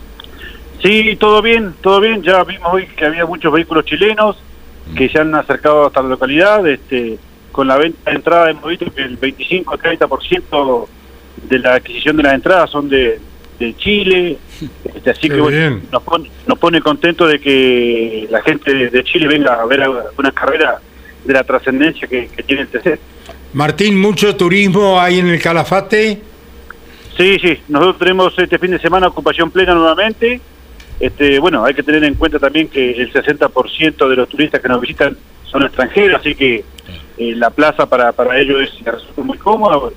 Sí, 0.81 1.17
todo 1.19 1.41
bien, 1.41 1.73
todo 1.81 1.99
bien. 1.99 2.21
Ya 2.23 2.43
vimos 2.43 2.73
hoy 2.73 2.87
que 2.87 3.05
había 3.05 3.25
muchos 3.25 3.51
vehículos 3.51 3.85
chilenos 3.85 4.37
que 4.95 5.09
se 5.09 5.19
han 5.19 5.35
acercado 5.35 5.87
hasta 5.87 6.01
la 6.01 6.09
localidad. 6.09 6.65
Este, 6.67 7.17
con 7.59 7.67
la 7.67 7.75
venta 7.75 8.09
de 8.09 8.15
entrada 8.15 8.51
hemos 8.51 8.69
visto 8.69 8.85
que 8.85 9.01
el 9.01 9.19
25-30% 9.19 10.87
de 11.49 11.59
la 11.59 11.73
adquisición 11.73 12.15
de 12.15 12.23
las 12.23 12.33
entradas 12.35 12.69
son 12.69 12.87
de, 12.87 13.19
de 13.59 13.75
Chile. 13.75 14.37
Este, 14.95 15.09
así 15.09 15.23
Qué 15.23 15.35
que 15.35 15.41
bueno, 15.41 15.81
nos 15.91 16.01
pone, 16.03 16.31
nos 16.47 16.57
pone 16.57 16.79
contentos 16.79 17.29
de 17.29 17.37
que 17.37 18.27
la 18.31 18.41
gente 18.43 18.73
de, 18.73 18.89
de 18.89 19.03
Chile 19.03 19.27
venga 19.27 19.55
a 19.61 19.65
ver 19.65 19.85
una 20.17 20.31
carrera 20.31 20.79
de 21.25 21.33
la 21.33 21.43
trascendencia 21.43 22.07
que, 22.07 22.29
que 22.29 22.43
tiene 22.43 22.61
el 22.61 22.69
TC. 22.69 22.97
Martín, 23.51 23.99
mucho 23.99 24.37
turismo 24.37 24.97
hay 24.97 25.19
en 25.19 25.27
el 25.27 25.41
Calafate. 25.41 26.21
Sí, 27.17 27.39
sí, 27.41 27.59
nosotros 27.67 27.99
tenemos 27.99 28.39
este 28.39 28.57
fin 28.57 28.71
de 28.71 28.79
semana 28.79 29.07
ocupación 29.07 29.51
plena 29.51 29.73
nuevamente. 29.73 30.39
Este, 30.97 31.39
bueno, 31.39 31.65
hay 31.65 31.73
que 31.73 31.83
tener 31.83 32.05
en 32.05 32.13
cuenta 32.13 32.39
también 32.39 32.69
que 32.69 32.91
el 32.91 33.11
60% 33.11 34.07
de 34.07 34.15
los 34.15 34.29
turistas 34.29 34.61
que 34.61 34.69
nos 34.69 34.79
visitan 34.79 35.17
son 35.43 35.63
extranjeros, 35.63 36.21
así 36.21 36.35
que 36.35 36.63
eh, 37.19 37.35
la 37.35 37.49
plaza 37.49 37.85
para, 37.85 38.11
para 38.13 38.39
ellos 38.39 38.61
es 38.61 38.83
resulta 38.83 39.21
muy 39.21 39.37
cómoda. 39.37 39.91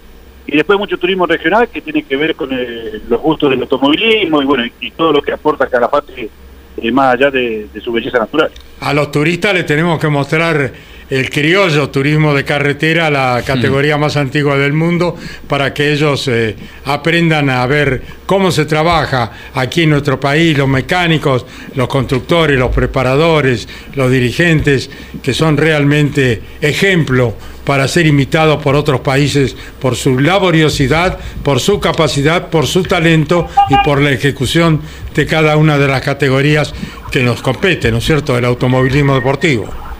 Y 0.46 0.56
después 0.56 0.78
mucho 0.78 0.98
turismo 0.98 1.24
regional 1.24 1.68
que 1.68 1.80
tiene 1.80 2.02
que 2.02 2.16
ver 2.16 2.34
con 2.34 2.50
eh, 2.52 3.00
los 3.08 3.20
gustos 3.20 3.50
del 3.50 3.62
automovilismo 3.62 4.42
y 4.42 4.44
bueno, 4.44 4.64
y 4.80 4.90
todo 4.90 5.12
lo 5.12 5.22
que 5.22 5.32
aporta 5.32 5.68
Calafate 5.68 6.28
eh, 6.76 6.90
más 6.90 7.14
allá 7.14 7.30
de, 7.30 7.68
de 7.72 7.80
su 7.80 7.92
belleza 7.92 8.18
natural. 8.18 8.50
A 8.80 8.92
los 8.92 9.12
turistas 9.12 9.54
les 9.54 9.64
tenemos 9.64 10.00
que 10.00 10.08
mostrar 10.08 10.72
el 11.12 11.28
criollo 11.28 11.90
turismo 11.90 12.32
de 12.32 12.42
carretera, 12.42 13.10
la 13.10 13.42
categoría 13.44 13.98
más 13.98 14.16
antigua 14.16 14.56
del 14.56 14.72
mundo, 14.72 15.14
para 15.46 15.74
que 15.74 15.92
ellos 15.92 16.26
eh, 16.28 16.56
aprendan 16.86 17.50
a 17.50 17.66
ver 17.66 18.02
cómo 18.24 18.50
se 18.50 18.64
trabaja 18.64 19.30
aquí 19.52 19.82
en 19.82 19.90
nuestro 19.90 20.18
país, 20.18 20.56
los 20.56 20.68
mecánicos, 20.68 21.44
los 21.74 21.86
constructores, 21.86 22.58
los 22.58 22.74
preparadores, 22.74 23.68
los 23.94 24.10
dirigentes, 24.10 24.88
que 25.22 25.34
son 25.34 25.58
realmente 25.58 26.40
ejemplo 26.62 27.34
para 27.62 27.88
ser 27.88 28.06
imitados 28.06 28.62
por 28.62 28.74
otros 28.74 29.02
países 29.02 29.54
por 29.78 29.96
su 29.96 30.18
laboriosidad, 30.18 31.18
por 31.42 31.60
su 31.60 31.78
capacidad, 31.78 32.48
por 32.48 32.66
su 32.66 32.84
talento 32.84 33.48
y 33.68 33.74
por 33.84 34.00
la 34.00 34.12
ejecución 34.12 34.80
de 35.14 35.26
cada 35.26 35.58
una 35.58 35.76
de 35.76 35.88
las 35.88 36.00
categorías 36.00 36.72
que 37.10 37.22
nos 37.22 37.42
competen, 37.42 37.90
¿no 37.90 37.98
es 37.98 38.04
cierto?, 38.04 38.34
del 38.34 38.46
automovilismo 38.46 39.14
deportivo. 39.14 39.91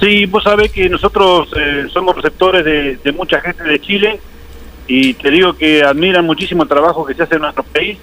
Sí, 0.00 0.26
vos 0.26 0.44
sabés 0.44 0.70
que 0.72 0.88
nosotros 0.88 1.48
eh, 1.56 1.86
somos 1.92 2.16
receptores 2.16 2.64
de, 2.64 2.96
de 2.96 3.12
mucha 3.12 3.40
gente 3.40 3.62
de 3.64 3.80
Chile 3.80 4.20
y 4.86 5.14
te 5.14 5.30
digo 5.30 5.54
que 5.54 5.82
admiran 5.82 6.24
muchísimo 6.24 6.62
el 6.62 6.68
trabajo 6.68 7.04
que 7.04 7.14
se 7.14 7.22
hace 7.22 7.36
en 7.36 7.42
nuestro 7.42 7.64
país 7.64 7.98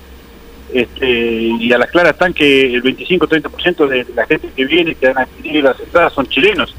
este, 0.74 1.08
y 1.08 1.72
a 1.72 1.78
las 1.78 1.92
claras 1.92 2.14
están 2.14 2.34
que 2.34 2.74
el 2.74 2.84
25-30% 2.84 3.88
de 3.88 4.08
la 4.16 4.26
gente 4.26 4.50
que 4.56 4.66
viene, 4.66 4.96
que 4.96 5.08
han 5.08 5.18
adquirido 5.20 5.62
las 5.62 5.80
entradas 5.80 6.14
son 6.14 6.28
chilenos. 6.28 6.74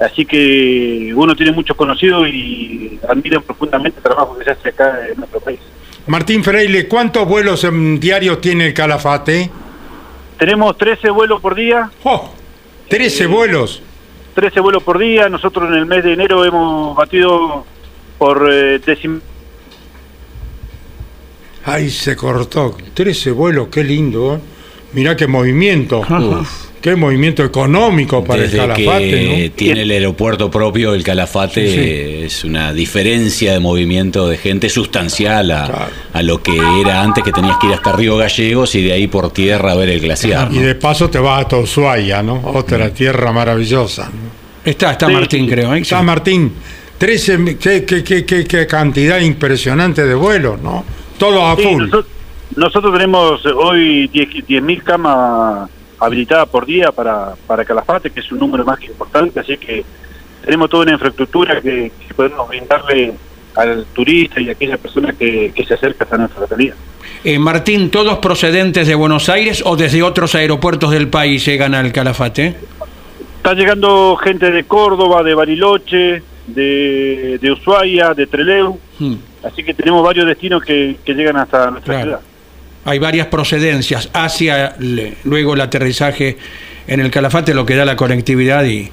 Así 0.00 0.24
que 0.24 1.12
uno 1.14 1.34
tiene 1.36 1.52
muchos 1.52 1.76
conocidos 1.76 2.26
y 2.28 2.98
admiran 3.06 3.42
profundamente 3.42 3.98
el 3.98 4.04
trabajo 4.04 4.38
que 4.38 4.44
se 4.44 4.50
hace 4.52 4.68
acá 4.70 5.06
en 5.10 5.18
nuestro 5.18 5.40
país. 5.40 5.58
Martín 6.06 6.42
Freile, 6.42 6.88
¿cuántos 6.88 7.28
vuelos 7.28 7.64
en 7.64 8.00
diarios 8.00 8.40
tiene 8.40 8.68
el 8.68 8.74
Calafate? 8.74 9.50
Tenemos 10.38 10.78
13 10.78 11.10
vuelos 11.10 11.40
por 11.42 11.54
día. 11.54 11.90
¡Oh! 12.04 12.32
13 12.88 13.26
vuelos. 13.26 13.82
13 14.38 14.60
vuelos 14.60 14.84
por 14.84 14.98
día. 15.00 15.28
Nosotros 15.28 15.68
en 15.68 15.74
el 15.74 15.86
mes 15.86 16.04
de 16.04 16.12
enero 16.12 16.44
hemos 16.44 16.94
batido 16.96 17.64
por 18.18 18.48
eh, 18.52 18.78
décimo. 18.78 19.18
Ay, 21.64 21.90
se 21.90 22.14
cortó. 22.14 22.76
13 22.94 23.32
vuelos, 23.32 23.66
qué 23.68 23.82
lindo. 23.82 24.36
¿eh? 24.36 24.38
Mirá 24.92 25.16
qué 25.16 25.26
movimiento. 25.26 26.00
Uf, 26.08 26.66
qué 26.80 26.94
movimiento 26.94 27.42
económico 27.44 28.22
para 28.24 28.42
Desde 28.42 28.58
el 28.60 28.68
Calafate, 28.68 29.10
que 29.10 29.48
¿no? 29.48 29.54
tiene 29.56 29.82
el 29.82 29.90
aeropuerto 29.90 30.50
propio, 30.52 30.94
el 30.94 31.02
Calafate 31.02 31.66
Sí, 31.68 31.74
sí. 31.74 32.24
es 32.26 32.44
una 32.44 32.72
diferencia 32.72 33.52
de 33.52 33.58
movimiento 33.58 34.28
de 34.28 34.38
gente 34.38 34.68
sustancial 34.70 35.50
a, 35.50 35.66
Claro. 35.66 35.90
a 36.12 36.22
lo 36.22 36.40
que 36.42 36.56
era 36.80 37.02
antes 37.02 37.24
que 37.24 37.32
tenías 37.32 37.56
que 37.58 37.66
ir 37.66 37.74
hasta 37.74 37.90
Río 37.92 38.16
Gallegos 38.16 38.74
y 38.76 38.82
de 38.84 38.92
ahí 38.92 39.08
por 39.08 39.30
tierra 39.32 39.72
a 39.72 39.74
ver 39.74 39.88
el 39.90 40.00
glaciar. 40.00 40.48
Y 40.52 40.58
¿no? 40.58 40.62
de 40.62 40.74
paso 40.76 41.10
te 41.10 41.18
vas 41.18 41.42
hasta 41.42 41.56
Ushuaia, 41.58 42.22
¿no? 42.22 42.40
Otra 42.44 42.88
tierra 42.90 43.32
maravillosa. 43.32 44.04
¿no? 44.04 44.27
Está, 44.70 44.92
está 44.92 45.06
Sí, 45.06 45.12
Martín, 45.12 45.48
creo. 45.48 45.74
¿eh? 45.74 45.80
Está 45.80 46.02
Martín, 46.02 46.52
13, 46.98 47.38
mi- 47.38 47.54
qué, 47.54 47.84
qué, 47.84 48.02
qué, 48.04 48.24
qué- 48.24 48.44
qué 48.44 48.66
cantidad 48.66 49.18
impresionante 49.20 50.04
de 50.04 50.14
vuelos, 50.14 50.60
¿no? 50.60 50.84
Todo 51.18 51.46
a 51.46 51.56
Sí, 51.56 51.62
full. 51.62 51.84
noso- 51.88 52.04
nosotros 52.56 52.92
tenemos 52.92 53.44
hoy 53.46 54.08
10 54.08 54.28
10.000 54.46 54.82
camas 54.82 55.68
habilitadas 56.00 56.48
por 56.48 56.64
día 56.66 56.92
para, 56.92 57.34
para 57.46 57.64
Calafate, 57.64 58.10
que 58.10 58.20
es 58.20 58.30
un 58.32 58.38
número 58.38 58.64
más 58.64 58.78
que 58.78 58.86
importante, 58.86 59.40
así 59.40 59.56
que 59.56 59.84
tenemos 60.44 60.70
toda 60.70 60.84
una 60.84 60.92
infraestructura 60.92 61.60
que, 61.60 61.90
que 62.06 62.14
podemos 62.14 62.48
brindarle 62.48 63.12
al 63.56 63.84
turista 63.92 64.40
y 64.40 64.48
a 64.48 64.52
aquella 64.52 64.76
persona 64.76 65.12
que, 65.12 65.52
que 65.54 65.64
se 65.64 65.74
acerca 65.74 66.04
hasta 66.04 66.16
nuestra 66.16 66.40
localidad. 66.42 66.74
Eh, 67.24 67.38
Martín, 67.38 67.90
¿todos 67.90 68.18
procedentes 68.18 68.86
de 68.86 68.94
Buenos 68.94 69.28
Aires 69.28 69.62
o 69.66 69.76
desde 69.76 70.02
otros 70.04 70.34
aeropuertos 70.36 70.90
del 70.92 71.08
país 71.08 71.44
llegan 71.44 71.74
al 71.74 71.90
Calafate? 71.92 72.54
Está 73.38 73.54
llegando 73.54 74.16
gente 74.16 74.50
de 74.50 74.64
Córdoba, 74.64 75.22
de 75.22 75.34
Bariloche, 75.34 76.22
de, 76.46 77.38
de 77.40 77.52
Ushuaia, 77.52 78.14
de 78.14 78.26
Trelew, 78.26 78.78
Hmm. 78.98 79.14
así 79.44 79.62
que 79.62 79.74
tenemos 79.74 80.02
varios 80.04 80.26
destinos 80.26 80.62
que, 80.64 80.96
que 81.04 81.14
llegan 81.14 81.36
hasta 81.36 81.70
nuestra 81.70 81.94
Claro. 81.94 82.04
ciudad. 82.06 82.20
Hay 82.84 82.98
varias 82.98 83.28
procedencias 83.28 84.08
hacia 84.12 84.74
luego 85.24 85.54
el 85.54 85.60
aterrizaje 85.60 86.36
en 86.86 87.00
el 87.00 87.10
Calafate, 87.10 87.54
lo 87.54 87.64
que 87.64 87.76
da 87.76 87.84
la 87.84 87.94
conectividad 87.96 88.64
y 88.64 88.90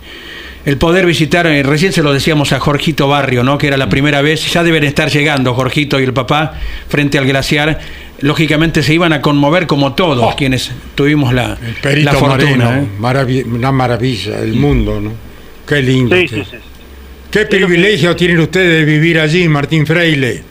el 0.65 0.77
poder 0.77 1.05
visitar, 1.05 1.47
eh, 1.47 1.63
recién 1.63 1.91
se 1.93 2.03
lo 2.03 2.11
decíamos 2.13 2.51
a 2.53 2.59
Jorgito 2.59 3.07
Barrio, 3.07 3.43
¿no? 3.43 3.57
que 3.57 3.67
era 3.67 3.77
la 3.77 3.87
primera 3.89 4.21
vez, 4.21 4.51
ya 4.51 4.63
deben 4.63 4.83
estar 4.83 5.09
llegando 5.09 5.53
Jorgito 5.53 5.99
y 5.99 6.03
el 6.03 6.13
papá 6.13 6.53
frente 6.87 7.17
al 7.17 7.25
glaciar, 7.25 7.79
lógicamente 8.21 8.81
se 8.83 8.93
iban 8.93 9.13
a 9.13 9.21
conmover 9.21 9.67
como 9.67 9.93
todos 9.93 10.33
Oh. 10.33 10.35
quienes 10.37 10.71
tuvimos 10.95 11.33
la, 11.33 11.57
El 11.61 11.73
Perito 11.81 12.11
la 12.13 12.17
fortuna. 12.19 12.87
Moreno, 12.99 13.29
¿eh? 13.29 13.43
una 13.45 13.71
maravilla, 13.71 14.39
el 14.39 14.53
mundo, 14.53 14.99
¿no? 15.01 15.11
Qué 15.67 15.81
lindo. 15.81 16.15
Sí, 16.15 16.27
qué, 16.27 16.35
sí, 16.35 16.43
sí. 16.51 16.57
qué 17.31 17.45
privilegio 17.45 18.15
tienen 18.15 18.39
ustedes 18.39 18.79
de 18.79 18.85
vivir 18.85 19.19
allí, 19.19 19.47
Martín 19.47 19.85
Freile. 19.85 20.43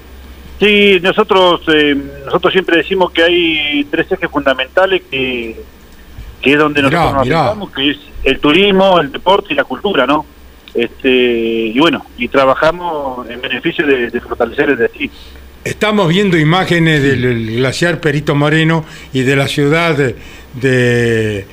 Sí, 0.60 0.98
nosotros 1.02 1.62
eh, 1.68 1.96
nosotros 2.26 2.52
siempre 2.52 2.76
decimos 2.78 3.10
que 3.12 3.22
hay 3.22 3.84
tres 3.90 4.10
ejes 4.10 4.30
fundamentales 4.30 5.02
que, 5.10 5.56
que 6.40 6.52
es 6.52 6.58
donde 6.58 6.82
Mirá, 6.82 6.90
nosotros 6.98 7.14
nos 7.16 7.24
mirá. 7.26 7.38
enfocamos, 7.40 7.70
que 7.72 7.90
es 7.90 7.98
el 8.24 8.38
turismo, 8.40 9.00
el 9.00 9.10
deporte 9.12 9.52
y 9.52 9.56
la 9.56 9.64
cultura, 9.64 10.06
¿no? 10.06 10.24
Este, 10.74 11.08
y 11.08 11.78
bueno, 11.78 12.04
y 12.18 12.28
trabajamos 12.28 13.28
en 13.30 13.40
beneficio 13.40 13.86
de, 13.86 14.10
de 14.10 14.20
fortalecer 14.20 14.70
el 14.70 14.76
destino. 14.78 15.12
Estamos 15.64 16.08
viendo 16.08 16.36
imágenes 16.36 17.02
del 17.02 17.56
glaciar 17.56 17.98
Perito 18.00 18.34
Moreno 18.34 18.84
y 19.14 19.22
de 19.22 19.34
la 19.36 19.48
ciudad 19.48 19.96
de, 19.96 20.14
de- 20.60 21.46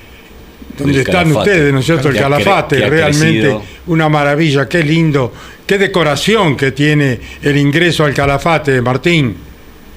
donde 0.77 0.99
están 0.99 1.29
Calafate. 1.29 1.49
ustedes, 1.51 1.73
¿no 1.73 1.79
es 1.79 1.85
cierto? 1.85 2.07
El 2.09 2.15
Que 2.15 2.19
Calafate, 2.19 2.77
que 2.77 2.89
realmente 2.89 3.39
crecido. 3.39 3.63
una 3.87 4.09
maravilla, 4.09 4.67
qué 4.67 4.83
lindo, 4.83 5.31
qué 5.65 5.77
decoración 5.77 6.57
que 6.57 6.71
tiene 6.73 7.19
el 7.41 7.55
ingreso 7.57 8.03
al 8.03 8.13
Calafate, 8.13 8.81
Martín. 8.81 9.37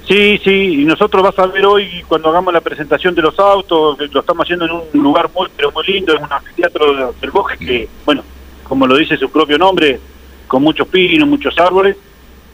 Sí, 0.07 0.39
sí, 0.43 0.51
y 0.81 0.85
nosotros 0.85 1.23
vas 1.23 1.37
a 1.39 1.47
ver 1.47 1.65
hoy 1.65 2.03
cuando 2.07 2.29
hagamos 2.29 2.53
la 2.53 2.61
presentación 2.61 3.15
de 3.15 3.21
los 3.23 3.37
autos, 3.39 3.97
lo 4.13 4.19
estamos 4.19 4.45
haciendo 4.45 4.65
en 4.65 4.71
un 4.71 5.03
lugar 5.03 5.29
muy, 5.35 5.47
pero 5.57 5.71
muy 5.71 5.83
lindo, 5.87 6.13
es 6.15 6.21
un 6.21 6.31
anfiteatro 6.31 7.13
del 7.19 7.31
bosque 7.31 7.57
que, 7.57 7.87
bueno, 8.05 8.23
como 8.63 8.85
lo 8.87 8.95
dice 8.97 9.17
su 9.17 9.29
propio 9.29 9.57
nombre, 9.57 9.99
con 10.47 10.61
muchos 10.61 10.87
pinos, 10.87 11.27
muchos 11.27 11.57
árboles, 11.57 11.97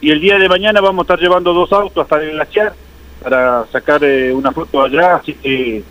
y 0.02 0.10
el 0.10 0.20
día 0.20 0.38
de 0.38 0.48
mañana 0.48 0.82
vamos 0.82 1.00
a 1.00 1.04
estar 1.04 1.18
llevando 1.18 1.54
dos 1.54 1.72
autos 1.72 2.02
hasta 2.02 2.22
el 2.22 2.32
glaciar 2.32 2.74
para 3.22 3.64
sacar 3.72 4.04
eh, 4.04 4.34
una 4.34 4.52
foto 4.52 4.82
allá, 4.82 5.14
así 5.14 5.32
que 5.32 5.82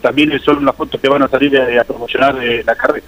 también 0.00 0.38
son 0.44 0.64
las 0.64 0.76
fotos 0.76 1.00
que 1.00 1.08
van 1.08 1.22
a 1.22 1.28
salir 1.28 1.58
a, 1.58 1.80
a 1.80 1.84
promocionar 1.84 2.36
eh, 2.40 2.62
la 2.64 2.76
carrera. 2.76 3.06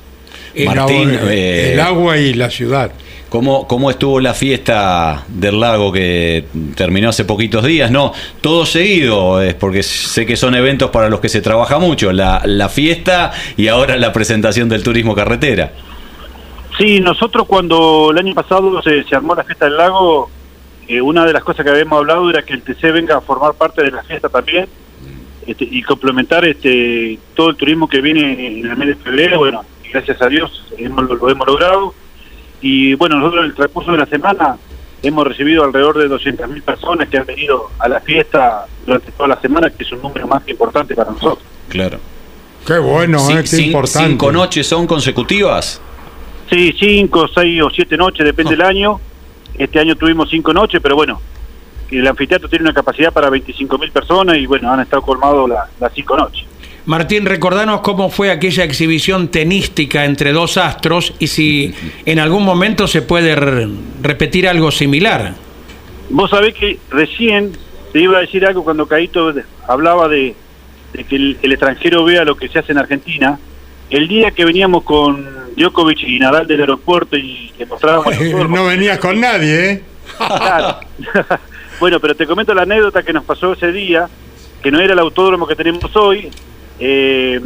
Eh, 0.54 0.64
Martín, 0.64 1.11
el, 1.11 1.28
eh, 1.28 1.72
el 1.74 1.80
agua 1.80 2.16
y 2.16 2.32
la 2.32 2.50
ciudad. 2.50 2.90
¿Cómo, 3.28 3.66
¿Cómo 3.66 3.90
estuvo 3.90 4.20
la 4.20 4.32
fiesta 4.32 5.24
del 5.28 5.61
lago 5.61 5.92
que 5.92 6.46
terminó 6.74 7.11
hace 7.11 7.24
poquitos 7.24 7.64
días? 7.64 7.90
No, 7.90 8.12
todo 8.40 8.64
seguido, 8.64 9.42
es 9.42 9.52
porque 9.54 9.82
sé 9.82 10.24
que 10.24 10.36
son 10.36 10.54
eventos 10.54 10.90
para 10.90 11.11
los 11.11 11.20
que 11.20 11.28
se 11.28 11.42
trabaja 11.42 11.78
mucho, 11.78 12.12
la, 12.12 12.40
la 12.44 12.68
fiesta 12.68 13.32
y 13.57 13.68
ahora 13.68 13.96
la 13.96 14.12
presentación 14.12 14.68
del 14.68 14.82
turismo 14.82 15.14
carretera. 15.14 15.72
Sí, 16.78 17.00
nosotros 17.00 17.46
cuando 17.46 18.11
el 18.12 18.18
año 18.18 18.32
pasado 18.32 18.80
se, 18.80 19.02
se 19.04 19.16
armó 19.16 19.34
la 19.34 19.44
fiesta 19.44 19.64
del 19.66 19.76
lago, 19.76 20.30
eh, 20.89 21.01
una 21.01 21.24
de 21.24 21.32
las 21.32 21.43
cosas 21.43 21.64
que 21.64 21.70
habíamos 21.70 21.99
hablado 21.99 22.28
era 22.30 22.43
que 22.43 22.53
el 22.53 22.62
TC 22.62 22.93
venga 22.93 23.16
a 23.16 23.20
formar 23.20 23.55
parte 23.55 23.82
de 23.82 23.91
la 23.91 24.03
fiesta 24.03 24.28
también 24.28 24.68
este, 25.47 25.64
y 25.64 25.82
complementar 25.82 26.45
este 26.45 27.18
todo 27.34 27.51
el 27.51 27.57
turismo 27.57 27.89
que 27.89 28.01
viene 28.01 28.59
en 28.59 28.66
el 28.66 28.76
mes 28.76 28.89
de 28.89 28.95
febrero. 28.97 29.39
Bueno, 29.39 29.64
y 29.84 29.89
gracias 29.89 30.20
a 30.20 30.28
Dios 30.28 30.64
hemos, 30.78 31.05
lo, 31.05 31.14
lo 31.14 31.30
hemos 31.30 31.47
logrado. 31.47 31.95
Y 32.61 32.95
bueno, 32.95 33.16
nosotros 33.16 33.45
en 33.45 33.51
el 33.51 33.55
transcurso 33.55 33.93
de 33.93 33.99
la 33.99 34.07
semana 34.07 34.57
hemos 35.03 35.26
recibido 35.26 35.64
alrededor 35.64 35.99
de 35.99 36.09
200.000 36.09 36.62
personas 36.62 37.09
que 37.09 37.18
han 37.18 37.26
venido 37.26 37.70
a 37.78 37.89
la 37.89 38.01
fiesta 38.01 38.66
durante 38.84 39.12
toda 39.12 39.28
la 39.28 39.41
semana, 39.41 39.70
que 39.70 39.84
es 39.84 39.93
un 39.93 40.03
número 40.03 40.26
más 40.26 40.43
que 40.43 40.53
importante 40.53 40.95
para 40.95 41.11
nosotros. 41.11 41.45
Claro. 41.68 41.99
Qué 42.66 42.78
bueno, 42.78 43.20
Sí, 43.20 43.32
eh, 43.34 43.45
qué 43.49 43.62
importante. 43.62 44.09
¿Cinco 44.11 44.32
noches 44.32 44.66
son 44.66 44.87
consecutivas? 44.87 45.80
Sí, 46.51 46.74
cinco, 46.78 47.28
seis 47.28 47.62
o 47.62 47.70
siete 47.70 47.97
noches, 47.97 48.24
depende 48.24 48.53
del 48.53 48.62
año. 48.62 49.01
Este 49.59 49.78
año 49.80 49.96
tuvimos 49.96 50.28
cinco 50.30 50.52
noches, 50.52 50.80
pero 50.82 50.94
bueno, 50.96 51.20
el 51.90 52.07
anfiteatro 52.07 52.48
tiene 52.48 52.64
una 52.64 52.74
capacidad 52.74 53.12
para 53.12 53.28
25.000 53.30 53.90
personas 53.92 54.36
y 54.38 54.46
bueno, 54.46 54.70
han 54.72 54.80
estado 54.80 55.02
colmados 55.02 55.48
la- 55.48 55.68
las 55.80 55.92
cinco 55.94 56.16
noches. 56.16 56.44
Martín, 56.84 57.26
recordanos 57.26 57.80
cómo 57.80 58.11
fue 58.11 58.30
aquella 58.30 58.62
exhibición 58.64 59.28
tenística 59.28 60.04
entre 60.04 60.32
dos 60.32 60.57
astros 60.57 61.14
y 61.18 61.26
si 61.26 61.74
en 62.04 62.20
algún 62.20 62.44
momento 62.44 62.86
se 62.86 63.02
puede 63.02 63.34
re- 63.34 63.68
repetir 64.02 64.48
algo 64.48 64.70
similar. 64.70 65.34
Vos 66.11 66.30
sabés 66.30 66.54
que 66.54 66.78
recién 66.90 67.52
te 67.92 68.00
iba 68.00 68.18
a 68.18 68.20
decir 68.20 68.46
algo 68.46 68.62
cuando 68.62 68.86
Caito 68.86 69.32
de- 69.32 69.42
hablaba 69.66 70.07
de, 70.09 70.36
de 70.92 71.04
que 71.04 71.16
el, 71.16 71.38
el 71.42 71.52
extranjero 71.52 72.04
vea 72.04 72.24
lo 72.24 72.36
que 72.36 72.48
se 72.48 72.61
hace 72.61 72.70
en 72.72 72.78
Argentina. 72.78 73.38
El 73.90 74.07
día 74.07 74.30
que 74.30 74.44
veníamos 74.44 74.84
con 74.84 75.26
Djokovic 75.57 76.02
y 76.02 76.18
Nadal 76.18 76.46
del 76.46 76.61
aeropuerto 76.61 77.16
y 77.16 77.52
le 77.59 77.66
mostrábamos... 77.66 78.14
no 78.48 78.66
venías 78.66 78.98
con 78.98 79.20
nadie, 79.20 79.70
¿eh? 79.70 79.82
Claro. 80.16 80.80
bueno, 81.80 82.00
pero 82.00 82.14
te 82.14 82.26
comento 82.26 82.54
la 82.54 82.62
anécdota 82.62 83.02
que 83.02 83.12
nos 83.12 83.24
pasó 83.24 83.52
ese 83.52 83.72
día, 83.72 84.09
que 84.62 84.70
no 84.70 84.80
era 84.80 84.92
el 84.92 84.98
autódromo 84.98 85.46
que 85.46 85.57
tenemos 85.57 85.94
hoy. 85.96 86.30
Eh, 86.78 87.40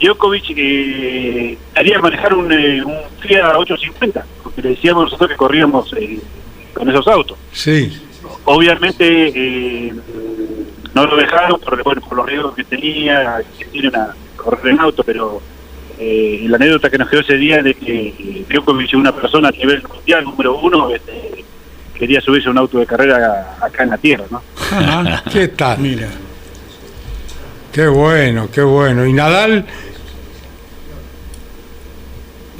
Djokovic 0.00 0.44
eh, 0.50 1.58
quería 1.74 1.98
manejar 1.98 2.34
un, 2.34 2.52
eh, 2.52 2.82
un 2.84 2.96
Fiat 3.20 3.56
850, 3.56 4.24
porque 4.42 4.62
le 4.62 4.68
decíamos 4.70 5.04
nosotros 5.04 5.30
que 5.30 5.36
corríamos 5.36 5.92
eh, 5.94 6.20
con 6.72 6.88
esos 6.88 7.06
autos. 7.08 7.36
Sí. 7.52 8.00
Obviamente 8.44 9.32
eh, 9.34 9.92
no 10.94 11.06
lo 11.06 11.16
dejaron 11.16 11.60
por, 11.60 11.82
bueno, 11.82 12.00
por 12.02 12.16
los 12.16 12.26
riesgos 12.26 12.54
que 12.54 12.64
tenía, 12.64 13.42
que 13.58 13.64
tiene 13.66 13.88
una 13.88 14.14
correr 14.36 14.68
en 14.68 14.80
auto, 14.80 15.02
pero 15.02 15.42
eh, 15.98 16.44
la 16.48 16.56
anécdota 16.56 16.88
que 16.90 16.98
nos 16.98 17.08
quedó 17.08 17.20
ese 17.20 17.36
día 17.36 17.62
de 17.62 17.74
que 17.74 18.44
Djokovic, 18.48 18.94
una 18.94 19.14
persona 19.14 19.48
a 19.48 19.52
nivel 19.52 19.82
mundial, 19.82 20.24
número 20.24 20.58
uno, 20.58 20.90
este, 20.94 21.44
quería 21.98 22.20
subirse 22.20 22.48
a 22.48 22.52
un 22.52 22.58
auto 22.58 22.78
de 22.78 22.86
carrera 22.86 23.56
acá 23.60 23.82
en 23.82 23.90
la 23.90 23.98
tierra, 23.98 24.24
¿no? 24.30 24.42
¿Qué 25.32 25.48
tal? 25.48 25.78
Mira. 25.78 26.08
Qué 27.72 27.86
bueno, 27.86 28.48
qué 28.52 28.62
bueno. 28.62 29.04
Y 29.06 29.12
Nadal, 29.12 29.64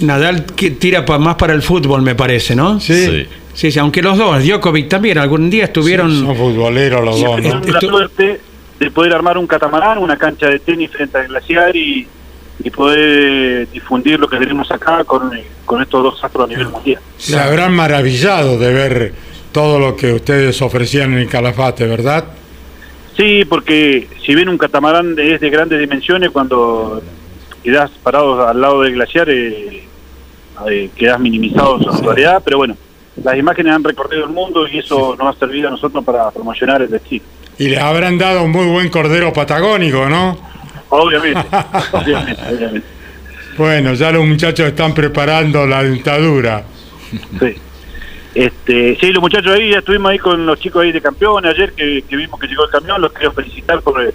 Nadal 0.00 0.44
que 0.54 0.70
tira 0.72 1.04
pa- 1.04 1.18
más 1.18 1.34
para 1.36 1.52
el 1.54 1.62
fútbol, 1.62 2.02
me 2.02 2.14
parece, 2.14 2.54
¿no? 2.54 2.78
sí, 2.80 3.26
Sí, 3.54 3.72
sí, 3.72 3.78
aunque 3.80 4.00
los 4.02 4.16
dos, 4.16 4.44
Djokovic 4.46 4.88
también, 4.88 5.18
algún 5.18 5.50
día 5.50 5.64
estuvieron... 5.64 6.12
son 6.14 6.36
futboleros 6.36 7.04
los 7.04 7.20
dos, 7.20 7.42
¿no? 7.42 7.60
La 7.60 7.80
suerte 7.80 8.40
de 8.78 8.90
poder 8.92 9.12
armar 9.12 9.36
un 9.36 9.48
catamarán, 9.48 9.98
una 9.98 10.16
cancha 10.16 10.46
de 10.46 10.60
tenis 10.60 10.92
frente 10.92 11.18
al 11.18 11.26
glaciar 11.26 11.74
y, 11.74 12.06
y 12.62 12.70
poder 12.70 13.68
difundir 13.70 14.18
lo 14.18 14.28
que 14.28 14.36
tenemos 14.36 14.70
acá 14.70 15.04
con, 15.04 15.30
con 15.64 15.82
estos 15.82 16.02
dos 16.02 16.24
astros 16.24 16.44
a 16.44 16.48
nivel 16.48 16.68
mundial. 16.68 17.00
Se 17.16 17.38
habrán 17.38 17.72
maravillado 17.74 18.58
de 18.58 18.72
ver 18.72 19.14
todo 19.52 19.78
lo 19.78 19.96
que 19.96 20.12
ustedes 20.12 20.60
ofrecían 20.62 21.12
en 21.12 21.20
el 21.20 21.28
Calafate, 21.28 21.86
¿verdad? 21.86 22.24
Sí, 23.16 23.44
porque 23.44 24.08
si 24.24 24.34
bien 24.34 24.48
un 24.48 24.58
catamarán 24.58 25.16
es 25.18 25.40
de 25.40 25.50
grandes 25.50 25.80
dimensiones, 25.80 26.30
cuando 26.30 27.02
quedas 27.64 27.90
parado 28.02 28.46
al 28.46 28.60
lado 28.60 28.82
del 28.82 28.94
glaciar, 28.94 29.28
eh, 29.28 29.82
eh, 30.70 30.90
quedas 30.94 31.18
minimizado 31.18 31.82
su 31.82 31.90
actualidad, 31.90 32.40
pero 32.44 32.58
bueno, 32.58 32.76
las 33.22 33.36
imágenes 33.36 33.74
han 33.74 33.82
recorrido 33.82 34.24
el 34.24 34.30
mundo 34.30 34.68
y 34.68 34.78
eso 34.78 35.16
nos 35.18 35.34
ha 35.34 35.38
servido 35.38 35.68
a 35.68 35.72
nosotros 35.72 36.04
para 36.04 36.30
promocionar 36.30 36.82
el 36.82 36.90
destino. 36.90 37.24
Y 37.58 37.68
les 37.68 37.80
habrán 37.80 38.18
dado 38.18 38.44
un 38.44 38.52
muy 38.52 38.66
buen 38.66 38.88
cordero 38.88 39.32
patagónico, 39.32 40.08
¿no? 40.08 40.38
Obviamente, 40.90 41.40
obviamente, 41.92 42.42
obviamente. 42.48 42.88
Bueno, 43.56 43.94
ya 43.94 44.12
los 44.12 44.26
muchachos 44.26 44.66
están 44.68 44.94
preparando 44.94 45.66
la 45.66 45.82
dentadura. 45.82 46.64
Sí. 47.40 47.56
Este, 48.34 48.96
sí, 49.00 49.10
los 49.10 49.22
muchachos 49.22 49.52
ahí, 49.52 49.70
ya 49.70 49.78
estuvimos 49.78 50.10
ahí 50.12 50.18
con 50.18 50.46
los 50.46 50.60
chicos 50.60 50.82
ahí 50.82 50.92
de 50.92 51.00
campeones 51.00 51.54
ayer 51.54 51.72
que, 51.72 52.04
que 52.08 52.16
vimos 52.16 52.38
que 52.38 52.46
llegó 52.46 52.64
el 52.64 52.70
camión, 52.70 53.00
los 53.00 53.12
quiero 53.12 53.32
felicitar 53.32 53.80
por, 53.80 54.14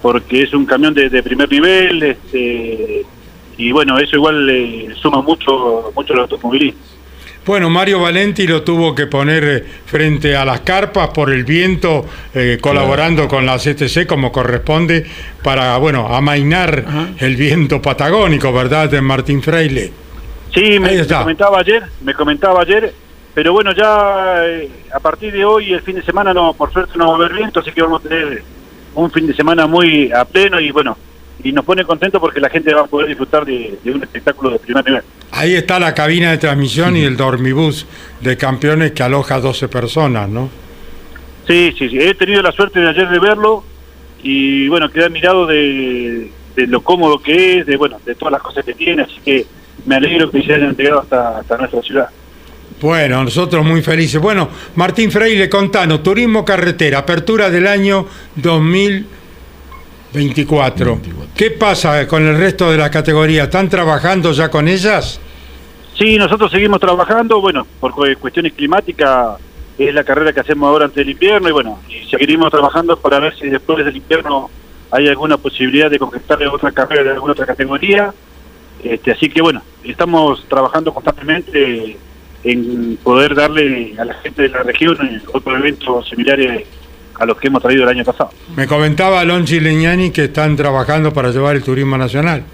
porque 0.00 0.42
es 0.42 0.54
un 0.54 0.64
camión 0.64 0.94
de, 0.94 1.08
de 1.08 1.22
primer 1.22 1.50
nivel, 1.50 2.02
este, 2.02 3.04
y 3.56 3.72
bueno, 3.72 3.98
eso 3.98 4.16
igual 4.16 4.46
le 4.46 4.94
suma 4.94 5.22
mucho, 5.22 5.90
mucho 5.94 6.12
al 6.12 6.20
automovilismo. 6.20 6.80
Bueno, 7.48 7.70
Mario 7.70 8.00
Valenti 8.00 8.46
lo 8.46 8.62
tuvo 8.62 8.94
que 8.94 9.06
poner 9.06 9.42
eh, 9.42 9.64
frente 9.86 10.36
a 10.36 10.44
las 10.44 10.60
carpas 10.60 11.08
por 11.08 11.32
el 11.32 11.44
viento, 11.44 12.04
eh, 12.34 12.58
colaborando 12.60 13.26
con 13.26 13.46
la 13.46 13.56
CTC 13.56 14.06
como 14.06 14.30
corresponde, 14.30 15.06
para, 15.42 15.78
bueno, 15.78 16.14
amainar 16.14 16.84
el 17.18 17.36
viento 17.36 17.80
patagónico, 17.80 18.52
¿verdad, 18.52 18.90
de 18.90 19.00
Martín 19.00 19.42
Freile? 19.42 19.90
Sí, 20.52 20.78
me, 20.78 20.92
me 20.92 21.06
comentaba 21.06 21.60
ayer, 21.60 21.84
me 22.02 22.12
comentaba 22.12 22.60
ayer, 22.60 22.92
pero 23.32 23.54
bueno, 23.54 23.72
ya 23.72 24.44
eh, 24.44 24.68
a 24.92 25.00
partir 25.00 25.32
de 25.32 25.42
hoy, 25.42 25.72
el 25.72 25.80
fin 25.80 25.96
de 25.96 26.02
semana, 26.02 26.34
no 26.34 26.52
por 26.52 26.70
suerte 26.70 26.98
no 26.98 27.06
va 27.06 27.12
a 27.14 27.16
haber 27.16 27.32
viento, 27.32 27.60
así 27.60 27.72
que 27.72 27.80
vamos 27.80 28.04
a 28.04 28.08
tener 28.10 28.42
un 28.94 29.10
fin 29.10 29.26
de 29.26 29.32
semana 29.32 29.66
muy 29.66 30.12
a 30.12 30.26
pleno 30.26 30.60
y 30.60 30.70
bueno, 30.70 30.98
y 31.42 31.52
nos 31.52 31.64
pone 31.64 31.84
contento 31.84 32.20
porque 32.20 32.40
la 32.40 32.50
gente 32.50 32.74
va 32.74 32.82
a 32.82 32.86
poder 32.86 33.08
disfrutar 33.08 33.44
de, 33.44 33.78
de 33.82 33.90
un 33.92 34.02
espectáculo 34.02 34.50
de 34.50 34.58
primer 34.58 34.84
nivel. 34.84 35.02
Ahí 35.30 35.54
está 35.54 35.78
la 35.78 35.94
cabina 35.94 36.30
de 36.30 36.38
transmisión 36.38 36.96
y 36.96 37.04
el 37.04 37.16
dormibús 37.16 37.86
de 38.20 38.36
campeones 38.36 38.92
que 38.92 39.02
aloja 39.02 39.38
12 39.38 39.68
personas, 39.68 40.28
¿no? 40.28 40.50
Sí, 41.46 41.74
sí, 41.78 41.88
sí. 41.88 41.98
He 41.98 42.14
tenido 42.14 42.42
la 42.42 42.52
suerte 42.52 42.80
de 42.80 42.90
ayer 42.90 43.08
de 43.08 43.18
verlo 43.18 43.64
y 44.22 44.68
bueno, 44.68 44.90
quedé 44.90 45.04
admirado 45.04 45.46
de, 45.46 46.30
de 46.56 46.66
lo 46.66 46.82
cómodo 46.82 47.20
que 47.20 47.60
es, 47.60 47.66
de 47.66 47.76
bueno, 47.76 47.98
de 48.04 48.14
todas 48.14 48.32
las 48.32 48.42
cosas 48.42 48.64
que 48.64 48.74
tiene, 48.74 49.02
así 49.02 49.18
que 49.24 49.46
me 49.86 49.94
alegro 49.94 50.30
que 50.30 50.42
se 50.42 50.54
hayan 50.54 50.70
entregado 50.70 51.00
hasta, 51.00 51.38
hasta 51.38 51.56
nuestra 51.56 51.82
ciudad. 51.82 52.08
Bueno, 52.80 53.24
nosotros 53.24 53.64
muy 53.64 53.82
felices. 53.82 54.20
Bueno, 54.20 54.48
Martín 54.76 55.10
Freire, 55.10 55.48
contanos, 55.48 56.02
Turismo 56.02 56.44
Carretera, 56.44 56.98
apertura 56.98 57.50
del 57.50 57.66
año 57.66 58.06
2024. 60.12 60.98
¿Qué 61.36 61.50
pasa 61.52 62.06
con 62.06 62.26
el 62.26 62.36
resto 62.36 62.70
de 62.70 62.78
las 62.78 62.90
categorías? 62.90 63.44
¿Están 63.44 63.68
trabajando 63.68 64.32
ya 64.32 64.48
con 64.50 64.66
ellas? 64.68 65.20
Sí, 65.96 66.16
nosotros 66.16 66.50
seguimos 66.50 66.80
trabajando, 66.80 67.40
bueno, 67.40 67.66
por 67.80 67.92
cu- 67.92 68.06
cuestiones 68.20 68.52
climáticas 68.52 69.36
es 69.76 69.94
la 69.94 70.04
carrera 70.04 70.32
que 70.32 70.40
hacemos 70.40 70.68
ahora 70.68 70.86
antes 70.86 70.96
del 70.96 71.10
invierno 71.10 71.48
y 71.48 71.52
bueno, 71.52 71.78
y 71.88 72.08
seguiremos 72.08 72.50
trabajando 72.50 72.96
para 72.98 73.20
ver 73.20 73.36
si 73.36 73.48
después 73.48 73.84
del 73.84 73.96
invierno 73.96 74.50
hay 74.90 75.06
alguna 75.08 75.36
posibilidad 75.36 75.90
de 75.90 75.98
concretar 75.98 76.42
otra 76.48 76.72
carrera 76.72 77.02
de 77.04 77.10
alguna 77.10 77.32
otra 77.32 77.46
categoría. 77.46 78.12
Este, 78.82 79.10
así 79.12 79.28
que 79.28 79.42
bueno, 79.42 79.62
estamos 79.84 80.44
trabajando 80.48 80.92
constantemente 80.94 81.96
en 82.44 82.96
poder 83.02 83.34
darle 83.34 83.94
a 83.98 84.04
la 84.04 84.14
gente 84.14 84.42
de 84.42 84.48
la 84.48 84.62
región 84.62 84.96
eh, 85.04 85.20
otros 85.32 85.58
eventos 85.58 86.08
similares 86.08 86.64
a 87.18 87.26
los 87.26 87.36
que 87.38 87.48
hemos 87.48 87.62
traído 87.62 87.82
el 87.84 87.88
año 87.88 88.04
pasado. 88.04 88.30
Me 88.56 88.66
comentaba 88.66 89.20
Alonso 89.20 89.54
Leñani 89.60 90.10
que 90.10 90.24
están 90.24 90.56
trabajando 90.56 91.12
para 91.12 91.30
llevar 91.30 91.56
el 91.56 91.62
turismo 91.62 91.98
nacional. 91.98 92.44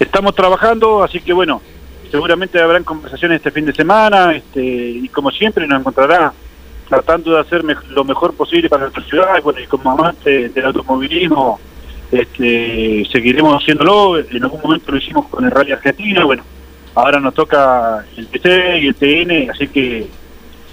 Estamos 0.00 0.34
trabajando, 0.34 1.02
así 1.02 1.20
que 1.20 1.32
bueno, 1.32 1.60
seguramente 2.10 2.60
habrán 2.60 2.82
conversaciones 2.84 3.36
este 3.36 3.50
fin 3.50 3.66
de 3.66 3.72
semana 3.74 4.34
este, 4.34 4.62
y 4.64 5.08
como 5.08 5.30
siempre 5.30 5.66
nos 5.66 5.80
encontrará 5.80 6.32
tratando 6.88 7.32
de 7.34 7.40
hacer 7.40 7.62
mej- 7.62 7.86
lo 7.90 8.04
mejor 8.04 8.34
posible 8.34 8.68
para 8.68 8.82
nuestra 8.82 9.02
ciudad 9.04 9.38
y 9.38 9.40
bueno, 9.42 9.60
y 9.60 9.66
como 9.66 9.90
amantes 9.92 10.52
del 10.54 10.64
automovilismo 10.66 11.58
este, 12.10 13.06
seguiremos 13.10 13.62
haciéndolo, 13.62 14.18
en 14.18 14.42
algún 14.42 14.60
momento 14.62 14.92
lo 14.92 14.98
hicimos 14.98 15.28
con 15.28 15.44
el 15.44 15.50
Rally 15.50 15.72
Argentina, 15.72 16.24
bueno, 16.24 16.42
ahora 16.94 17.18
nos 17.20 17.32
toca 17.32 18.04
el 18.16 18.26
PC 18.26 18.80
y 18.80 18.86
el 18.88 18.94
TN, 18.94 19.50
así 19.50 19.68
que 19.68 20.06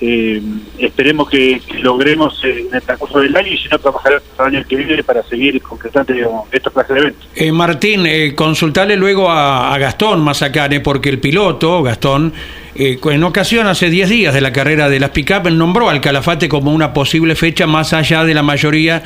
eh, 0.02 0.42
esperemos 0.78 1.30
que, 1.30 1.62
que 1.68 1.80
logremos 1.80 2.42
eh, 2.44 2.66
en 2.68 2.76
el 2.76 2.82
transcurso 2.82 3.20
del 3.20 3.36
año 3.36 3.52
y 3.52 3.58
si 3.58 3.68
no 3.68 3.80
trabajar 3.80 4.14
el 4.14 4.46
año 4.46 4.64
que 4.68 4.76
viene 4.76 5.04
para 5.04 5.24
seguir 5.24 5.62
concretando 5.62 6.14
digamos, 6.14 6.48
estos 6.52 6.72
clases 6.72 6.94
de 6.94 7.02
eventos. 7.02 7.28
Eh, 7.36 7.52
Martín, 7.52 8.06
eh, 8.06 8.34
consultale 8.36 8.96
luego 8.96 9.30
a, 9.30 9.74
a 9.74 9.78
Gastón 9.78 10.22
Mazacane, 10.22 10.80
porque 10.80 11.10
el 11.10 11.20
piloto, 11.20 11.84
Gastón, 11.84 12.34
eh, 12.76 12.98
en 13.04 13.24
ocasión 13.24 13.68
hace 13.68 13.90
10 13.90 14.10
días 14.10 14.34
de 14.34 14.42
la 14.42 14.54
carrera 14.54 14.88
de 14.88 15.00
las 15.00 15.10
pick-up, 15.10 15.50
nombró 15.52 15.90
al 15.90 16.00
Calafate 16.00 16.48
como 16.48 16.72
una 16.72 16.94
posible 16.94 17.36
fecha 17.36 17.68
más 17.68 17.92
allá 17.92 18.24
de 18.24 18.34
la 18.34 18.44
mayoría 18.44 19.04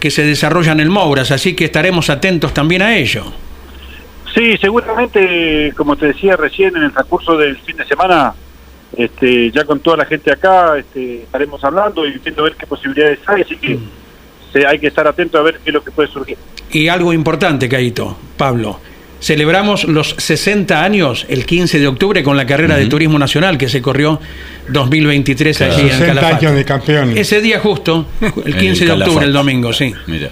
que 0.00 0.10
se 0.10 0.24
desarrolla 0.24 0.72
en 0.72 0.80
el 0.80 0.90
Mouras, 0.90 1.30
así 1.30 1.54
que 1.54 1.66
estaremos 1.66 2.10
atentos 2.10 2.52
también 2.52 2.82
a 2.82 2.96
ello. 2.96 3.24
Sí, 4.34 4.56
seguramente, 4.58 5.72
como 5.76 5.96
te 5.96 6.06
decía 6.08 6.36
recién, 6.36 6.76
en 6.76 6.82
el 6.82 6.92
transcurso 6.92 7.36
del 7.36 7.56
fin 7.58 7.76
de 7.76 7.86
semana, 7.86 8.34
este, 8.96 9.50
ya 9.50 9.64
con 9.64 9.80
toda 9.80 9.98
la 9.98 10.04
gente 10.06 10.30
acá, 10.32 10.76
este, 10.78 11.22
estaremos 11.22 11.62
hablando 11.64 12.06
y 12.06 12.18
viendo 12.18 12.42
a 12.42 12.44
ver 12.44 12.54
qué 12.56 12.66
posibilidades 12.66 13.18
hay, 13.26 13.42
así 13.42 13.56
que 13.56 13.78
se- 14.52 14.66
hay 14.66 14.78
que 14.78 14.86
estar 14.88 15.06
atento 15.06 15.38
a 15.38 15.42
ver 15.42 15.54
qué 15.64 15.70
es 15.70 15.74
lo 15.74 15.82
que 15.84 15.90
puede 15.90 16.08
surgir. 16.08 16.36
Y 16.70 16.88
algo 16.88 17.12
importante, 17.12 17.68
Caito, 17.68 18.16
Pablo. 18.36 18.80
Celebramos 19.18 19.84
los 19.84 20.10
60 20.18 20.84
años 20.84 21.24
el 21.30 21.46
15 21.46 21.78
de 21.78 21.86
octubre 21.86 22.22
con 22.22 22.36
la 22.36 22.44
carrera 22.46 22.76
de 22.76 22.84
Turismo 22.86 23.18
Nacional 23.18 23.56
que 23.56 23.66
se 23.68 23.80
corrió 23.80 24.20
2023 24.68 25.60
allí 25.62 25.80
en 25.82 25.88
60 25.88 26.06
Calafate. 26.06 26.46
años 26.46 26.56
de 26.56 26.64
campeones. 26.66 27.16
Ese 27.16 27.40
día 27.40 27.58
justo, 27.60 28.06
el 28.44 28.52
En 28.54 28.58
15 28.60 28.84
de 28.84 28.92
octubre, 28.92 29.24
el 29.24 29.32
domingo, 29.32 29.72
sí. 29.72 29.92
Mira. 30.06 30.28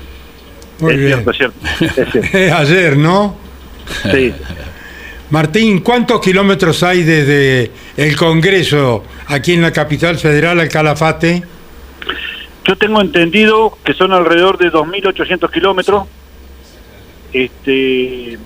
Muy 0.80 0.92
es 0.92 0.98
bien. 0.98 1.08
cierto, 1.24 1.30
es 1.30 1.36
cierto. 1.38 1.58
es 2.02 2.10
cierto. 2.12 2.36
Es 2.38 2.52
ayer, 2.52 2.96
¿no? 2.98 3.36
Sí. 4.12 4.32
Martín, 5.34 5.80
¿cuántos 5.80 6.20
kilómetros 6.20 6.84
hay 6.84 7.02
desde 7.02 7.72
el 7.96 8.16
Congreso 8.16 9.02
aquí 9.26 9.54
en 9.54 9.62
la 9.62 9.72
capital 9.72 10.16
federal 10.16 10.60
al 10.60 10.68
Calafate? 10.68 11.42
Yo 12.64 12.76
tengo 12.76 13.00
entendido 13.00 13.76
que 13.82 13.94
son 13.94 14.12
alrededor 14.12 14.58
de 14.58 14.70
2.800 14.70 15.50
kilómetros. 15.50 16.06
Este, 17.32 18.38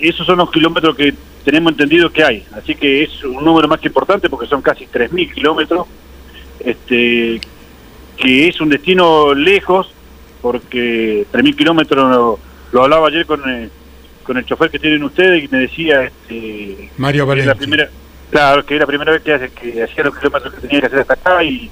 esos 0.00 0.24
son 0.24 0.38
los 0.38 0.52
kilómetros 0.52 0.94
que 0.94 1.12
tenemos 1.44 1.72
entendido 1.72 2.08
que 2.12 2.22
hay. 2.22 2.44
Así 2.52 2.76
que 2.76 3.02
es 3.02 3.24
un 3.24 3.44
número 3.44 3.66
más 3.66 3.80
que 3.80 3.88
importante 3.88 4.30
porque 4.30 4.46
son 4.46 4.62
casi 4.62 4.86
3.000 4.86 5.34
kilómetros. 5.34 5.88
Este, 6.60 7.40
que 8.16 8.46
es 8.46 8.60
un 8.60 8.68
destino 8.68 9.34
lejos 9.34 9.92
porque 10.40 11.26
3.000 11.32 11.56
kilómetros 11.56 12.14
lo, 12.14 12.38
lo 12.70 12.84
hablaba 12.84 13.08
ayer 13.08 13.26
con 13.26 13.42
el, 13.50 13.72
con 14.22 14.36
el 14.36 14.44
chofer 14.44 14.70
que 14.70 14.78
tienen 14.78 15.02
ustedes 15.02 15.44
y 15.44 15.48
me 15.48 15.58
decía 15.58 16.04
este, 16.04 16.90
Mario 16.96 17.26
Valenti. 17.26 17.48
la 17.48 17.54
primera, 17.54 17.90
claro, 18.30 18.64
que 18.64 18.74
es 18.74 18.80
la 18.80 18.86
primera 18.86 19.12
vez 19.12 19.22
que, 19.22 19.34
hace, 19.34 19.50
que 19.50 19.82
hacía 19.82 20.04
los 20.04 20.16
kilómetros 20.16 20.54
que 20.54 20.60
tenía 20.60 20.80
que 20.80 20.86
hacer 20.86 21.00
hasta 21.00 21.14
acá 21.14 21.44
y, 21.44 21.70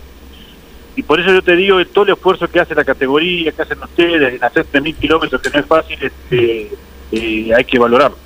y 0.96 1.03
por 1.03 1.20
eso 1.20 1.32
yo 1.32 1.42
te 1.42 1.57
digo 1.57 1.84
todo 1.86 2.05
el 2.05 2.12
esfuerzo 2.12 2.48
que 2.48 2.61
hace 2.61 2.74
la 2.74 2.84
categoría, 2.84 3.53
que 3.53 3.62
hacen 3.62 3.82
ustedes 3.82 4.34
en 4.34 4.44
hacer 4.44 4.66
3.000 4.70 4.96
kilómetros, 4.96 5.40
que 5.40 5.51
no 5.51 5.61
es 5.61 5.66
fácil, 5.66 5.98
este, 6.01 6.70
eh, 7.12 7.55
hay 7.57 7.64
que 7.64 7.78
valorarlo. 7.78 8.16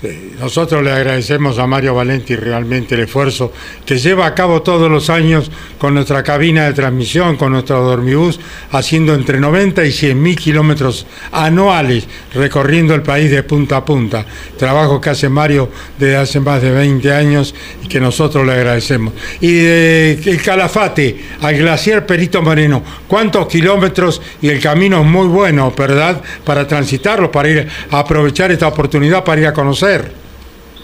Sí, 0.00 0.32
Nosotros 0.38 0.82
le 0.82 0.92
agradecemos 0.92 1.58
a 1.58 1.66
Mario 1.66 1.94
Valenti 1.94 2.36
realmente 2.36 2.94
el 2.94 3.02
esfuerzo 3.02 3.52
que 3.84 3.98
lleva 3.98 4.26
a 4.26 4.34
cabo 4.34 4.62
todos 4.62 4.90
los 4.90 5.10
años 5.10 5.50
con 5.78 5.94
nuestra 5.94 6.22
cabina 6.22 6.64
de 6.66 6.72
transmisión, 6.72 7.36
con 7.36 7.52
nuestro 7.52 7.82
dormibús, 7.82 8.38
haciendo 8.72 9.14
entre 9.14 9.40
90 9.40 9.84
y 9.84 9.92
100 9.92 10.22
mil 10.22 10.36
kilómetros 10.36 11.06
anuales 11.32 12.06
recorriendo 12.34 12.94
el 12.94 13.02
país 13.02 13.30
de 13.30 13.42
punta 13.42 13.78
a 13.78 13.84
punta. 13.84 14.24
Trabajo 14.58 15.00
que 15.00 15.10
hace 15.10 15.28
Mario 15.28 15.70
desde 15.98 16.16
hace 16.16 16.40
más 16.40 16.62
de 16.62 16.70
20 16.70 17.12
años 17.12 17.54
y 17.82 17.88
que 17.88 18.00
nosotros 18.00 18.46
le 18.46 18.52
agradecemos. 18.52 19.14
Y 19.40 19.52
de 19.52 20.12
el 20.26 20.42
Calafate 20.42 21.16
al 21.40 21.56
glaciar 21.56 22.06
Perito 22.06 22.42
Moreno, 22.42 22.82
¿cuántos 23.06 23.46
kilómetros? 23.46 24.20
Y 24.42 24.48
el 24.48 24.60
camino 24.60 25.00
es 25.00 25.06
muy 25.06 25.26
bueno, 25.26 25.72
¿verdad? 25.76 26.22
Para 26.44 26.66
transitarlo, 26.66 27.30
para 27.30 27.48
ir 27.48 27.68
a 27.90 27.98
aprovechar 27.98 28.50
esta 28.52 28.68
oportunidad 28.68 29.24
para 29.24 29.40
ir 29.40 29.46
a 29.46 29.52
conocer. 29.52 29.65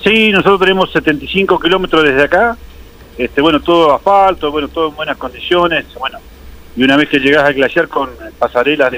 Sí, 0.03 0.33
nosotros 0.33 0.61
tenemos 0.61 0.91
75 0.93 1.61
kilómetros 1.61 2.03
desde 2.03 2.25
acá, 2.25 2.57
este, 3.17 3.41
bueno, 3.41 3.61
todo 3.61 3.95
asfalto, 3.95 4.51
bueno, 4.51 4.69
todo 4.69 4.89
en 4.89 4.97
buenas 4.97 5.17
condiciones, 5.17 5.87
bueno, 5.99 6.19
y 6.75 6.83
una 6.83 6.97
vez 6.97 7.09
que 7.09 7.19
llegás 7.19 7.45
al 7.45 7.55
glaciar 7.55 7.89
con 7.89 8.11
pasarelas 8.39 8.93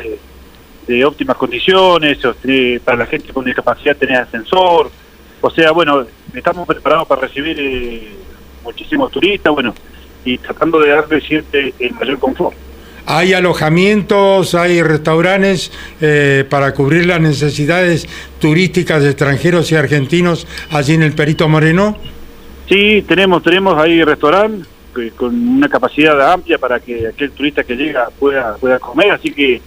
de, 0.87 1.05
óptimas 1.05 1.37
condiciones, 1.37 2.19
este, 2.25 2.81
para 2.81 2.99
la 2.99 3.07
gente 3.07 3.33
con 3.33 3.45
discapacidad 3.45 3.97
tener 3.97 4.17
ascensor, 4.17 4.91
o 5.41 5.51
sea, 5.51 5.73
bueno, 5.73 6.07
estamos 6.33 6.67
preparados 6.67 7.07
para 7.07 7.23
recibir 7.23 7.57
eh, 7.59 8.09
muchísimos 8.63 9.11
turistas, 9.11 9.53
bueno, 9.53 9.75
y 10.25 10.39
tratando 10.39 10.79
de 10.79 10.91
darle 10.91 11.21
siempre 11.21 11.75
el 11.79 11.93
mayor 11.93 12.19
confort. 12.19 12.57
¿Hay 13.07 13.35
alojamientos, 13.35 14.55
hay 14.55 14.83
restaurantes 14.83 15.71
eh, 16.01 16.45
para 16.49 16.73
cubrir 16.73 17.07
las 17.07 17.21
necesidades 17.21 18.09
turísticas 18.41 19.03
de 19.03 19.11
extranjeros 19.11 19.71
y 19.73 19.77
argentinos 19.77 20.47
allí 20.71 20.95
en 20.95 21.03
el 21.03 21.13
Perito 21.13 21.49
Moreno? 21.49 21.99
Sí, 22.67 23.05
tenemos, 23.07 23.43
tenemos 23.43 23.77
ahí 23.77 24.03
restaurante 24.03 24.67
eh, 24.99 25.13
con 25.15 25.35
una 25.35 25.69
capacidad 25.69 26.33
amplia 26.33 26.57
para 26.57 26.81
que 26.81 27.07
aquel 27.07 27.31
turista 27.33 27.63
que 27.63 27.75
llega 27.75 28.09
pueda, 28.19 28.57
pueda 28.57 28.79
comer, 28.79 29.11
así 29.11 29.33
que 29.33 29.61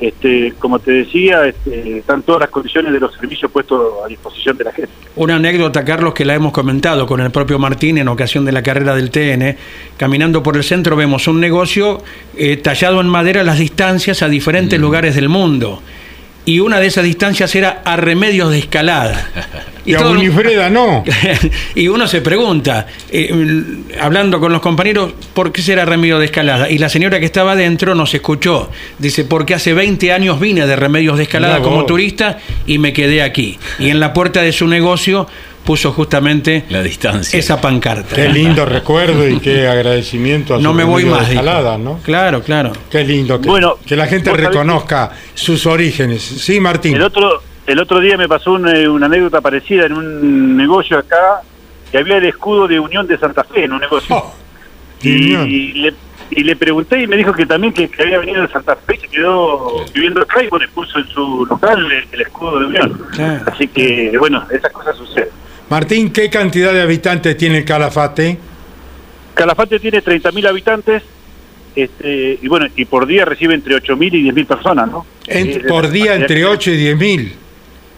este, 0.00 0.54
como 0.58 0.78
te 0.78 0.92
decía, 0.92 1.46
este, 1.46 1.98
están 1.98 2.22
todas 2.22 2.42
las 2.42 2.50
condiciones 2.50 2.92
de 2.92 3.00
los 3.00 3.14
servicios 3.14 3.50
puestos 3.50 3.80
a 4.04 4.08
disposición 4.08 4.56
de 4.56 4.64
la 4.64 4.72
gente. 4.72 4.90
Una 5.16 5.36
anécdota, 5.36 5.84
Carlos, 5.84 6.14
que 6.14 6.24
la 6.24 6.34
hemos 6.34 6.52
comentado 6.52 7.06
con 7.06 7.20
el 7.20 7.30
propio 7.30 7.58
Martín 7.58 7.98
en 7.98 8.08
ocasión 8.08 8.44
de 8.44 8.52
la 8.52 8.62
carrera 8.62 8.94
del 8.94 9.10
TN. 9.10 9.56
Caminando 9.96 10.42
por 10.42 10.56
el 10.56 10.64
centro 10.64 10.96
vemos 10.96 11.26
un 11.26 11.40
negocio 11.40 11.98
eh, 12.36 12.56
tallado 12.56 13.00
en 13.00 13.08
madera 13.08 13.42
las 13.42 13.58
distancias 13.58 14.22
a 14.22 14.28
diferentes 14.28 14.78
mm. 14.78 14.82
lugares 14.82 15.14
del 15.14 15.28
mundo 15.28 15.82
y 16.48 16.60
una 16.60 16.80
de 16.80 16.86
esas 16.86 17.04
distancias 17.04 17.54
era 17.54 17.82
a 17.84 17.96
remedios 17.96 18.50
de 18.50 18.58
escalada. 18.58 19.28
Y, 19.84 19.94
a 19.94 20.00
Winifreda 20.00 20.68
no. 20.68 21.02
y 21.74 21.88
uno 21.88 22.06
se 22.06 22.20
pregunta, 22.20 22.86
eh, 23.10 23.32
hablando 23.98 24.38
con 24.38 24.52
los 24.52 24.60
compañeros, 24.60 25.14
¿por 25.32 25.50
qué 25.50 25.62
será 25.62 25.86
remedio 25.86 26.18
de 26.18 26.26
escalada? 26.26 26.68
Y 26.68 26.76
la 26.76 26.90
señora 26.90 27.18
que 27.18 27.24
estaba 27.24 27.52
adentro 27.52 27.94
nos 27.94 28.12
escuchó. 28.12 28.70
Dice, 28.98 29.24
porque 29.24 29.54
hace 29.54 29.72
20 29.72 30.12
años 30.12 30.38
vine 30.40 30.66
de 30.66 30.76
remedios 30.76 31.16
de 31.16 31.22
escalada 31.22 31.62
como 31.62 31.86
turista 31.86 32.38
y 32.66 32.76
me 32.76 32.92
quedé 32.92 33.22
aquí. 33.22 33.58
Y 33.78 33.88
en 33.88 33.98
la 33.98 34.12
puerta 34.12 34.42
de 34.42 34.52
su 34.52 34.66
negocio 34.66 35.26
puso 35.68 35.92
justamente 35.92 36.64
la 36.70 36.82
distancia. 36.82 37.38
esa 37.38 37.60
pancarta. 37.60 38.16
Qué 38.16 38.30
lindo 38.30 38.64
recuerdo 38.64 39.28
y 39.28 39.38
qué 39.38 39.68
agradecimiento 39.68 40.54
a 40.54 40.58
No 40.58 40.72
me 40.72 40.82
voy 40.82 41.04
más. 41.04 41.28
Escalada, 41.28 41.76
¿no? 41.76 41.98
Claro, 41.98 42.40
claro. 42.40 42.72
Qué 42.90 43.04
lindo 43.04 43.38
que, 43.38 43.50
bueno, 43.50 43.74
que 43.86 43.94
la 43.94 44.06
gente 44.06 44.32
reconozca 44.32 45.10
sus 45.34 45.66
orígenes. 45.66 46.22
Sí, 46.22 46.58
Martín. 46.58 46.96
El 46.96 47.02
otro, 47.02 47.42
el 47.66 47.78
otro 47.80 48.00
día 48.00 48.16
me 48.16 48.26
pasó 48.26 48.56
eh, 48.66 48.88
una, 48.88 49.04
anécdota 49.04 49.42
parecida 49.42 49.84
en 49.84 49.92
un 49.92 50.56
negocio 50.56 50.96
acá, 50.96 51.42
que 51.92 51.98
había 51.98 52.16
el 52.16 52.24
escudo 52.24 52.66
de 52.66 52.80
Unión 52.80 53.06
de 53.06 53.18
Santa 53.18 53.44
Fe 53.44 53.64
en 53.64 53.72
un 53.74 53.80
negocio. 53.80 54.16
Oh, 54.16 54.34
y, 55.02 55.72
le, 55.74 55.92
y 56.30 56.44
le 56.44 56.56
pregunté 56.56 57.02
y 57.02 57.06
me 57.06 57.18
dijo 57.18 57.34
que 57.34 57.44
también 57.44 57.74
que, 57.74 57.90
había 57.98 58.20
venido 58.20 58.40
de 58.40 58.48
Santa 58.48 58.74
Fe 58.74 58.94
y 58.94 59.00
se 59.00 59.08
quedó 59.08 59.84
viviendo 59.92 60.22
acá 60.22 60.42
y 60.42 60.48
bueno, 60.48 60.64
puso 60.74 60.98
en 60.98 61.08
su 61.08 61.44
local 61.44 61.86
el, 62.10 62.20
escudo 62.22 62.58
de 62.58 62.64
Unión. 62.64 63.06
Así 63.44 63.68
que, 63.68 64.16
bueno, 64.18 64.42
esas 64.50 64.72
cosas 64.72 64.96
suceden. 64.96 65.47
Martín, 65.70 66.12
¿qué 66.12 66.30
cantidad 66.30 66.72
de 66.72 66.82
habitantes 66.82 67.36
tiene 67.36 67.58
el 67.58 67.64
Calafate? 67.64 68.38
Calafate 69.34 69.78
tiene 69.78 70.02
30.000 70.02 70.48
habitantes 70.48 71.02
este, 71.76 72.38
y 72.42 72.48
bueno, 72.48 72.66
y 72.74 72.86
por 72.86 73.06
día 73.06 73.24
recibe 73.24 73.54
entre 73.54 73.76
8.000 73.76 74.14
y 74.14 74.30
10.000 74.30 74.46
personas, 74.46 74.90
¿no? 74.90 75.06
por 75.68 75.90
día 75.90 76.16
entre 76.16 76.44
8 76.44 76.70
y 76.72 76.92
10.000. 76.92 77.32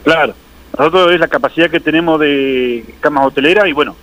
Claro, 0.04 0.34
nosotros 0.76 1.12
es 1.12 1.20
la 1.20 1.28
capacidad 1.28 1.70
que 1.70 1.80
tenemos 1.80 2.20
de 2.20 2.84
camas 3.00 3.26
hoteleras 3.26 3.66
y 3.68 3.72
bueno, 3.72 3.96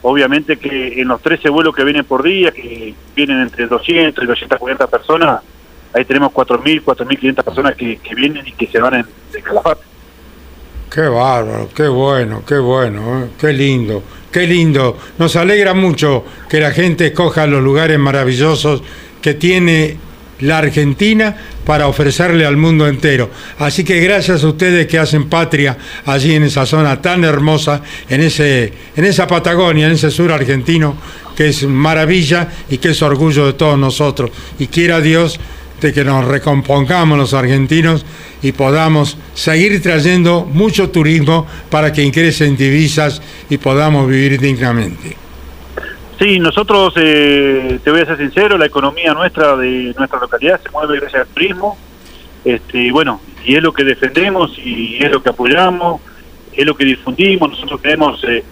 obviamente 0.00 0.56
que 0.56 1.00
en 1.00 1.08
los 1.08 1.20
13 1.20 1.50
vuelos 1.50 1.74
que 1.74 1.84
vienen 1.84 2.04
por 2.04 2.22
día, 2.22 2.52
que 2.52 2.94
vienen 3.14 3.40
entre 3.40 3.66
200 3.66 4.24
y 4.24 4.26
240 4.26 4.86
personas, 4.86 5.42
ahí 5.92 6.04
tenemos 6.04 6.32
4.000, 6.32 6.82
4.500 6.82 7.44
personas 7.44 7.76
que, 7.76 7.98
que 7.98 8.14
vienen 8.14 8.46
y 8.46 8.52
que 8.52 8.66
se 8.68 8.80
van 8.80 8.94
en, 8.94 9.42
Calafate. 9.42 9.91
Qué 10.92 11.00
bárbaro, 11.00 11.70
qué 11.74 11.88
bueno, 11.88 12.42
qué 12.46 12.58
bueno, 12.58 13.24
¿eh? 13.24 13.28
qué 13.40 13.54
lindo, 13.54 14.02
qué 14.30 14.46
lindo. 14.46 14.98
Nos 15.16 15.36
alegra 15.36 15.72
mucho 15.72 16.22
que 16.50 16.60
la 16.60 16.70
gente 16.70 17.06
escoja 17.06 17.46
los 17.46 17.62
lugares 17.62 17.98
maravillosos 17.98 18.82
que 19.22 19.32
tiene 19.32 19.96
la 20.40 20.58
Argentina 20.58 21.34
para 21.64 21.88
ofrecerle 21.88 22.44
al 22.44 22.58
mundo 22.58 22.86
entero. 22.86 23.30
Así 23.58 23.84
que 23.84 24.00
gracias 24.00 24.44
a 24.44 24.48
ustedes 24.48 24.86
que 24.86 24.98
hacen 24.98 25.30
patria 25.30 25.78
allí 26.04 26.34
en 26.34 26.42
esa 26.42 26.66
zona 26.66 27.00
tan 27.00 27.24
hermosa, 27.24 27.80
en, 28.10 28.20
ese, 28.20 28.70
en 28.94 29.04
esa 29.06 29.26
Patagonia, 29.26 29.86
en 29.86 29.92
ese 29.92 30.10
sur 30.10 30.30
argentino, 30.30 30.96
que 31.34 31.48
es 31.48 31.62
maravilla 31.62 32.48
y 32.68 32.76
que 32.76 32.90
es 32.90 33.00
orgullo 33.00 33.46
de 33.46 33.54
todos 33.54 33.78
nosotros. 33.78 34.30
Y 34.58 34.66
quiera 34.66 35.00
Dios 35.00 35.40
de 35.82 35.92
que 35.92 36.04
nos 36.04 36.24
recompongamos 36.24 37.18
los 37.18 37.34
argentinos 37.34 38.06
y 38.40 38.52
podamos 38.52 39.18
seguir 39.34 39.82
trayendo 39.82 40.44
mucho 40.44 40.90
turismo 40.90 41.46
para 41.70 41.92
que 41.92 42.02
ingresen 42.02 42.56
divisas 42.56 43.20
y 43.50 43.58
podamos 43.58 44.08
vivir 44.08 44.40
dignamente. 44.40 45.16
Sí, 46.18 46.38
nosotros, 46.38 46.94
eh, 46.96 47.80
te 47.82 47.90
voy 47.90 48.00
a 48.00 48.06
ser 48.06 48.16
sincero, 48.16 48.56
la 48.56 48.66
economía 48.66 49.12
nuestra 49.12 49.56
de 49.56 49.92
nuestra 49.98 50.20
localidad 50.20 50.60
se 50.62 50.70
mueve 50.70 51.00
gracias 51.00 51.22
al 51.22 51.28
turismo, 51.34 51.76
este, 52.44 52.78
y 52.78 52.90
bueno, 52.92 53.20
y 53.44 53.56
es 53.56 53.62
lo 53.62 53.72
que 53.72 53.82
defendemos 53.82 54.56
y 54.58 55.02
es 55.02 55.10
lo 55.10 55.20
que 55.20 55.30
apoyamos, 55.30 56.00
es 56.52 56.64
lo 56.64 56.76
que 56.76 56.84
difundimos, 56.84 57.50
nosotros 57.50 57.82
tenemos 57.82 58.22
eh, 58.24 58.44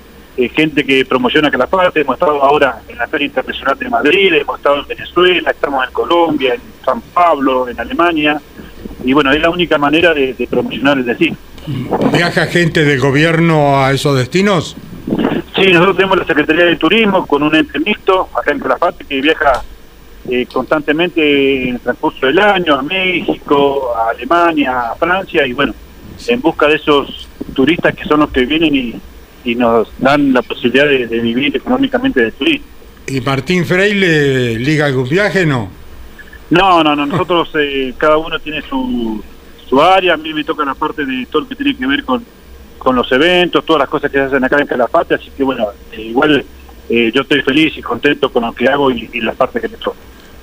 gente 0.49 0.85
que 0.85 1.05
promociona 1.05 1.51
Calafate, 1.51 2.01
hemos 2.01 2.15
estado 2.15 2.43
ahora 2.43 2.81
en 2.89 2.99
la 2.99 3.07
Feria 3.07 3.27
Internacional 3.27 3.79
de 3.79 3.89
Madrid, 3.89 4.33
hemos 4.35 4.57
estado 4.59 4.81
en 4.81 4.87
Venezuela, 4.87 5.51
estamos 5.51 5.87
en 5.87 5.93
Colombia, 5.93 6.55
en 6.55 6.61
San 6.85 7.01
Pablo, 7.01 7.69
en 7.69 7.79
Alemania, 7.79 8.41
y 9.05 9.13
bueno, 9.13 9.33
es 9.33 9.41
la 9.41 9.51
única 9.51 9.79
manera 9.79 10.15
de, 10.15 10.35
promocionar 10.49 10.99
el 10.99 11.05
destino. 11.05 11.37
¿Viaja 12.13 12.47
gente 12.47 12.85
del 12.85 13.01
gobierno 13.01 13.85
a 13.85 13.93
esos 13.93 14.17
destinos? 14.17 14.77
Sí, 15.55 15.67
nosotros 15.73 15.97
tenemos 15.97 16.19
la 16.19 16.25
Secretaría 16.25 16.65
de 16.65 16.77
Turismo 16.77 17.27
con 17.27 17.43
un 17.43 17.55
ente 17.55 17.79
mixto 17.79 18.29
acá 18.35 18.53
en 18.53 18.61
Calafate 18.61 19.05
que 19.05 19.21
viaja 19.21 19.63
eh, 20.29 20.47
constantemente 20.47 21.69
en 21.69 21.75
el 21.75 21.81
transcurso 21.81 22.27
del 22.27 22.39
año 22.39 22.77
a 22.77 22.83
México, 22.83 23.93
a 23.95 24.11
Alemania, 24.11 24.91
a 24.93 24.95
Francia 24.97 25.47
y 25.47 25.53
bueno, 25.53 25.75
en 26.27 26.41
busca 26.41 26.67
de 26.67 26.77
esos 26.77 27.29
turistas 27.55 27.95
que 27.95 28.05
son 28.05 28.21
los 28.21 28.31
que 28.31 28.45
vienen 28.45 28.75
y 28.75 29.01
y 29.45 29.55
nos 29.55 29.89
dan 29.99 30.33
la 30.33 30.43
posibilidad 30.43 30.87
de, 30.87 31.07
vivir 31.07 31.57
económicamente 31.57 32.23
de 32.23 32.33
turismo. 32.33 32.67
¿Y 33.07 33.21
Martín 33.21 33.65
Freire 33.65 34.59
liga 34.59 34.87
algún 34.87 35.09
viaje, 35.09 35.47
no? 35.47 35.71
No, 36.51 36.83
no, 36.83 36.95
no, 36.95 37.07
nosotros 37.07 37.51
eh, 37.59 37.95
cada 37.97 38.17
uno 38.17 38.39
tiene 38.39 38.63
su, 38.63 39.23
su 39.69 39.81
área, 39.81 40.15
a 40.15 40.17
mí 40.17 40.35
me 40.35 40.45
toca 40.45 40.65
la 40.65 40.75
parte 40.75 41.05
de 41.05 41.27
todo 41.31 41.43
lo 41.43 41.49
que 41.49 41.57
tiene 41.57 41.77
que 41.77 41.87
ver 41.87 42.05
con, 42.05 42.25
con 42.79 42.97
los 42.97 43.11
eventos, 43.13 43.65
todas 43.65 43.81
las 43.81 43.89
cosas 43.89 44.11
que 44.11 44.19
se 44.19 44.25
hacen 44.25 44.45
acá 44.45 44.61
en 44.61 44.67
Calafate, 44.67 45.15
así 45.15 45.31
que 45.37 45.43
bueno, 45.43 45.67
eh, 45.93 46.03
igual 46.03 46.45
eh, 46.89 47.11
yo 47.15 47.23
estoy 47.23 47.43
feliz 47.43 47.77
y 47.77 47.83
contento 47.83 48.31
con 48.31 48.45
lo 48.45 48.53
que 48.53 48.69
hago 48.69 48.91
y, 48.91 49.09
y 49.13 49.21
la 49.21 49.33
parte 49.33 49.61
que 49.61 49.69
me 49.69 49.77
toca. 49.77 49.99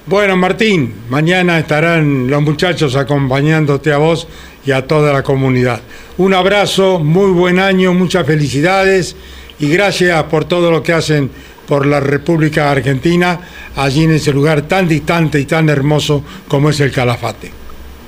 Bueno, 0.06 0.38
Martín, 0.38 0.94
mañana 1.10 1.60
estarán 1.60 2.30
los 2.30 2.42
muchachos 2.42 2.96
acompañándote 2.96 3.92
a 3.92 3.98
vos 3.98 4.26
y 4.68 4.72
a 4.74 4.86
toda 4.86 5.14
la 5.14 5.24
comunidad. 5.24 5.82
Un 6.18 6.34
abrazo, 6.34 7.00
muy 7.00 7.32
buen 7.32 7.58
año, 7.58 7.94
muchas 7.94 8.28
felicidades 8.28 9.16
y 9.60 9.70
gracias 9.70 10.22
por 10.26 10.46
todo 10.46 10.70
lo 10.70 10.84
que 10.84 10.94
hacen 10.94 11.32
por 11.68 11.86
la 11.86 12.00
República 12.00 12.70
Argentina, 12.70 13.40
allí 13.76 14.04
en 14.04 14.12
ese 14.12 14.34
lugar 14.34 14.64
tan 14.64 14.88
distante 14.88 15.40
y 15.40 15.46
tan 15.46 15.70
hermoso 15.70 16.24
como 16.48 16.70
es 16.70 16.80
el 16.82 16.92
Calafate. 16.92 17.52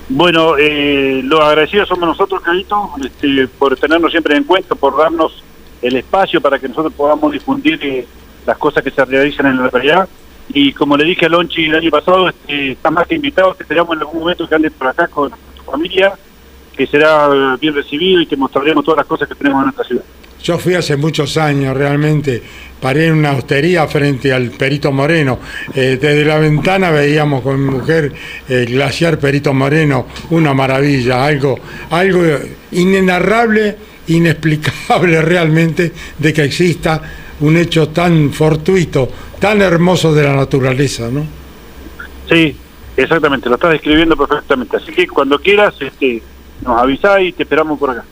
Bueno, 0.09 0.57
eh, 0.57 1.21
los 1.23 1.39
agradecidos 1.39 1.87
somos 1.87 2.09
nosotros, 2.09 2.41
Carito, 2.41 2.91
este, 3.03 3.47
por 3.47 3.75
tenernos 3.77 4.11
siempre 4.11 4.35
en 4.35 4.43
cuenta, 4.43 4.75
por 4.75 4.97
darnos 4.97 5.43
el 5.81 5.95
espacio 5.95 6.41
para 6.41 6.59
que 6.59 6.67
nosotros 6.67 6.93
podamos 6.93 7.31
difundir 7.31 7.79
eh, 7.81 8.05
las 8.45 8.57
cosas 8.57 8.83
que 8.83 8.91
se 8.91 9.05
realizan 9.05 9.45
en 9.47 9.57
la 9.57 9.69
realidad 9.69 10.09
y 10.51 10.73
como 10.73 10.97
le 10.97 11.05
dije 11.05 11.27
a 11.27 11.29
Lonchi 11.29 11.65
el 11.65 11.75
año 11.75 11.91
pasado, 11.91 12.27
este, 12.27 12.71
está 12.71 12.89
más 12.89 13.07
que 13.07 13.15
invitado, 13.15 13.55
que 13.55 13.63
esperamos 13.63 13.95
en 13.95 13.99
algún 13.99 14.21
momento 14.21 14.47
que 14.49 14.55
andes 14.55 14.71
por 14.71 14.87
acá 14.87 15.07
con 15.07 15.29
tu 15.29 15.63
familia, 15.63 16.13
que 16.79 16.87
será 16.87 17.57
bien 17.59 17.73
recibido 17.73 18.21
y 18.21 18.25
que 18.25 18.37
mostraremos 18.37 18.85
todas 18.85 18.99
las 18.99 19.05
cosas 19.05 19.27
que 19.27 19.35
tenemos 19.35 19.59
en 19.59 19.65
nuestra 19.65 19.83
ciudad. 19.83 20.03
Yo 20.41 20.57
fui 20.57 20.75
hace 20.75 20.95
muchos 20.95 21.35
años 21.35 21.75
realmente, 21.75 22.41
paré 22.79 23.07
en 23.07 23.15
una 23.15 23.33
hostería 23.33 23.85
frente 23.85 24.31
al 24.31 24.51
Perito 24.51 24.89
Moreno. 24.89 25.39
Eh, 25.75 25.97
desde 26.01 26.23
la 26.23 26.39
ventana 26.39 26.89
veíamos 26.89 27.41
con 27.41 27.61
mi 27.61 27.69
mujer 27.69 28.13
el 28.47 28.65
glaciar 28.67 29.19
Perito 29.19 29.53
Moreno, 29.53 30.07
una 30.29 30.53
maravilla, 30.53 31.25
algo, 31.25 31.59
algo 31.89 32.21
inenarrable, 32.71 33.75
inexplicable 34.07 35.21
realmente 35.21 35.91
de 36.17 36.31
que 36.31 36.45
exista 36.45 37.01
un 37.41 37.57
hecho 37.57 37.89
tan 37.89 38.31
fortuito, 38.31 39.11
tan 39.37 39.61
hermoso 39.61 40.13
de 40.13 40.23
la 40.23 40.33
naturaleza, 40.33 41.09
¿no? 41.11 41.25
Sí, 42.29 42.55
exactamente, 42.95 43.49
lo 43.49 43.55
estás 43.55 43.71
describiendo 43.71 44.15
perfectamente. 44.15 44.77
Así 44.77 44.93
que 44.93 45.09
cuando 45.09 45.39
quieras, 45.39 45.75
este, 45.81 46.23
nos 46.61 46.81
avisáis 46.81 47.29
y 47.29 47.31
te 47.33 47.43
esperamos 47.43 47.79
por 47.79 47.91
acá. 47.91 48.03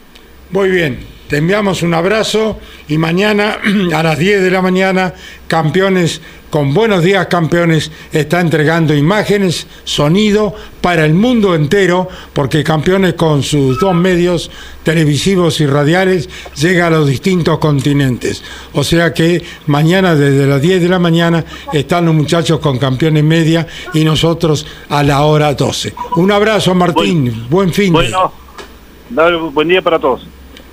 Muy 0.49 0.69
bien. 0.69 1.16
Te 1.29 1.37
enviamos 1.37 1.83
un 1.83 1.93
abrazo 1.93 2.57
y 2.87 2.97
mañana 2.97 3.57
a 3.93 4.03
las 4.03 4.17
10 4.17 4.41
de 4.41 4.51
la 4.51 4.61
mañana, 4.61 5.13
campeones 5.47 6.21
con 6.49 6.73
Buenos 6.73 7.03
Días 7.03 7.27
Campeones 7.27 7.91
está 8.13 8.39
entregando 8.39 8.95
imágenes, 8.95 9.67
sonido 9.83 10.55
para 10.79 11.05
el 11.05 11.13
mundo 11.13 11.53
entero, 11.53 12.07
porque 12.31 12.63
Campeones 12.63 13.15
con 13.15 13.43
sus 13.43 13.77
dos 13.79 13.93
medios 13.93 14.49
televisivos 14.83 15.59
y 15.59 15.65
radiales 15.65 16.29
llega 16.55 16.87
a 16.87 16.89
los 16.89 17.07
distintos 17.07 17.59
continentes. 17.59 18.41
O 18.73 18.85
sea 18.85 19.13
que 19.13 19.43
mañana 19.65 20.15
desde 20.15 20.47
las 20.47 20.61
10 20.61 20.81
de 20.83 20.89
la 20.89 20.99
mañana 20.99 21.43
están 21.73 22.05
los 22.05 22.15
muchachos 22.15 22.59
con 22.59 22.77
Campeones 22.77 23.25
Media 23.25 23.67
y 23.93 24.05
nosotros 24.05 24.65
a 24.87 25.03
la 25.03 25.23
hora 25.23 25.53
12. 25.53 25.93
Un 26.15 26.31
abrazo 26.31 26.73
Martín, 26.73 27.47
buen, 27.49 27.73
fin. 27.73 27.91
Bueno, 27.91 28.31
buen 29.51 29.67
día 29.67 29.81
para 29.81 29.99
todos. 29.99 30.25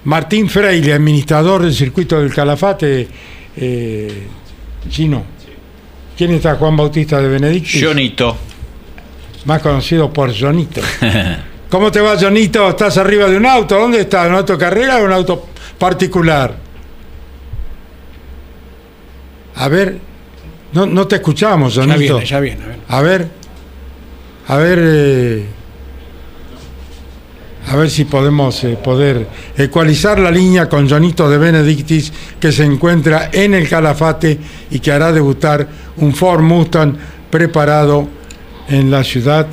Martín 0.04 0.48
Freire, 0.48 0.92
administrador 0.92 1.62
del 1.62 1.74
circuito 1.74 2.20
del 2.20 2.32
Calafate, 2.32 3.08
eh, 3.56 4.26
Gino. 4.90 5.24
¿Quién 6.16 6.32
está? 6.32 6.56
Juan 6.56 6.76
Bautista 6.76 7.20
de 7.20 7.28
Benedicto. 7.28 7.78
Jonito. 7.80 8.36
Más 9.46 9.60
conocido 9.62 10.12
por 10.12 10.32
Jonito. 10.38 10.80
¿Cómo 11.70 11.90
te 11.90 12.00
va, 12.00 12.16
Jonito? 12.18 12.68
¿Estás 12.68 12.98
arriba 12.98 13.28
de 13.28 13.36
un 13.36 13.46
auto? 13.46 13.78
¿Dónde 13.78 14.00
estás? 14.00 14.28
¿Un 14.28 14.34
auto 14.34 14.56
carrera 14.56 14.98
o 14.98 15.04
un 15.04 15.12
auto 15.12 15.48
particular? 15.78 16.56
A 19.56 19.68
ver, 19.68 19.98
no, 20.72 20.86
no 20.86 21.06
te 21.06 21.16
escuchamos, 21.16 21.74
Jonito. 21.74 22.20
Ya 22.20 22.38
viene, 22.40 22.58
ya 22.58 22.66
viene. 22.66 22.78
A 22.88 23.00
ver, 23.00 23.28
a 24.48 24.56
ver, 24.56 24.78
eh, 24.82 25.46
a 27.66 27.76
ver 27.76 27.90
si 27.90 28.04
podemos 28.04 28.62
eh, 28.64 28.76
poder 28.82 29.26
ecualizar 29.56 30.18
la 30.18 30.30
línea 30.30 30.68
con 30.68 30.88
Jonito 30.88 31.28
de 31.30 31.38
Benedictis 31.38 32.12
que 32.38 32.52
se 32.52 32.64
encuentra 32.64 33.30
en 33.32 33.54
el 33.54 33.68
Calafate 33.68 34.38
y 34.70 34.78
que 34.80 34.92
hará 34.92 35.12
debutar 35.12 35.66
un 35.96 36.14
Ford 36.14 36.42
Mustang 36.42 36.94
preparado 37.30 38.06
en 38.68 38.90
la 38.90 39.02
ciudad 39.02 39.46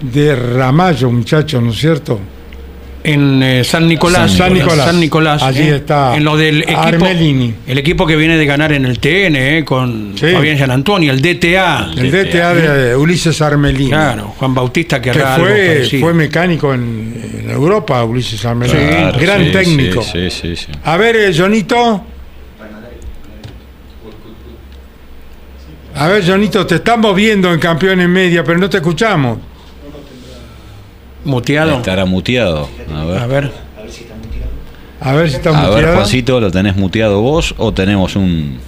de 0.00 0.34
Ramallo, 0.34 1.10
muchachos, 1.10 1.62
¿no 1.62 1.70
es 1.70 1.78
cierto? 1.78 2.18
En 3.04 3.42
eh, 3.42 3.64
San, 3.64 3.88
Nicolás, 3.88 4.32
San 4.32 4.54
Nicolás. 4.54 4.86
San 4.86 5.00
Nicolás. 5.00 5.42
Allí 5.42 5.62
eh, 5.62 5.76
está 5.76 6.16
En 6.16 6.24
lo 6.24 6.36
del 6.36 6.62
equipo, 6.62 6.80
Armelini. 6.80 7.54
El 7.66 7.78
equipo 7.78 8.06
que 8.06 8.14
viene 8.16 8.36
de 8.36 8.46
ganar 8.46 8.72
en 8.72 8.84
el 8.84 8.98
TN, 9.00 9.36
eh, 9.36 9.64
con 9.64 10.14
Sí. 10.16 10.26
Fabián 10.32 10.58
San 10.58 10.70
Antonio, 10.70 11.12
el 11.12 11.20
DTA. 11.20 11.90
El 11.96 12.10
DTA 12.12 12.54
de 12.54 12.96
Ulises 12.96 13.40
Armelini. 13.42 13.90
Claro, 13.90 14.34
Juan 14.38 14.54
Bautista 14.54 15.00
que, 15.00 15.12
fue, 15.12 16.14
mecánico 16.14 16.72
en, 16.72 17.40
en 17.40 17.50
Europa, 17.50 18.04
Ulises 18.04 18.44
Armelini. 18.44 18.78
Claro, 18.78 19.18
Gran 19.18 19.44
sí, 19.44 19.50
técnico. 19.50 20.02
Sí, 20.02 20.30
sí, 20.30 20.54
sí, 20.54 20.56
sí. 20.56 20.72
A 20.84 20.96
ver, 20.96 21.16
eh, 21.16 21.34
Jonito. 21.36 22.04
A 25.94 26.08
ver, 26.08 26.24
Jonito, 26.26 26.66
te 26.66 26.76
estamos 26.76 27.14
viendo 27.14 27.52
en 27.52 27.58
Campeones 27.58 28.08
Media, 28.08 28.42
pero 28.44 28.58
no 28.58 28.70
te 28.70 28.78
escuchamos. 28.78 29.38
Muteado. 31.24 31.76
Estará 31.78 32.04
muteado. 32.04 32.68
A 32.94 33.00
A 33.02 33.04
ver. 33.04 33.28
ver. 33.28 33.52
A 35.00 35.12
ver 35.12 35.30
si 35.30 35.36
está 35.36 35.50
A 35.50 35.62
ver, 35.68 35.70
muteado. 35.74 35.94
Juancito, 35.96 36.40
¿lo 36.40 36.50
tenés 36.50 36.76
muteado 36.76 37.20
vos 37.20 37.54
o 37.58 37.72
tenemos 37.72 38.14
un, 38.16 38.58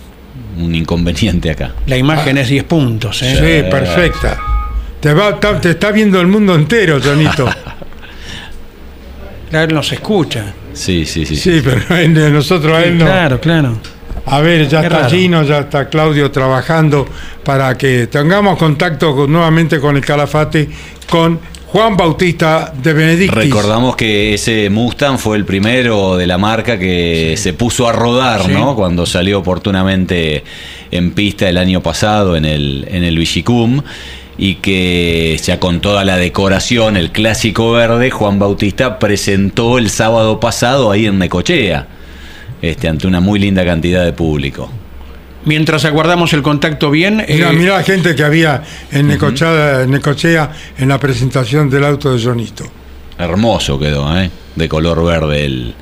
un 0.58 0.74
inconveniente 0.74 1.50
acá? 1.50 1.72
La 1.86 1.96
imagen 1.96 2.38
es 2.38 2.48
10 2.48 2.64
puntos. 2.64 3.22
¿eh? 3.22 3.34
Sí, 3.64 3.70
perfecta. 3.70 4.40
Te, 5.00 5.12
va, 5.14 5.30
está- 5.30 5.60
te 5.60 5.70
está 5.70 5.90
viendo 5.92 6.20
el 6.20 6.26
mundo 6.26 6.54
entero, 6.54 6.98
Jonito. 7.02 7.48
Claro, 9.50 9.74
no 9.74 9.82
se 9.82 9.96
escucha. 9.96 10.46
Sí, 10.72 11.04
sí, 11.06 11.24
sí. 11.24 11.36
Sí, 11.36 11.62
pero 11.62 12.30
nosotros 12.30 12.72
a 12.76 12.82
él 12.82 12.98
no. 12.98 13.04
Claro, 13.04 13.40
claro. 13.40 13.76
A 14.26 14.40
ver, 14.40 14.66
ya 14.68 14.80
Qué 14.80 14.86
está 14.86 14.98
raro. 15.00 15.10
Gino, 15.10 15.42
ya 15.44 15.58
está 15.60 15.88
Claudio 15.88 16.30
trabajando 16.30 17.06
para 17.44 17.76
que 17.76 18.06
tengamos 18.08 18.58
contacto 18.58 19.14
con- 19.14 19.30
nuevamente 19.30 19.78
con 19.78 19.96
el 19.96 20.04
Calafate, 20.04 20.68
con 21.08 21.38
Juan 21.74 21.96
Bautista 21.96 22.72
de 22.80 22.92
Benedictis. 22.92 23.34
Recordamos 23.34 23.96
que 23.96 24.34
ese 24.34 24.70
Mustang 24.70 25.18
fue 25.18 25.36
el 25.36 25.44
primero 25.44 26.16
de 26.16 26.24
la 26.24 26.38
marca 26.38 26.78
que 26.78 27.34
se 27.36 27.52
puso 27.52 27.88
a 27.88 27.92
rodar, 27.92 28.42
Sí. 28.44 28.52
¿no? 28.52 28.76
Cuando 28.76 29.06
salió 29.06 29.40
oportunamente 29.40 30.44
en 30.92 31.10
pista 31.10 31.48
el 31.48 31.58
año 31.58 31.82
pasado 31.82 32.36
en 32.36 32.44
el, 32.44 32.86
en 32.88 33.02
el 33.02 33.18
Vigicum 33.18 33.82
y 34.38 34.54
que 34.56 35.36
ya 35.42 35.58
con 35.58 35.80
toda 35.80 36.04
la 36.04 36.16
decoración, 36.16 36.96
el 36.96 37.10
clásico 37.10 37.72
verde, 37.72 38.08
Juan 38.12 38.38
Bautista 38.38 39.00
presentó 39.00 39.76
el 39.78 39.90
sábado 39.90 40.38
pasado 40.38 40.92
ahí 40.92 41.06
en 41.06 41.18
Necochea, 41.18 41.88
este, 42.62 42.86
ante 42.86 43.08
una 43.08 43.18
muy 43.18 43.40
linda 43.40 43.64
cantidad 43.64 44.04
de 44.04 44.12
público. 44.12 44.70
Mientras 45.44 45.84
aguardamos 45.84 46.32
el 46.32 46.42
contacto 46.42 46.90
bien. 46.90 47.24
Mira, 47.28 47.50
eh, 47.50 47.56
mira 47.56 47.76
la 47.76 47.82
gente 47.82 48.14
que 48.14 48.24
había 48.24 48.62
en 48.90 49.08
Necochea, 49.08 49.82
en 49.82 49.90
Necochea 49.90 50.50
en 50.78 50.88
la 50.88 50.98
presentación 50.98 51.70
del 51.70 51.84
auto 51.84 52.14
de 52.14 52.22
Jonito. 52.22 52.64
Hermoso 53.18 53.78
quedó, 53.78 54.16
¿eh? 54.18 54.30
De 54.56 54.68
color 54.68 55.04
verde 55.04 55.44
el, 55.44 55.74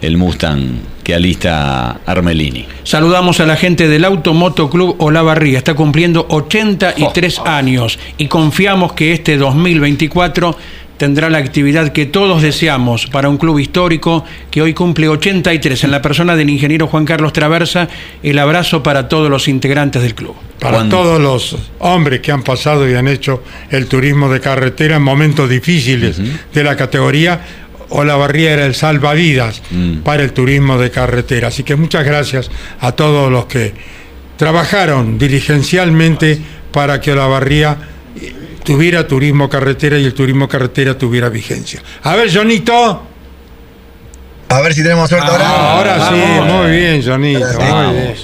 el 0.00 0.16
Mustang 0.16 0.80
que 1.02 1.14
alista 1.14 2.00
Armelini. 2.06 2.66
Saludamos 2.84 3.40
a 3.40 3.46
la 3.46 3.56
gente 3.56 3.88
del 3.88 4.04
Automoto 4.04 4.70
Club 4.70 4.96
Olavarría. 4.98 5.58
Está 5.58 5.74
cumpliendo 5.74 6.26
83 6.28 7.40
años 7.40 7.98
y 8.18 8.26
confiamos 8.28 8.92
que 8.92 9.12
este 9.12 9.36
2024 9.36 10.56
tendrá 10.96 11.28
la 11.30 11.38
actividad 11.38 11.92
que 11.92 12.06
todos 12.06 12.42
deseamos 12.42 13.06
para 13.06 13.28
un 13.28 13.36
club 13.38 13.58
histórico 13.58 14.24
que 14.50 14.62
hoy 14.62 14.72
cumple 14.74 15.08
83. 15.08 15.84
En 15.84 15.90
la 15.90 16.00
persona 16.00 16.36
del 16.36 16.48
ingeniero 16.50 16.86
Juan 16.86 17.04
Carlos 17.04 17.32
Traversa, 17.32 17.88
el 18.22 18.38
abrazo 18.38 18.82
para 18.82 19.08
todos 19.08 19.28
los 19.30 19.48
integrantes 19.48 20.02
del 20.02 20.14
club. 20.14 20.34
Para 20.60 20.88
todos 20.88 21.20
los 21.20 21.56
hombres 21.80 22.20
que 22.20 22.30
han 22.30 22.42
pasado 22.44 22.88
y 22.88 22.94
han 22.94 23.08
hecho 23.08 23.42
el 23.70 23.86
turismo 23.86 24.28
de 24.28 24.40
carretera 24.40 24.96
en 24.96 25.02
momentos 25.02 25.48
difíciles 25.48 26.20
de 26.54 26.64
la 26.64 26.76
categoría, 26.76 27.40
Olavarría 27.88 28.52
era 28.52 28.64
el 28.64 28.74
salvavidas 28.74 29.60
Mm. 29.70 29.98
para 29.98 30.22
el 30.22 30.32
turismo 30.32 30.78
de 30.78 30.90
carretera. 30.90 31.48
Así 31.48 31.62
que 31.62 31.76
muchas 31.76 32.04
gracias 32.04 32.50
a 32.80 32.92
todos 32.92 33.30
los 33.30 33.46
que 33.46 33.74
trabajaron 34.36 35.18
diligencialmente 35.18 36.38
para 36.72 37.00
que 37.00 37.12
Olavarría 37.12 37.72
eh, 37.72 37.91
tuviera 38.64 39.06
turismo 39.06 39.48
carretera 39.48 39.98
y 39.98 40.04
el 40.04 40.14
turismo 40.14 40.48
carretera 40.48 40.96
tuviera 40.96 41.28
vigencia. 41.28 41.82
A 42.02 42.14
ver, 42.16 42.32
Jonito. 42.32 43.02
A 44.48 44.60
ver 44.60 44.74
si 44.74 44.82
tenemos 44.82 45.08
suerte 45.08 45.30
ahora. 45.30 45.44
Ah, 45.48 45.76
ahora 45.78 46.08
sí, 46.10 46.20
vamos. 46.20 46.52
muy 46.66 46.70
bien, 46.76 47.02
Jonito. 47.02 47.48
Sí. 47.50 47.56
Muy 47.58 47.66
Vamos. 47.70 47.94
bien. 47.94 48.14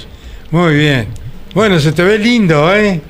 Muy 0.51 0.73
bien. 0.75 1.07
Bueno, 1.55 1.79
se 1.79 1.91
te 1.91 2.03
ve 2.03 2.17
lindo, 2.19 2.73
¿eh? 2.75 3.01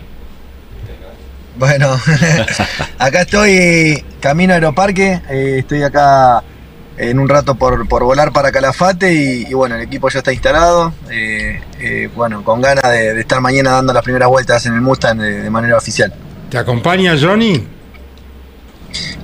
Bueno, 1.58 2.00
acá 3.00 3.22
estoy 3.22 4.04
camino 4.22 4.54
a 4.54 4.56
Aeroparque. 4.56 5.22
eh, 5.30 5.56
estoy 5.60 5.84
acá 5.84 6.42
en 6.98 7.20
un 7.20 7.28
rato 7.28 7.56
por, 7.56 7.88
por 7.88 8.04
volar 8.04 8.32
para 8.32 8.52
Calafate 8.52 9.14
y, 9.14 9.46
y 9.50 9.54
bueno, 9.54 9.76
el 9.76 9.82
equipo 9.82 10.10
ya 10.10 10.20
está 10.20 10.32
instalado. 10.32 10.94
eh, 11.12 11.62
eh, 11.80 12.10
bueno, 12.16 12.44
con 12.46 12.62
ganas 12.62 12.90
de, 12.90 13.14
de 13.14 13.20
estar 13.22 13.42
mañana 13.42 13.72
dando 13.72 13.92
las 13.92 14.04
primeras 14.04 14.30
vueltas 14.30 14.66
en 14.66 14.74
el 14.76 14.82
Mustang 14.82 15.18
de, 15.18 15.42
de 15.44 15.50
manera 15.50 15.76
oficial. 15.78 16.14
¿Te 16.50 16.58
acompaña 16.58 17.16
Johnny? 17.20 17.64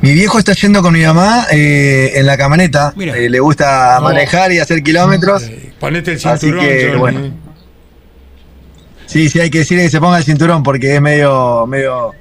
Mi 0.01 0.13
viejo 0.13 0.37
está 0.37 0.53
yendo 0.53 0.81
con 0.83 0.93
mi 0.93 1.01
mamá 1.01 1.47
eh, 1.51 2.11
en 2.15 2.25
la 2.27 2.37
camioneta. 2.37 2.93
Mira. 2.95 3.17
eh, 3.17 3.29
le 3.29 3.39
gusta 3.39 3.99
manejar 4.01 4.51
y 4.51 4.59
hacer 4.59 4.83
kilómetros. 4.83 5.43
Eh, 5.43 5.73
Ponete 5.79 6.11
el 6.11 6.17
Así 6.17 6.45
cinturón, 6.47 6.65
que, 6.65 6.85
Johnny. 6.87 6.99
bueno. 6.99 7.33
Sí, 9.07 9.29
sí, 9.29 9.39
hay 9.39 9.49
que 9.49 9.59
decirle 9.59 9.83
que 9.83 9.89
se 9.89 9.99
ponga 9.99 10.17
el 10.17 10.23
cinturón 10.23 10.61
porque 10.61 10.95
es 10.95 11.01
medio, 11.01 11.65
medio, 11.67 12.11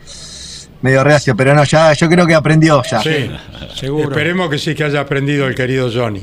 medio 0.80 1.04
reacio, 1.04 1.34
pero 1.36 1.54
no, 1.54 1.64
ya, 1.64 1.92
yo 1.92 2.08
creo 2.08 2.26
que 2.26 2.34
aprendió 2.34 2.82
ya. 2.90 3.00
Sí, 3.02 3.30
Seguro. 3.74 4.08
Esperemos 4.10 4.48
que 4.48 4.58
sí 4.58 4.74
que 4.74 4.84
haya 4.84 5.00
aprendido 5.00 5.46
el 5.46 5.54
querido 5.54 5.90
Johnny. 5.92 6.22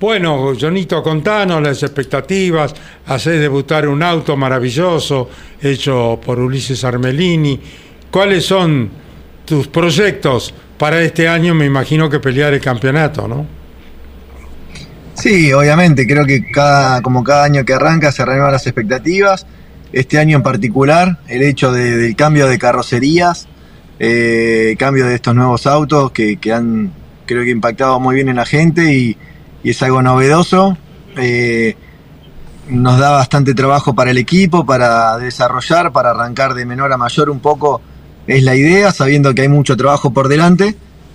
Bueno, 0.00 0.52
Johnito, 0.58 1.02
contanos 1.02 1.62
las 1.62 1.82
expectativas. 1.82 2.74
Hacés 3.06 3.40
debutar 3.40 3.86
un 3.88 4.02
auto 4.02 4.36
maravilloso 4.36 5.28
hecho 5.62 6.20
por 6.24 6.38
Ulises 6.38 6.84
Armelini. 6.84 7.60
¿Cuáles 8.14 8.46
son 8.46 8.90
tus 9.44 9.66
proyectos 9.66 10.54
para 10.78 11.02
este 11.02 11.26
año? 11.26 11.52
Me 11.52 11.64
imagino 11.64 12.08
que 12.08 12.20
pelear 12.20 12.54
el 12.54 12.60
campeonato, 12.60 13.26
¿no? 13.26 13.44
Sí, 15.14 15.52
obviamente, 15.52 16.06
creo 16.06 16.24
que 16.24 16.48
cada, 16.52 17.02
como 17.02 17.24
cada 17.24 17.42
año 17.42 17.64
que 17.64 17.72
arranca 17.74 18.12
se 18.12 18.24
renuevan 18.24 18.52
las 18.52 18.68
expectativas. 18.68 19.44
Este 19.92 20.20
año 20.20 20.36
en 20.36 20.44
particular, 20.44 21.18
el 21.26 21.42
hecho 21.42 21.72
de- 21.72 21.96
del 21.96 22.14
cambio 22.14 22.46
de 22.46 22.56
carrocerías, 22.56 23.48
eh, 23.98 24.76
cambio 24.78 25.06
de 25.06 25.16
estos 25.16 25.34
nuevos 25.34 25.66
autos 25.66 26.12
que, 26.12 26.36
que 26.36 26.52
han, 26.52 26.92
creo 27.26 27.42
que 27.42 27.50
impactado 27.50 27.98
muy 27.98 28.14
bien 28.14 28.28
en 28.28 28.36
la 28.36 28.46
gente 28.46 28.94
y, 28.94 29.16
y 29.64 29.70
es 29.70 29.82
algo 29.82 30.02
novedoso. 30.02 30.78
Eh, 31.16 31.74
nos 32.68 32.96
da 33.00 33.10
bastante 33.10 33.54
trabajo 33.54 33.92
para 33.92 34.12
el 34.12 34.18
equipo, 34.18 34.64
para 34.64 35.18
desarrollar, 35.18 35.90
para 35.90 36.10
arrancar 36.10 36.54
de 36.54 36.64
menor 36.64 36.92
a 36.92 36.96
mayor 36.96 37.28
un 37.28 37.40
poco, 37.40 37.82
es 38.26 38.42
la 38.42 38.54
idea, 38.54 38.92
sabiendo 38.92 39.34
que 39.34 39.42
hay 39.42 39.48
mucho 39.48 39.76
trabajo 39.76 40.12
por 40.12 40.28
delante. 40.28 40.74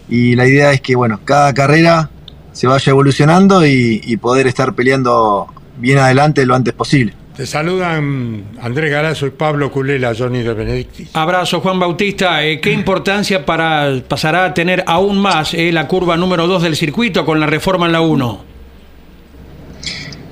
Y 0.09 0.35
la 0.35 0.47
idea 0.47 0.71
es 0.71 0.81
que, 0.81 0.95
bueno, 0.95 1.19
cada 1.23 1.53
carrera 1.53 2.09
se 2.51 2.67
vaya 2.67 2.89
evolucionando 2.89 3.65
y, 3.65 4.17
poder 4.17 4.47
estar 4.47 4.73
peleando 4.73 5.47
bien 5.77 5.97
adelante 5.99 6.45
lo 6.45 6.55
antes 6.55 6.73
posible. 6.73 7.13
Te 7.35 7.45
saludan 7.45 8.43
Andrés 8.61 8.91
Garazo 8.91 9.25
y 9.25 9.29
Pablo 9.29 9.71
Culela, 9.71 10.13
Johnny 10.17 10.43
de 10.43 10.53
Benedicti. 10.53 11.07
Abrazo, 11.13 11.61
Juan 11.61 11.79
Bautista. 11.79 12.43
Eh, 12.43 12.59
¿Qué 12.59 12.71
importancia 12.71 13.45
para, 13.45 14.01
pasará 14.05 14.43
a 14.45 14.53
tener 14.53 14.83
aún 14.87 15.19
más 15.19 15.53
eh, 15.53 15.71
la 15.71 15.87
curva 15.87 16.17
número 16.17 16.47
2 16.47 16.63
del 16.63 16.75
circuito 16.75 17.25
con 17.25 17.39
la 17.39 17.45
reforma 17.45 17.85
en 17.85 17.93
la 17.93 18.01
1? 18.01 18.43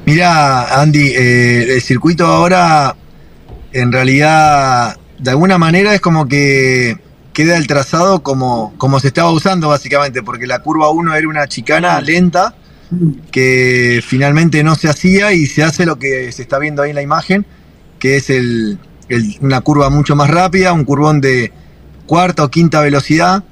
Mira, 0.06 0.82
Andy, 0.82 1.14
eh, 1.16 1.76
el 1.76 1.82
circuito 1.82 2.26
ahora 2.26 2.94
en 3.72 3.92
realidad 3.92 4.98
de 5.20 5.32
alguna 5.32 5.58
manera 5.58 5.94
es 5.94 6.02
como 6.02 6.28
que 6.28 6.98
queda 7.34 7.58
el 7.58 7.68
trazado 7.68 8.24
como, 8.24 8.74
como 8.78 9.00
se 9.00 9.08
estaba 9.08 9.32
usando 9.32 9.70
básicamente, 9.70 10.24
porque 10.24 10.48
la 10.48 10.60
curva 10.60 10.90
1 10.90 11.16
era 11.16 11.28
una 11.28 11.48
chicana 11.48 12.02
lenta 12.02 12.56
que 13.32 14.02
finalmente 14.06 14.64
no 14.64 14.76
se 14.76 14.90
hacía 14.90 15.34
y 15.34 15.46
se 15.46 15.64
hace 15.64 15.86
lo 15.86 16.00
que 16.00 16.32
se 16.32 16.42
está 16.42 16.58
viendo 16.58 16.82
ahí 16.82 16.92
en 16.92 16.96
la 16.96 17.02
imagen, 17.02 17.46
que 18.00 18.18
es 18.18 18.30
el, 18.30 18.80
una 19.42 19.62
curva 19.62 19.90
mucho 19.90 20.16
más 20.16 20.30
rápida, 20.30 20.74
un 20.74 20.86
curvón 20.86 21.22
de 21.22 21.52
cuarta 22.06 22.44
o 22.44 22.50
quinta 22.50 22.82
velocidad. 22.82 23.44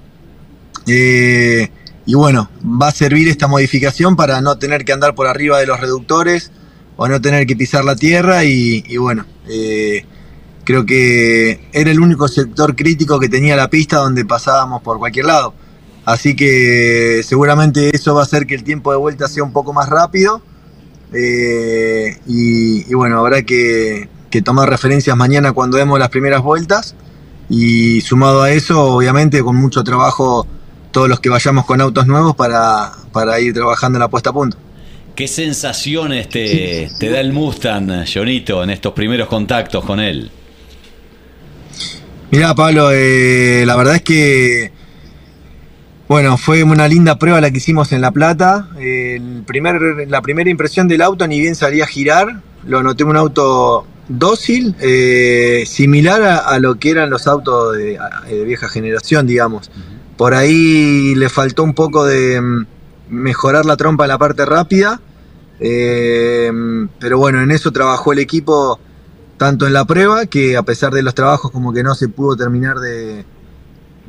Eh, 0.88 1.70
y 2.06 2.14
bueno, 2.14 2.50
va 2.64 2.90
a 2.90 2.92
servir 2.92 3.28
esta 3.28 3.48
modificación 3.48 4.16
para 4.16 4.42
no 4.42 4.58
tener 4.58 4.86
que 4.86 4.94
andar 4.94 5.16
por 5.16 5.28
arriba 5.28 5.60
de 5.60 5.66
los 5.66 5.80
reductores 5.80 6.52
o 6.98 7.08
no 7.08 7.20
tener 7.20 7.46
que 7.46 7.56
pisar 7.56 7.84
la 7.84 7.96
tierra 7.96 8.44
y, 8.44 8.98
bueno, 8.98 9.26
eh, 9.48 10.06
Creo 10.66 10.84
que 10.84 11.70
era 11.72 11.92
el 11.92 12.00
único 12.00 12.28
sector 12.28 12.76
crítico 12.76 13.20
que 13.20 13.30
tenía 13.30 13.56
la 13.56 13.70
pista 13.70 13.98
donde 13.98 14.26
pasábamos 14.26 14.82
por 14.82 14.98
cualquier 14.98 15.28
lado. 15.28 15.54
Así 16.06 16.36
que 16.36 17.22
seguramente 17.24 17.96
eso 17.96 18.16
va 18.16 18.22
a 18.22 18.24
hacer 18.24 18.48
que 18.48 18.56
el 18.56 18.64
tiempo 18.64 18.92
de 18.92 18.98
vuelta 18.98 19.28
sea 19.28 19.44
un 19.44 19.54
poco 19.54 19.74
más 19.74 19.90
rápido. 19.90 20.42
Eh, 21.14 22.18
y, 22.28 22.94
bueno, 22.96 23.20
habrá 23.20 23.44
que, 23.44 24.10
tomar 24.44 24.70
referencias 24.70 25.16
mañana 25.16 25.54
cuando 25.54 25.78
demos 25.78 26.00
las 26.00 26.10
primeras 26.10 26.42
vueltas. 26.42 26.96
Y 27.48 28.02
sumado 28.02 28.42
a 28.42 28.52
eso, 28.52 28.82
obviamente, 28.82 29.44
con 29.44 29.56
mucho 29.56 29.84
trabajo, 29.84 30.48
todos 30.92 31.08
los 31.08 31.20
que 31.20 31.30
vayamos 31.30 31.66
con 31.66 31.80
autos 31.80 32.08
nuevos 32.08 32.36
para, 32.36 32.92
para 33.12 33.40
ir 33.40 33.54
trabajando 33.54 33.98
en 33.98 34.02
la 34.02 34.08
puesta 34.08 34.32
a 34.32 34.34
punto. 34.34 34.58
¿Qué 35.16 35.28
sensaciones 35.28 36.28
te, 36.28 36.90
te 37.00 37.10
da 37.10 37.20
el 37.20 37.34
Mustang, 37.34 38.04
Jonito, 38.12 38.64
en 38.64 38.72
estos 38.72 38.94
primeros 38.94 39.28
contactos 39.28 39.86
con 39.86 40.00
él? 40.00 40.32
Mira, 42.36 42.54
Pablo, 42.54 42.90
eh, 42.92 43.64
la 43.66 43.78
verdad 43.78 43.96
es 43.96 44.02
que, 44.02 44.70
bueno, 46.10 46.38
fue 46.38 46.64
una 46.64 46.86
linda 46.86 47.18
prueba 47.18 47.40
la 47.40 47.50
que 47.50 47.60
hicimos 47.60 47.94
en 47.94 48.02
La 48.02 48.12
Plata. 48.12 48.68
El 48.78 49.44
primer, 49.48 49.80
la 50.10 50.22
primera 50.22 50.50
impresión 50.50 50.90
del 50.90 51.02
auto, 51.02 51.26
ni 51.30 51.40
bien 51.40 51.56
salía 51.56 51.86
a 51.86 51.88
girar, 51.88 52.42
lo 52.68 52.84
noté 52.84 53.06
un 53.06 53.16
auto 53.16 53.88
dócil, 54.10 54.76
eh, 54.82 55.64
similar 55.66 56.24
a, 56.24 56.60
lo 56.60 56.76
que 56.76 56.90
eran 56.90 57.10
los 57.10 57.26
autos 57.26 57.78
de, 57.78 57.98
vieja 58.44 58.68
generación, 58.68 59.28
digamos. 59.28 59.72
Por 60.18 60.34
ahí 60.34 61.16
le 61.16 61.30
faltó 61.30 61.64
un 61.64 61.74
poco 61.74 62.04
de 62.04 62.42
mm, 62.42 62.66
mejorar 63.12 63.66
la 63.66 63.78
trompa 63.78 64.04
en 64.04 64.10
la 64.10 64.18
parte 64.18 64.44
rápida, 64.44 65.00
eh, 65.62 66.52
pero 67.00 67.18
bueno, 67.18 67.42
en 67.42 67.52
eso 67.52 67.72
trabajó 67.72 68.12
el 68.12 68.20
equipo 68.20 68.82
tanto 69.38 69.68
en 69.68 69.74
la 69.74 69.86
prueba 69.86 70.26
que 70.26 70.58
a 70.58 70.64
pesar 70.64 70.94
de 70.94 71.04
los 71.04 71.14
trabajos 71.14 71.52
como 71.52 71.74
que 71.74 71.84
no 71.84 71.96
se 71.96 72.08
pudo 72.08 72.36
terminar 72.36 72.80
de, 72.80 73.26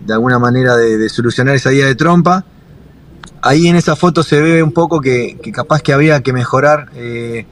de 0.05 0.13
alguna 0.13 0.39
manera 0.39 0.77
de, 0.77 1.09
solucionar 1.09 1.55
esa 1.55 1.73
idea 1.73 1.87
de 1.87 1.95
trompa. 1.95 2.45
Ahí 3.43 3.69
en 3.69 3.77
esa 3.77 3.97
foto 3.97 4.23
se 4.23 4.41
ve 4.41 4.63
un 4.63 4.73
poco 4.73 5.01
que, 5.01 5.39
capaz 5.53 5.83
que 5.83 5.93
había 5.93 6.23
que 6.23 6.33
mejorar 6.33 6.91
eh, 6.95 7.47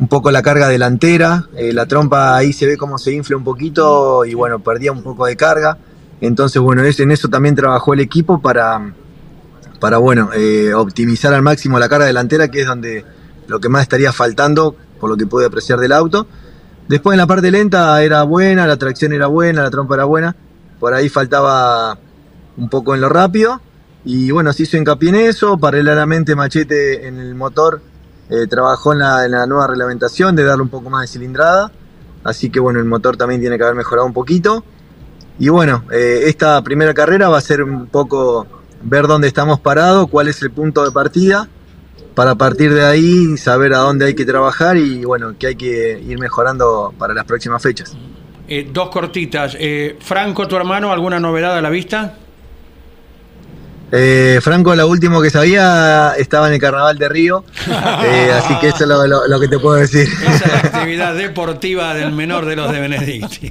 un 0.00 0.08
poco 0.08 0.30
la 0.30 0.42
carga 0.42 0.68
delantera, 0.68 1.48
eh, 1.56 1.72
la 1.72 1.86
trompa 1.86 2.36
ahí 2.36 2.52
se 2.52 2.66
ve 2.66 2.76
como 2.76 2.98
se 2.98 3.12
infla 3.12 3.36
un 3.36 3.44
poquito 3.44 4.24
y 4.24 4.34
bueno, 4.34 4.60
perdía 4.60 4.92
un 4.92 5.02
poco 5.02 5.26
de 5.26 5.36
carga. 5.36 5.78
Entonces 6.20 6.60
bueno, 6.60 6.82
en 6.84 7.10
eso 7.10 7.28
también 7.28 7.54
trabajó 7.54 7.94
el 7.94 8.00
equipo 8.00 8.40
para, 8.40 8.92
para 9.80 9.98
bueno, 9.98 10.30
eh, 10.34 10.72
optimizar 10.74 11.34
al 11.34 11.42
máximo 11.42 11.78
la 11.78 11.88
carga 11.88 12.06
delantera, 12.06 12.48
que 12.48 12.62
es 12.62 12.66
donde 12.66 13.04
lo 13.46 13.60
que 13.60 13.68
más 13.68 13.82
estaría 13.82 14.12
faltando, 14.12 14.76
por 15.00 15.10
lo 15.10 15.16
que 15.16 15.26
pude 15.26 15.46
apreciar 15.46 15.78
del 15.80 15.92
auto. 15.92 16.26
Después 16.88 17.14
en 17.14 17.18
la 17.18 17.26
parte 17.26 17.50
lenta 17.50 18.02
era 18.02 18.22
buena, 18.24 18.66
la 18.66 18.76
tracción 18.76 19.12
era 19.12 19.26
buena, 19.26 19.62
la 19.62 19.70
trompa 19.70 19.94
era 19.94 20.04
buena. 20.04 20.36
Por 20.78 20.92
ahí 20.92 21.08
faltaba 21.08 21.98
un 22.56 22.68
poco 22.68 22.94
en 22.94 23.00
lo 23.00 23.08
rápido. 23.08 23.60
Y 24.04 24.30
bueno, 24.30 24.52
se 24.52 24.64
hizo 24.64 24.76
hincapié 24.76 25.08
en 25.08 25.14
eso. 25.14 25.56
Paralelamente 25.56 26.34
Machete 26.36 27.06
en 27.06 27.18
el 27.18 27.34
motor 27.34 27.80
eh, 28.28 28.46
trabajó 28.48 28.92
en 28.92 28.98
la, 28.98 29.46
nueva 29.46 29.66
reglamentación 29.66 30.36
de 30.36 30.44
darle 30.44 30.62
un 30.62 30.68
poco 30.68 30.90
más 30.90 31.02
de 31.02 31.06
cilindrada. 31.08 31.72
Así 32.22 32.50
que 32.50 32.60
bueno, 32.60 32.80
el 32.80 32.86
motor 32.86 33.16
también 33.16 33.40
tiene 33.40 33.56
que 33.56 33.64
haber 33.64 33.76
mejorado 33.76 34.06
un 34.06 34.12
poquito. 34.12 34.62
Y 35.38 35.48
bueno, 35.48 35.84
eh, 35.90 36.24
esta 36.26 36.62
primera 36.62 36.92
carrera 36.92 37.30
va 37.30 37.38
a 37.38 37.40
ser 37.40 37.62
un 37.62 37.86
poco 37.86 38.46
ver 38.82 39.06
dónde 39.06 39.26
estamos 39.26 39.58
parados, 39.58 40.08
cuál 40.10 40.28
es 40.28 40.42
el 40.42 40.50
punto 40.50 40.84
de 40.84 40.90
partida 40.90 41.48
para 42.14 42.36
partir 42.36 42.72
de 42.72 42.84
ahí 42.84 43.36
saber 43.36 43.74
a 43.74 43.78
dónde 43.78 44.06
hay 44.06 44.14
que 44.14 44.24
trabajar 44.24 44.76
y 44.76 45.04
bueno, 45.04 45.34
que 45.38 45.48
hay 45.48 45.56
que 45.56 46.00
ir 46.06 46.18
mejorando 46.18 46.94
para 46.98 47.14
las 47.14 47.24
próximas 47.24 47.62
fechas. 47.62 47.96
Eh, 48.46 48.68
dos 48.72 48.90
cortitas. 48.90 49.56
Eh, 49.58 49.96
Franco, 50.00 50.46
tu 50.46 50.56
hermano, 50.56 50.92
¿alguna 50.92 51.18
novedad 51.18 51.56
a 51.56 51.62
la 51.62 51.70
vista? 51.70 52.18
Eh, 53.90 54.40
Franco, 54.42 54.74
lo 54.74 54.88
último 54.88 55.22
que 55.22 55.30
sabía, 55.30 56.14
estaba 56.18 56.48
en 56.48 56.54
el 56.54 56.60
Carnaval 56.60 56.98
de 56.98 57.08
Río, 57.08 57.44
así 58.34 58.54
que 58.60 58.68
eso 58.68 59.04
es 59.04 59.10
lo, 59.28 59.40
que 59.40 59.48
te 59.48 59.58
puedo 59.58 59.76
decir. 59.76 60.08
Esa 60.08 60.44
es 60.46 60.52
la 60.52 60.58
actividad 60.58 61.14
deportiva 61.14 61.94
del 61.94 62.12
menor 62.12 62.44
de 62.44 62.56
los 62.56 62.72
de 62.72 62.80
Benedicti. 62.80 63.50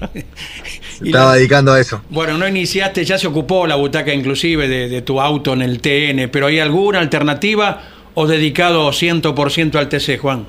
estaba 1.04 1.36
dedicando 1.36 1.72
a 1.72 1.80
eso. 1.80 2.02
Bueno, 2.10 2.38
no 2.38 2.48
iniciaste, 2.48 3.06
ya 3.06 3.18
se 3.18 3.28
ocupó 3.28 3.66
la 3.68 3.76
butaca 3.76 4.14
inclusive 4.14 4.68
de, 4.68 4.90
de 4.90 5.02
tu 5.02 5.22
auto 5.22 5.54
en 5.54 5.62
el 5.62 5.80
TN, 5.80 6.30
pero 6.30 6.48
¿hay 6.48 6.60
alguna 6.60 7.00
alternativa 7.00 7.82
o 8.16 8.28
dedicado 8.28 8.90
100% 8.90 9.76
al 9.76 9.90
TC, 9.90 10.20
Juan? 10.20 10.46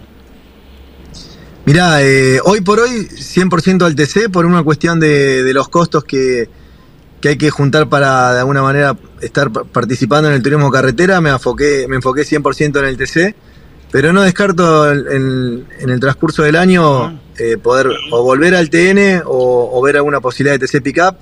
Mirá, 1.66 2.02
eh, 2.02 2.40
hoy 2.44 2.60
por 2.60 2.78
hoy 2.78 3.08
100% 3.08 3.86
al 3.86 3.94
TC 3.94 4.28
por 4.30 4.44
una 4.44 4.62
cuestión 4.62 5.00
de, 5.00 5.50
los 5.54 5.68
costos 5.68 6.04
que, 6.04 6.48
hay 7.24 7.38
que 7.38 7.48
juntar 7.48 7.88
para 7.88 8.34
de 8.34 8.40
alguna 8.40 8.62
manera 8.62 8.98
estar 9.22 9.50
participando 9.50 10.28
en 10.28 10.34
el 10.34 10.42
turismo 10.42 10.70
carretera, 10.70 11.22
me 11.22 11.30
enfoqué, 11.30 11.86
me 11.88 11.96
enfoqué 11.96 12.22
100% 12.22 12.80
en 12.80 12.84
el 12.84 12.98
TC, 12.98 13.34
pero 13.90 14.12
no 14.12 14.20
descarto 14.20 14.90
en, 14.90 15.66
el 15.80 16.00
transcurso 16.00 16.42
del 16.42 16.56
año 16.56 17.18
eh, 17.38 17.56
poder 17.56 17.88
o 18.10 18.22
volver 18.22 18.54
al 18.54 18.68
TN 18.68 19.22
o, 19.24 19.80
ver 19.82 19.96
alguna 19.96 20.20
posibilidad 20.20 20.58
de 20.58 20.66
TC 20.66 20.82
Pickup. 20.82 21.16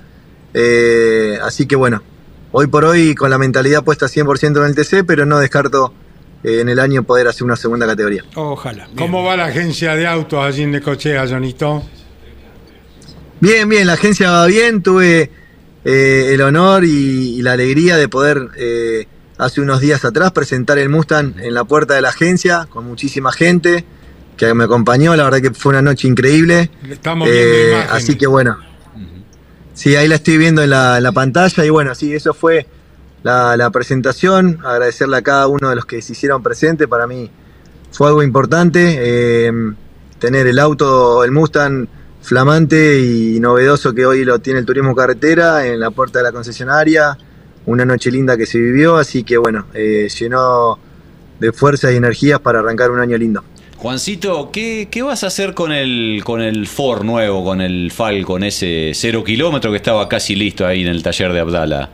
Eh, 0.53 1.37
así 1.41 1.65
que 1.67 1.77
bueno, 1.77 2.03
hoy 2.51 2.67
por 2.67 2.83
hoy 2.83 3.15
con 3.15 3.29
la 3.29 3.37
mentalidad 3.37 3.85
puesta 3.85 4.07
100% 4.07 4.57
en 4.57 4.65
el 4.65 4.75
TC, 4.75 5.05
pero 5.07 5.25
no 5.25 5.39
descarto 5.39 5.93
en 6.43 6.69
el 6.69 6.79
año 6.79 7.03
poder 7.03 7.27
hacer 7.27 7.43
una 7.43 7.55
segunda 7.55 7.87
categoría. 7.87 8.23
Ojalá. 8.35 8.87
¿Cómo 8.97 9.23
va 9.23 9.37
la 9.37 9.45
agencia 9.45 9.95
de 9.95 10.05
autos 10.05 10.43
allí 10.43 10.63
en 10.63 10.71
Necochea, 10.71 11.27
Jonito? 11.27 11.83
Bien, 13.39 13.67
bien, 13.67 13.87
la 13.87 13.93
agencia 13.93 14.31
va 14.31 14.45
bien. 14.45 14.83
Tuve 14.83 15.29
eh, 15.85 16.31
el 16.33 16.41
honor 16.41 16.83
y, 16.85 17.41
la 17.41 17.53
alegría 17.53 17.97
de 17.97 18.07
poder 18.07 18.49
eh, 18.57 19.07
hace 19.37 19.61
unos 19.61 19.81
días 19.81 20.05
atrás 20.05 20.31
presentar 20.31 20.77
el 20.77 20.89
Mustang 20.89 21.35
en 21.39 21.53
la 21.53 21.63
puerta 21.63 21.93
de 21.93 22.01
la 22.01 22.09
agencia 22.09 22.67
con 22.69 22.85
muchísima 22.85 23.31
gente 23.31 23.85
que 24.37 24.53
me 24.53 24.65
acompañó. 24.65 25.15
La 25.15 25.25
verdad 25.25 25.41
que 25.41 25.51
fue 25.51 25.71
una 25.71 25.81
noche 25.81 26.07
increíble. 26.07 26.69
Estamos 26.89 27.29
viendo 27.29 27.77
Así 27.91 28.15
que 28.15 28.27
bueno. 28.27 28.57
Sí, 29.73 29.95
ahí 29.95 30.07
la 30.07 30.15
estoy 30.15 30.37
viendo 30.37 30.61
en 30.61 30.69
la, 30.69 30.97
en 30.97 31.03
la 31.03 31.11
pantalla 31.11 31.65
y 31.65 31.69
bueno, 31.69 31.95
sí, 31.95 32.13
eso 32.13 32.33
fue 32.33 32.67
la, 33.23 33.69
presentación, 33.71 34.59
agradecerle 34.63 35.17
a 35.17 35.21
cada 35.21 35.47
uno 35.47 35.69
de 35.69 35.75
los 35.75 35.85
que 35.85 36.01
se 36.01 36.13
hicieron 36.13 36.43
presentes, 36.43 36.87
para 36.87 37.07
mí 37.07 37.29
fue 37.91 38.07
algo 38.07 38.21
importante, 38.21 38.97
eh, 38.99 39.51
tener 40.19 40.47
el 40.47 40.59
auto, 40.59 41.23
el 41.23 41.31
Mustang 41.31 41.87
flamante 42.21 42.99
y 42.99 43.39
novedoso 43.39 43.93
que 43.93 44.05
hoy 44.05 44.23
lo 44.23 44.39
tiene 44.39 44.59
el 44.59 44.65
turismo 44.65 44.95
carretera 44.95 45.67
en 45.67 45.79
la 45.79 45.91
puerta 45.91 46.19
de 46.19 46.23
la 46.23 46.31
concesionaria, 46.31 47.17
una 47.65 47.85
noche 47.85 48.11
linda 48.11 48.37
que 48.37 48.45
se 48.45 48.59
vivió, 48.59 48.97
así 48.97 49.23
que 49.23 49.37
bueno, 49.37 49.67
eh, 49.73 50.07
llenó 50.19 50.79
de 51.39 51.51
fuerzas 51.51 51.93
y 51.93 51.97
energías 51.97 52.39
para 52.39 52.59
arrancar 52.59 52.91
un 52.91 52.99
año 52.99 53.17
lindo. 53.17 53.43
Juancito, 53.77 54.49
¿qué, 54.51 54.87
¿qué, 54.89 55.01
vas 55.01 55.25
a 55.25 55.27
hacer 55.27 55.53
con 55.53 55.73
el, 55.73 56.21
con 56.23 56.41
el 56.41 56.67
Ford 56.67 57.03
nuevo, 57.03 57.43
con 57.43 57.59
el 57.59 57.91
Falcon, 57.91 58.43
ese 58.43 58.91
cero 58.93 59.25
kilómetro 59.25 59.71
que 59.71 59.77
estaba 59.77 60.07
casi 60.07 60.35
listo 60.35 60.65
ahí 60.65 60.83
en 60.83 60.87
el 60.87 61.03
taller 61.03 61.33
de 61.33 61.41
Abdala? 61.41 61.89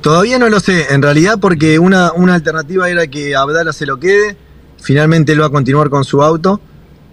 Todavía 0.00 0.38
no 0.38 0.48
lo 0.48 0.60
sé, 0.60 0.94
en 0.94 1.02
realidad 1.02 1.38
porque 1.38 1.78
una, 1.78 2.12
una 2.12 2.34
alternativa 2.34 2.88
era 2.88 3.06
que 3.06 3.36
Abdala 3.36 3.72
se 3.74 3.84
lo 3.84 4.00
quede, 4.00 4.34
finalmente 4.80 5.32
él 5.32 5.42
va 5.42 5.46
a 5.46 5.50
continuar 5.50 5.90
con 5.90 6.04
su 6.04 6.22
auto, 6.22 6.58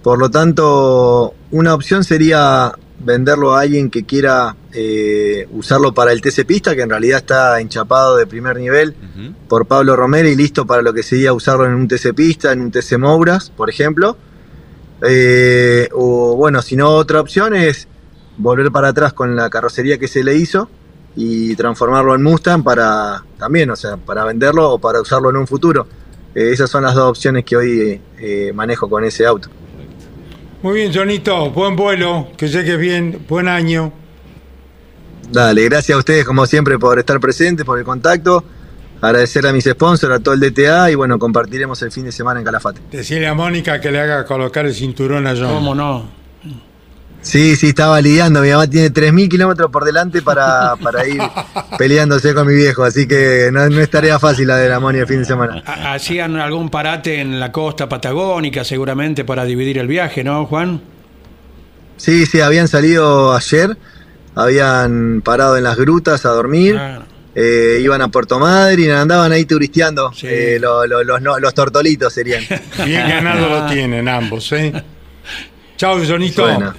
por 0.03 0.19
lo 0.19 0.31
tanto 0.31 1.33
una 1.51 1.73
opción 1.73 2.05
sería 2.05 2.73
venderlo 2.99 3.53
a 3.53 3.61
alguien 3.61 3.89
que 3.89 4.05
quiera 4.05 4.55
eh, 4.73 5.47
usarlo 5.51 5.93
para 5.93 6.13
el 6.13 6.21
TC 6.21 6.45
Pista, 6.45 6.75
que 6.75 6.81
en 6.81 6.89
realidad 6.89 7.19
está 7.19 7.59
enchapado 7.59 8.15
de 8.15 8.25
primer 8.25 8.57
nivel 8.57 8.95
por 9.49 9.65
Pablo 9.65 9.97
Romero 9.97 10.29
y 10.29 10.35
listo 10.35 10.65
para 10.65 10.81
lo 10.81 10.93
que 10.93 11.03
sería 11.03 11.33
usarlo 11.33 11.65
en 11.65 11.73
un 11.73 11.89
TC 11.89 12.13
Pista, 12.15 12.53
en 12.53 12.61
un 12.61 12.71
TC 12.71 12.97
Mouras, 12.97 13.49
por 13.49 13.69
ejemplo. 13.69 14.17
Eh, 15.07 15.89
o 15.93 16.35
bueno, 16.35 16.61
si 16.61 16.75
no, 16.75 16.89
otra 16.91 17.19
opción 17.19 17.53
es 17.53 17.87
volver 18.37 18.71
para 18.71 18.89
atrás 18.89 19.13
con 19.13 19.35
la 19.35 19.49
carrocería 19.49 19.97
que 19.97 20.07
se 20.07 20.23
le 20.23 20.35
hizo 20.35 20.69
y 21.19 21.55
transformarlo 21.55 22.13
en 22.13 22.21
Mustang 22.21 22.63
para 22.63 23.23
también, 23.39 23.71
o 23.71 23.75
sea, 23.75 23.97
para 23.97 24.23
venderlo 24.23 24.73
o 24.73 24.79
para 24.79 25.01
usarlo 25.01 25.31
en 25.31 25.37
un 25.37 25.47
futuro. 25.47 25.87
Eh, 26.35 26.51
esas 26.51 26.69
son 26.69 26.83
las 26.83 26.93
dos 26.93 27.09
opciones 27.09 27.43
que 27.43 27.57
hoy 27.57 27.99
eh, 28.19 28.51
manejo 28.53 28.87
con 28.87 29.03
ese 29.03 29.25
auto. 29.25 29.49
Muy 30.61 30.75
bien, 30.75 30.93
Jonito, 30.93 31.49
buen 31.49 31.75
vuelo, 31.75 32.27
que 32.37 32.47
llegue 32.47 32.77
bien, 32.77 33.25
buen 33.27 33.47
año. 33.47 33.91
Dale, 35.31 35.63
gracias 35.65 35.95
a 35.95 35.99
ustedes 35.99 36.23
como 36.23 36.45
siempre 36.45 36.77
por 36.77 36.99
estar 36.99 37.19
presentes, 37.19 37.65
por 37.65 37.79
el 37.79 37.83
contacto. 37.83 38.43
Agradecer 39.01 39.45
a 39.47 39.53
mis 39.53 39.65
sponsors, 39.65 40.13
a 40.13 40.19
todo 40.19 40.35
el 40.35 40.39
DTA 40.39 40.91
y 40.91 40.95
bueno, 40.95 41.17
compartiremos 41.17 41.81
el 41.81 41.91
fin 41.91 42.05
de 42.05 42.11
semana 42.11 42.39
en 42.39 42.45
Calafate. 42.45 42.79
Decirle 42.91 43.27
a 43.27 43.33
Mónica 43.33 43.81
que 43.81 43.91
le 43.91 43.99
haga 43.99 44.23
colocar 44.25 44.67
el 44.67 44.73
cinturón 44.73 45.25
a 45.25 45.35
John. 45.35 45.49
¿Cómo 45.49 45.73
no? 45.73 46.26
Sí, 47.21 47.55
sí, 47.57 47.69
estaba 47.69 47.99
lidiando. 47.99 48.41
Mi 48.41 48.51
mamá 48.51 48.67
tiene 48.67 48.89
3.000 48.91 49.27
kilómetros 49.29 49.69
por 49.69 49.83
delante 49.83 50.21
para, 50.21 50.75
para 50.77 51.05
ir 51.07 51.19
peleándose 51.77 52.33
con 52.33 52.47
mi 52.47 52.53
viejo, 52.53 52.83
así 52.83 53.05
que 53.07 53.49
no, 53.51 53.67
no 53.69 53.81
es 53.81 53.89
tarea 53.89 54.17
fácil 54.17 54.47
la 54.47 54.55
de 54.57 54.69
la 54.69 54.79
Moni 54.79 54.99
el 54.99 55.07
fin 55.07 55.19
de 55.19 55.25
semana. 55.25 55.61
Ha- 55.65 55.93
Hacían 55.93 56.37
algún 56.37 56.69
parate 56.69 57.19
en 57.19 57.39
la 57.39 57.51
costa 57.51 57.89
patagónica 57.89 58.63
seguramente 58.63 59.25
para 59.25 59.43
dividir 59.43 59.77
el 59.79 59.87
viaje, 59.87 60.23
¿no, 60.23 60.45
Juan? 60.45 60.81
Sí, 61.97 62.25
sí, 62.25 62.39
habían 62.39 62.67
salido 62.69 63.35
ayer, 63.35 63.75
habían 64.35 65.21
parado 65.21 65.57
en 65.57 65.63
las 65.63 65.75
grutas 65.75 66.25
a 66.25 66.29
dormir, 66.29 66.73
Claro. 66.75 67.03
eh, 67.35 67.79
iban 67.81 68.01
a 68.03 68.07
Puerto 68.07 68.39
Madryn, 68.39 68.91
andaban 68.91 69.31
ahí 69.33 69.43
turisteando. 69.45 70.13
Sí. 70.13 70.27
Eh, 70.29 70.59
lo- 70.61 70.85
lo- 70.87 71.03
los, 71.03 71.21
no- 71.21 71.39
los 71.39 71.53
tortolitos 71.53 72.13
serían. 72.13 72.43
Bien 72.85 73.09
ganado 73.09 73.49
lo 73.49 73.65
tienen 73.65 74.07
ambos, 74.07 74.49
¿eh? 74.53 74.71
Chao, 75.75 75.99
Jonito. 76.07 76.43
Bueno. 76.43 76.73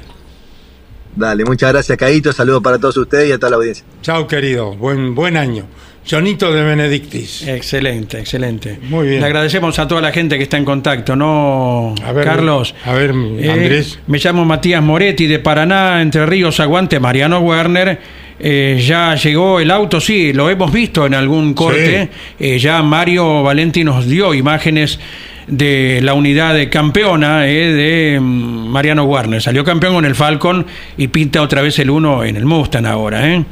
Dale, 1.19 1.45
muchas 1.45 1.73
gracias, 1.73 1.99
Caíto. 1.99 2.33
Saludos 2.33 2.63
para 2.63 2.79
todos 2.79 2.97
ustedes 2.97 3.29
y 3.29 3.33
a 3.33 3.39
toda 3.39 3.51
la 3.51 3.57
audiencia. 3.57 3.85
Chao, 4.03 4.27
querido. 4.29 4.75
Buen, 4.77 5.15
buen 5.17 5.37
año. 5.37 5.65
Jonito 6.09 6.53
de 6.53 6.63
Benedictis. 6.63 7.47
Excelente, 7.47 8.19
excelente. 8.21 8.79
Muy 8.89 9.09
bien. 9.09 9.21
Le 9.21 9.27
agradecemos 9.27 9.79
a 9.79 9.87
toda 9.89 10.01
la 10.01 10.13
gente 10.13 10.39
que 10.39 10.45
está 10.45 10.57
en 10.57 10.65
contacto, 10.65 11.17
¿no, 11.17 11.95
A 12.03 12.13
ver, 12.13 12.25
Carlos? 12.25 12.75
a 12.85 12.93
ver, 12.95 13.11
Eh, 13.39 13.51
Andrés. 13.51 13.99
me 14.07 14.19
llamo 14.19 14.45
Matías 14.45 14.83
Moretti 14.83 15.27
de 15.27 15.39
Paraná, 15.41 16.01
Entre 16.01 16.25
Ríos, 16.25 16.61
Aguante, 16.61 16.99
Mariano 17.01 17.41
Werner. 17.41 17.99
Eh, 18.41 18.81
ya 18.87 19.15
llegó 19.17 19.59
el 19.61 19.71
auto, 19.71 20.01
sí, 20.01 20.33
lo 20.33 20.49
hemos 20.49 20.73
visto 20.73 21.07
en 21.07 21.15
algún 21.15 21.55
corte. 21.55 22.09
Eh, 22.39 22.59
ya 22.59 22.83
Mario 22.83 23.43
Valenti 23.43 23.83
nos 23.85 24.07
dio 24.07 24.33
imágenes 24.35 24.99
de 25.49 26.01
la 26.03 26.15
unidad 26.15 26.55
de 26.55 26.69
campeona 26.69 27.49
eh, 27.49 27.73
de 27.73 28.21
mm, 28.21 28.69
Mariano 28.69 29.05
Werner. 29.05 29.43
Salió 29.43 29.65
campeón 29.65 29.95
con 29.95 30.05
el 30.05 30.15
Falcon 30.15 30.67
y 30.97 31.09
pinta 31.09 31.43
otra 31.43 31.63
vez 31.63 31.79
el 31.81 31.91
1 31.91 32.25
en 32.25 32.37
el 32.37 32.45
Mustang 32.45 32.87
ahora. 32.87 33.43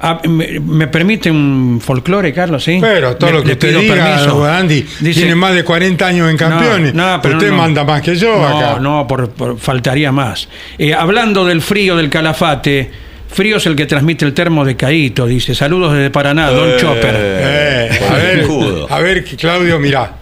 Ah, 0.00 0.20
me, 0.28 0.60
me 0.60 0.86
permite 0.86 1.28
un 1.28 1.80
folclore, 1.84 2.32
Carlos? 2.32 2.62
¿sí? 2.62 2.78
Pero 2.80 3.16
todo 3.16 3.30
Le- 3.32 3.38
lo 3.38 3.42
que 3.42 3.52
usted 3.52 3.76
diga, 3.80 3.94
permiso. 3.96 4.44
Andy, 4.44 4.86
Dice- 5.00 5.20
tiene 5.22 5.34
más 5.34 5.52
de 5.56 5.64
40 5.64 6.06
años 6.06 6.30
en 6.30 6.36
campeones. 6.36 6.94
No, 6.94 7.16
no, 7.16 7.20
pero 7.20 7.36
usted 7.36 7.50
no, 7.50 7.56
manda 7.56 7.82
más 7.82 8.00
que 8.02 8.14
yo 8.14 8.36
no, 8.38 8.46
acá. 8.46 8.78
No, 8.80 9.06
por, 9.08 9.30
por- 9.30 9.58
faltaría 9.58 10.12
más. 10.12 10.48
Hablando 10.96 11.44
del 11.44 11.60
frío 11.62 11.96
del 11.96 12.10
calafate, 12.10 13.07
frío 13.28 13.56
es 13.58 13.66
el 13.66 13.76
que 13.76 13.86
transmite 13.86 14.24
el 14.24 14.34
termo 14.34 14.64
de 14.64 14.76
Caíto, 14.76 15.26
dice. 15.26 15.54
Saludos 15.54 15.94
desde 15.94 16.10
Paraná, 16.10 16.50
Don 16.50 16.68
Eh. 16.70 16.76
Chopper. 16.78 17.14
Eh, 17.16 18.00
a 18.10 18.14
ver, 18.14 18.38
escudo. 18.40 18.86
a 18.90 19.00
ver, 19.00 19.24
Claudio, 19.24 19.78
mirá. 19.78 20.12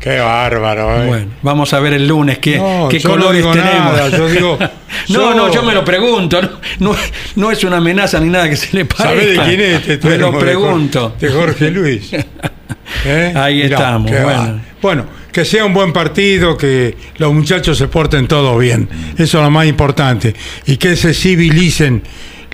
Qué 0.00 0.18
bárbaro, 0.18 1.00
¿eh? 1.00 1.06
Bueno, 1.06 1.26
vamos 1.42 1.72
a 1.74 1.78
ver 1.78 1.92
el 1.92 2.08
lunes 2.08 2.38
qué, 2.38 2.56
No, 2.58 2.88
qué 2.90 2.98
no 2.98 3.10
colores 3.10 3.36
digo 3.36 3.52
tenemos. 3.52 3.92
nada, 3.92 4.08
yo 4.08 4.28
digo, 4.28 4.58
no, 5.10 5.32
no, 5.32 5.52
yo 5.54 5.62
me 5.62 5.72
lo 5.74 5.84
pregunto. 5.84 6.42
No, 6.42 6.50
no, 6.80 6.96
no 7.36 7.52
es 7.52 7.62
una 7.62 7.76
amenaza 7.76 8.18
ni 8.18 8.28
nada 8.28 8.48
que 8.50 8.56
se 8.56 8.76
le 8.76 8.84
parezca. 8.84 9.10
¿Sabés 9.10 9.28
de 9.38 9.44
quién 9.44 9.60
es 9.60 9.88
este 9.88 10.08
Me 10.08 10.18
lo 10.18 10.26
termo 10.26 10.38
pregunto. 10.40 11.16
De 11.20 11.28
Jorge 11.30 11.70
Luis. 11.70 12.10
¿Eh? 13.06 13.32
Ahí 13.36 13.62
estamos, 13.62 14.10
qué 14.10 14.20
bueno. 14.24 14.60
Bueno, 14.82 15.06
que 15.30 15.44
sea 15.44 15.64
un 15.64 15.72
buen 15.72 15.92
partido, 15.92 16.56
que 16.56 16.96
los 17.18 17.32
muchachos 17.32 17.78
se 17.78 17.86
porten 17.86 18.26
todo 18.26 18.58
bien. 18.58 18.88
Eso 19.16 19.38
es 19.38 19.44
lo 19.44 19.50
más 19.52 19.66
importante. 19.68 20.34
Y 20.66 20.78
que 20.78 20.96
se 20.96 21.14
civilicen 21.14 22.02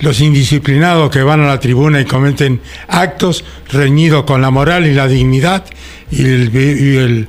los 0.01 0.21
indisciplinados 0.21 1.09
que 1.11 1.21
van 1.23 1.41
a 1.41 1.47
la 1.47 1.59
tribuna 1.59 1.99
y 2.01 2.05
cometen 2.05 2.61
actos 2.87 3.43
reñidos 3.71 4.23
con 4.23 4.41
la 4.41 4.49
moral 4.51 4.85
y 4.85 4.93
la 4.93 5.07
dignidad 5.07 5.63
y 6.11 6.21
el, 6.23 6.49
vi- 6.49 6.93
y 6.93 6.97
el 6.97 7.27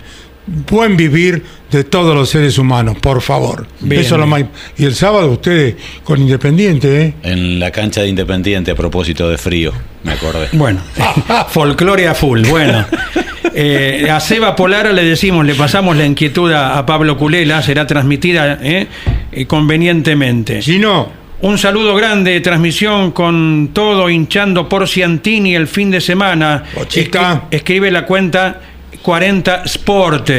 buen 0.69 0.97
vivir 0.97 1.43
de 1.71 1.85
todos 1.85 2.15
los 2.15 2.29
seres 2.29 2.59
humanos, 2.59 2.97
por 3.01 3.21
favor. 3.23 3.67
Bien, 3.81 4.01
Eso 4.03 4.15
es 4.17 4.21
lo 4.21 4.27
más. 4.27 4.43
Y 4.77 4.85
el 4.85 4.95
sábado 4.95 5.31
ustedes 5.31 5.77
con 6.03 6.21
Independiente, 6.21 7.03
¿eh? 7.03 7.15
En 7.23 7.61
la 7.61 7.71
cancha 7.71 8.01
de 8.03 8.09
Independiente 8.09 8.73
a 8.73 8.75
propósito 8.75 9.29
de 9.31 9.39
frío, 9.39 9.73
me 10.03 10.13
acordé. 10.13 10.49
Bueno, 10.53 10.81
folclore 11.49 12.09
a 12.09 12.15
full. 12.15 12.43
Bueno, 12.49 12.85
Eh, 13.53 14.09
a 14.09 14.21
Seba 14.21 14.55
Polara 14.55 14.93
le 14.93 15.03
decimos, 15.03 15.45
le 15.45 15.57
pasamos 15.57 15.97
la 15.97 16.07
inquietud 16.07 16.53
a, 16.53 16.79
a 16.79 16.87
Pablo 16.87 17.17
Culela, 17.17 17.61
será 17.63 17.85
transmitida 17.85 18.59
eh, 18.63 18.87
eh, 19.33 19.47
convenientemente. 19.47 20.63
Si 20.63 20.79
no, 20.79 21.11
Un 21.43 21.57
saludo 21.57 21.95
grande, 21.95 22.41
transmisión 22.41 23.13
con 23.13 23.71
todo 23.73 24.11
hinchando 24.11 24.69
por 24.69 24.87
Ciantini 24.87 25.55
el 25.55 25.67
fin 25.69 25.91
de 25.91 26.01
semana. 26.01 26.65
Escri- 27.05 27.43
escribe 27.51 27.91
la 27.91 28.05
cuenta 28.05 28.61
40 29.03 29.63
Sport. 29.65 30.31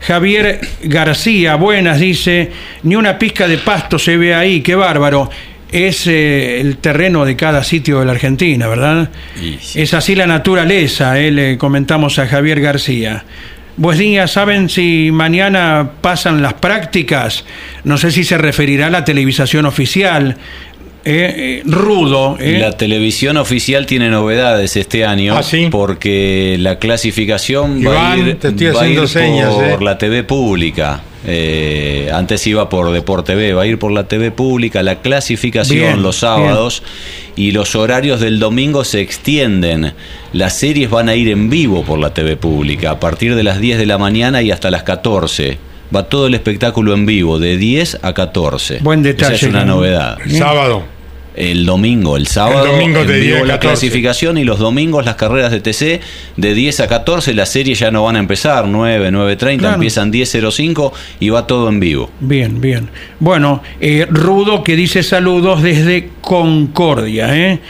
Javier 0.00 0.60
García, 0.82 1.54
buenas, 1.54 2.00
dice, 2.00 2.50
ni 2.82 2.96
una 2.96 3.16
pizca 3.18 3.46
de 3.46 3.58
pasto 3.58 4.00
se 4.00 4.16
ve 4.16 4.34
ahí, 4.34 4.60
qué 4.60 4.74
bárbaro. 4.74 5.30
Es 5.70 6.08
eh, 6.08 6.60
el 6.60 6.78
terreno 6.78 7.24
de 7.24 7.36
cada 7.36 7.62
sitio 7.62 8.00
de 8.00 8.06
la 8.06 8.12
Argentina, 8.12 8.66
¿verdad? 8.66 9.10
Sí. 9.38 9.80
Es 9.80 9.94
así 9.94 10.16
la 10.16 10.26
naturaleza, 10.26 11.18
eh, 11.20 11.30
le 11.30 11.56
comentamos 11.56 12.18
a 12.18 12.26
Javier 12.26 12.60
García. 12.60 13.24
Buen 13.76 13.98
día, 13.98 14.28
¿saben 14.28 14.68
si 14.68 15.10
mañana 15.12 15.92
pasan 16.02 16.42
las 16.42 16.54
prácticas? 16.54 17.44
No 17.84 17.96
sé 17.96 18.10
si 18.10 18.22
se 18.22 18.36
referirá 18.36 18.88
a 18.88 18.90
la 18.90 19.04
televisación 19.04 19.64
oficial. 19.64 20.36
Eh, 21.04 21.34
eh, 21.36 21.62
rudo. 21.64 22.36
eh. 22.38 22.58
La 22.60 22.76
televisión 22.76 23.36
oficial 23.36 23.86
tiene 23.86 24.08
novedades 24.08 24.76
este 24.76 25.04
año 25.04 25.36
¿Ah, 25.36 25.42
sí? 25.42 25.66
porque 25.70 26.56
la 26.60 26.78
clasificación 26.78 27.84
va 27.84 28.12
a 28.12 28.16
ir, 28.16 28.38
te 28.38 28.48
estoy 28.48 28.66
va 28.66 28.72
a 28.72 28.82
haciendo 28.82 29.02
ir 29.02 29.08
señas, 29.08 29.52
por 29.52 29.64
eh. 29.64 29.84
la 29.84 29.98
TV 29.98 30.22
pública. 30.22 31.00
Eh, 31.24 32.10
antes 32.12 32.46
iba 32.46 32.68
por 32.68 32.90
Deporte 32.90 33.34
B, 33.34 33.52
va 33.54 33.62
a 33.62 33.66
ir 33.66 33.78
por 33.78 33.92
la 33.92 34.08
TV 34.08 34.30
pública, 34.32 34.82
la 34.82 34.96
clasificación 35.00 35.78
Bien, 35.78 36.02
los 36.02 36.16
sábados 36.16 36.82
y 37.36 37.52
los 37.52 37.76
horarios 37.76 38.20
del 38.20 38.38
domingo 38.40 38.84
se 38.84 39.00
extienden. 39.00 39.94
Las 40.32 40.54
series 40.58 40.90
van 40.90 41.08
a 41.08 41.14
ir 41.14 41.28
en 41.28 41.48
vivo 41.48 41.84
por 41.84 41.98
la 41.98 42.12
TV 42.12 42.36
pública 42.36 42.90
a 42.92 43.00
partir 43.00 43.34
de 43.36 43.42
las 43.44 43.60
10 43.60 43.78
de 43.78 43.86
la 43.86 43.98
mañana 43.98 44.42
y 44.42 44.50
hasta 44.50 44.70
las 44.70 44.82
14. 44.82 45.58
Va 45.94 46.08
todo 46.08 46.26
el 46.26 46.34
espectáculo 46.34 46.94
en 46.94 47.04
vivo, 47.06 47.38
de 47.38 47.56
10 47.56 47.98
a 48.02 48.14
14. 48.14 48.78
Buen 48.80 49.02
detalle, 49.02 49.34
Esa 49.36 49.46
es 49.46 49.50
una 49.50 49.64
¿no? 49.64 49.76
novedad. 49.76 50.18
sábado. 50.28 50.84
El 51.34 51.64
domingo, 51.64 52.16
el 52.18 52.26
sábado, 52.26 52.66
El 52.66 52.72
domingo 52.72 53.00
en 53.00 53.06
vivo 53.06 53.20
10 53.20 53.36
a 53.36 53.44
la 53.46 53.52
14. 53.54 53.68
clasificación 53.68 54.36
y 54.38 54.44
los 54.44 54.58
domingos 54.58 55.04
las 55.06 55.14
carreras 55.14 55.50
de 55.50 55.60
TC 55.60 56.00
de 56.36 56.54
10 56.54 56.80
a 56.80 56.88
14. 56.88 57.32
Las 57.34 57.48
series 57.50 57.78
ya 57.78 57.90
no 57.90 58.04
van 58.04 58.16
a 58.16 58.18
empezar, 58.18 58.66
9, 58.66 59.10
9.30, 59.10 59.58
Claro. 59.58 59.74
empiezan 59.74 60.12
10.05 60.12 60.92
y 61.20 61.30
va 61.30 61.46
todo 61.46 61.68
en 61.70 61.80
vivo. 61.80 62.10
Bien, 62.20 62.60
bien. 62.60 62.90
Bueno, 63.18 63.62
eh, 63.80 64.06
Rudo 64.10 64.62
que 64.62 64.76
dice 64.76 65.02
saludos 65.02 65.62
desde 65.62 66.10
Concordia. 66.20 67.34
¿eh? 67.36 67.60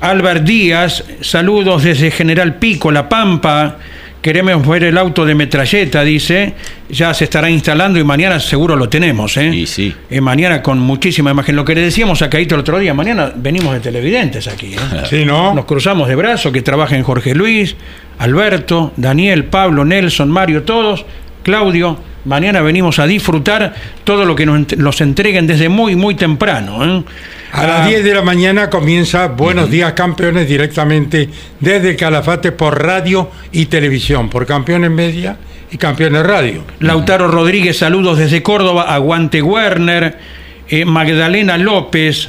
Albert 0.00 0.44
Díaz, 0.44 1.02
saludos 1.20 1.82
desde 1.82 2.10
General 2.12 2.54
Pico, 2.56 2.92
La 2.92 3.08
Pampa. 3.08 3.78
Queremos 4.22 4.66
ver 4.66 4.82
el 4.82 4.98
auto 4.98 5.24
de 5.24 5.34
metralleta, 5.34 6.02
dice. 6.02 6.54
Ya 6.88 7.14
se 7.14 7.24
estará 7.24 7.48
instalando 7.48 8.00
y 8.00 8.04
mañana 8.04 8.40
seguro 8.40 8.74
lo 8.74 8.88
tenemos. 8.88 9.36
¿eh? 9.36 9.54
Y 9.54 9.66
sí. 9.66 9.94
Eh, 10.10 10.20
mañana 10.20 10.60
con 10.60 10.80
muchísima 10.80 11.30
imagen. 11.30 11.54
Lo 11.54 11.64
que 11.64 11.74
le 11.74 11.82
decíamos 11.82 12.20
a 12.22 12.28
Caíto 12.28 12.56
el 12.56 12.62
otro 12.62 12.78
día, 12.78 12.94
mañana 12.94 13.32
venimos 13.34 13.72
de 13.74 13.80
televidentes 13.80 14.48
aquí. 14.48 14.74
¿eh? 14.74 14.78
Sí, 15.08 15.24
¿no? 15.24 15.54
Nos 15.54 15.66
cruzamos 15.66 16.08
de 16.08 16.16
brazos, 16.16 16.52
que 16.52 16.62
trabajen 16.62 17.02
Jorge 17.02 17.34
Luis, 17.34 17.76
Alberto, 18.18 18.92
Daniel, 18.96 19.44
Pablo, 19.44 19.84
Nelson, 19.84 20.28
Mario, 20.30 20.64
todos, 20.64 21.04
Claudio. 21.44 21.98
Mañana 22.24 22.60
venimos 22.60 22.98
a 22.98 23.06
disfrutar 23.06 23.74
todo 24.02 24.24
lo 24.24 24.34
que 24.34 24.44
nos, 24.44 24.76
nos 24.76 25.00
entreguen 25.00 25.46
desde 25.46 25.68
muy, 25.68 25.94
muy 25.94 26.16
temprano. 26.16 26.84
¿eh? 26.84 27.04
A 27.52 27.62
Ah, 27.62 27.66
las 27.66 27.88
10 27.88 28.04
de 28.04 28.14
la 28.14 28.22
mañana 28.22 28.68
comienza 28.68 29.26
Buenos 29.28 29.70
Días 29.70 29.94
Campeones 29.94 30.46
directamente 30.48 31.28
desde 31.60 31.96
Calafate 31.96 32.52
por 32.52 32.82
radio 32.82 33.30
y 33.52 33.66
televisión, 33.66 34.28
por 34.28 34.46
Campeones 34.46 34.90
Media 34.90 35.36
y 35.70 35.76
Campeones 35.78 36.24
Radio. 36.26 36.62
Lautaro 36.80 37.28
Rodríguez, 37.28 37.78
saludos 37.78 38.18
desde 38.18 38.42
Córdoba, 38.42 38.92
aguante 38.94 39.40
Werner. 39.42 40.18
Eh, 40.68 40.84
Magdalena 40.84 41.56
López. 41.56 42.28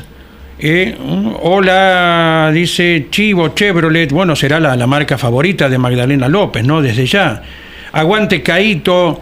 eh, 0.60 0.98
hola, 1.42 2.50
dice 2.54 3.08
Chivo 3.12 3.50
Chevrolet. 3.50 4.12
Bueno, 4.12 4.36
será 4.38 4.60
la, 4.62 4.76
la 4.78 4.88
marca 4.88 5.18
favorita 5.18 5.68
de 5.68 5.78
Magdalena 5.78 6.30
López, 6.30 6.64
¿no? 6.64 6.82
Desde 6.82 7.06
ya. 7.06 7.44
Aguante 7.92 8.42
Caito. 8.42 9.22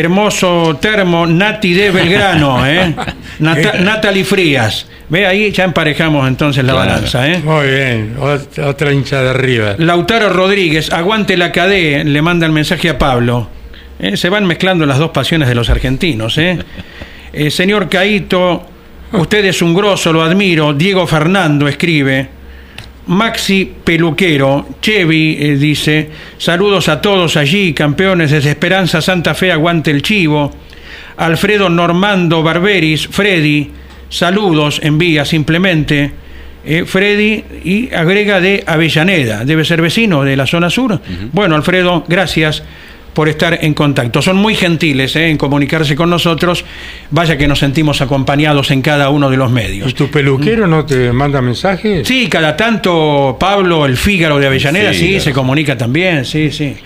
Hermoso 0.00 0.76
termo, 0.80 1.26
Nati 1.26 1.72
de 1.72 1.90
Belgrano, 1.90 2.66
¿eh? 2.66 2.94
Nata- 3.40 3.78
Natalie 3.80 4.24
Frías. 4.24 4.86
Ve 5.08 5.26
ahí, 5.26 5.52
ya 5.52 5.64
emparejamos 5.64 6.26
entonces 6.28 6.64
la 6.64 6.72
Claro. 6.74 6.90
balanza, 6.90 7.26
¿eh? 7.26 7.38
Muy 7.42 7.66
bien, 7.68 8.16
ot- 8.18 8.62
otra 8.66 8.92
hincha 8.92 9.22
de 9.22 9.32
River. 9.32 9.80
Lautaro 9.80 10.28
Rodríguez, 10.28 10.92
aguante 10.92 11.36
la 11.36 11.50
cadena, 11.50 12.04
le 12.04 12.20
manda 12.22 12.44
el 12.44 12.52
mensaje 12.52 12.90
a 12.90 12.98
Pablo. 12.98 13.48
Eh, 13.98 14.16
se 14.18 14.28
van 14.28 14.44
mezclando 14.44 14.84
las 14.84 14.98
dos 14.98 15.10
pasiones 15.12 15.48
de 15.48 15.54
los 15.54 15.70
argentinos. 15.70 16.36
¿eh? 16.36 16.58
Eh, 17.32 17.50
señor 17.50 17.88
Caito, 17.88 18.66
usted 19.12 19.44
es 19.46 19.62
un 19.62 19.72
grosso, 19.74 20.12
lo 20.12 20.22
admiro. 20.22 20.74
Diego 20.74 21.06
Fernando 21.06 21.66
escribe. 21.68 22.28
Maxi 23.06 23.70
Peluquero, 23.84 24.66
Chevy 24.80 25.36
eh, 25.38 25.56
dice, 25.56 26.10
saludos 26.38 26.88
a 26.88 27.00
todos 27.00 27.36
allí, 27.36 27.72
campeones 27.72 28.32
desde 28.32 28.50
Esperanza 28.50 29.00
Santa 29.00 29.34
Fe, 29.34 29.52
aguante 29.52 29.90
el 29.90 30.02
chivo. 30.02 30.52
Alfredo 31.16 31.68
Normando 31.68 32.42
Barberis, 32.42 33.06
Freddy, 33.06 33.70
saludos, 34.08 34.80
envía 34.82 35.24
simplemente. 35.24 36.10
Eh, 36.64 36.84
Freddy 36.84 37.44
y 37.64 37.94
agrega 37.94 38.40
de 38.40 38.64
Avellaneda, 38.66 39.44
debe 39.44 39.64
ser 39.64 39.80
vecino 39.80 40.24
de 40.24 40.36
la 40.36 40.46
zona 40.46 40.68
sur. 40.68 41.00
Bueno, 41.32 41.54
Alfredo, 41.54 42.04
gracias 42.08 42.64
por 43.16 43.30
estar 43.30 43.60
en 43.62 43.72
contacto. 43.72 44.20
Son 44.20 44.36
muy 44.36 44.54
gentiles 44.54 45.16
eh, 45.16 45.30
en 45.30 45.38
comunicarse 45.38 45.96
con 45.96 46.10
nosotros. 46.10 46.66
Vaya 47.10 47.38
que 47.38 47.48
nos 47.48 47.60
sentimos 47.60 48.02
acompañados 48.02 48.70
en 48.70 48.82
cada 48.82 49.08
uno 49.08 49.30
de 49.30 49.38
los 49.38 49.50
medios. 49.50 49.88
¿Y 49.88 49.94
tu 49.94 50.10
peluquero 50.10 50.66
no 50.66 50.84
te 50.84 51.12
manda 51.12 51.40
mensajes? 51.40 52.06
Sí, 52.06 52.28
cada 52.28 52.54
tanto 52.54 53.38
Pablo, 53.40 53.86
el 53.86 53.96
Fígaro 53.96 54.38
de 54.38 54.48
Avellaneda, 54.48 54.92
sí, 54.92 55.18
se 55.18 55.32
comunica 55.32 55.78
también, 55.78 56.26
sí, 56.26 56.50
sí. 56.50 56.76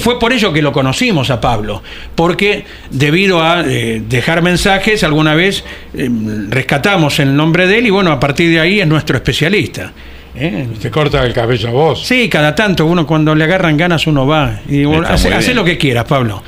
Fue, 0.00 0.18
por 0.18 0.32
ello 0.32 0.52
que 0.52 0.60
lo 0.60 0.72
conocimos 0.72 1.30
a 1.30 1.40
Pablo, 1.40 1.84
porque 2.16 2.64
debido 2.90 3.40
a 3.40 3.60
eh, 3.64 4.02
dejar 4.08 4.42
mensajes, 4.42 5.04
alguna 5.04 5.36
vez 5.36 5.62
eh, 5.94 6.10
rescatamos 6.48 7.20
el 7.20 7.36
nombre 7.36 7.68
de 7.68 7.78
él 7.78 7.86
y 7.86 7.90
bueno, 7.90 8.10
a 8.10 8.18
partir 8.18 8.50
de 8.50 8.58
ahí 8.58 8.80
es 8.80 8.88
nuestro 8.88 9.14
especialista. 9.18 9.92
¿Eh? 10.38 10.66
Te 10.80 10.90
corta 10.90 11.24
el 11.24 11.32
cabello 11.32 11.68
a 11.68 11.72
vos. 11.72 12.06
Sí, 12.06 12.28
cada 12.28 12.54
tanto 12.54 12.86
uno 12.86 13.06
cuando 13.06 13.34
le 13.34 13.44
agarran 13.44 13.76
ganas 13.76 14.06
uno 14.06 14.26
va 14.26 14.60
y 14.68 14.84
bueno, 14.84 15.06
hace, 15.08 15.32
hace 15.32 15.54
lo 15.54 15.64
que 15.64 15.76
quieras, 15.78 16.04
Pablo. 16.04 16.42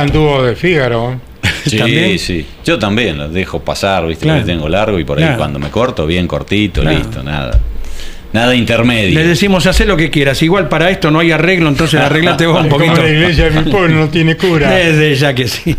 Anduvo 0.00 0.42
de 0.42 0.56
Fígaro. 0.56 1.20
Sí, 1.66 1.76
¿También? 1.78 2.18
sí. 2.18 2.46
Yo 2.64 2.78
también 2.78 3.18
los 3.18 3.32
dejo 3.32 3.60
pasar, 3.60 4.06
¿viste? 4.06 4.24
Claro. 4.24 4.40
Porque 4.40 4.52
tengo 4.52 4.68
largo 4.68 4.98
y 4.98 5.04
por 5.04 5.18
ahí 5.18 5.24
Claro. 5.24 5.38
cuando 5.38 5.58
me 5.58 5.68
corto, 5.70 6.06
bien 6.06 6.26
cortito, 6.26 6.80
Claro. 6.82 6.98
listo, 6.98 7.22
nada. 7.22 7.58
Nada 8.32 8.54
intermedio. 8.54 9.14
Le 9.18 9.26
decimos, 9.26 9.66
haz 9.66 9.80
lo 9.86 9.96
que 9.96 10.10
quieras. 10.10 10.42
Igual 10.42 10.68
para 10.68 10.90
esto 10.90 11.10
no 11.10 11.20
hay 11.20 11.32
arreglo, 11.32 11.68
entonces 11.68 11.98
arreglate 12.00 12.46
vos 12.46 12.62
un 12.62 12.68
Como 12.68 12.84
poquito. 12.84 13.02
la 13.02 13.08
iglesia 13.08 13.44
de 13.50 13.62
mi 13.62 13.70
pueblo 13.70 13.96
no 13.96 14.08
tiene 14.08 14.36
cura. 14.36 14.70
Desde 14.74 15.14
ya 15.14 15.34
que 15.34 15.48
sí. 15.48 15.74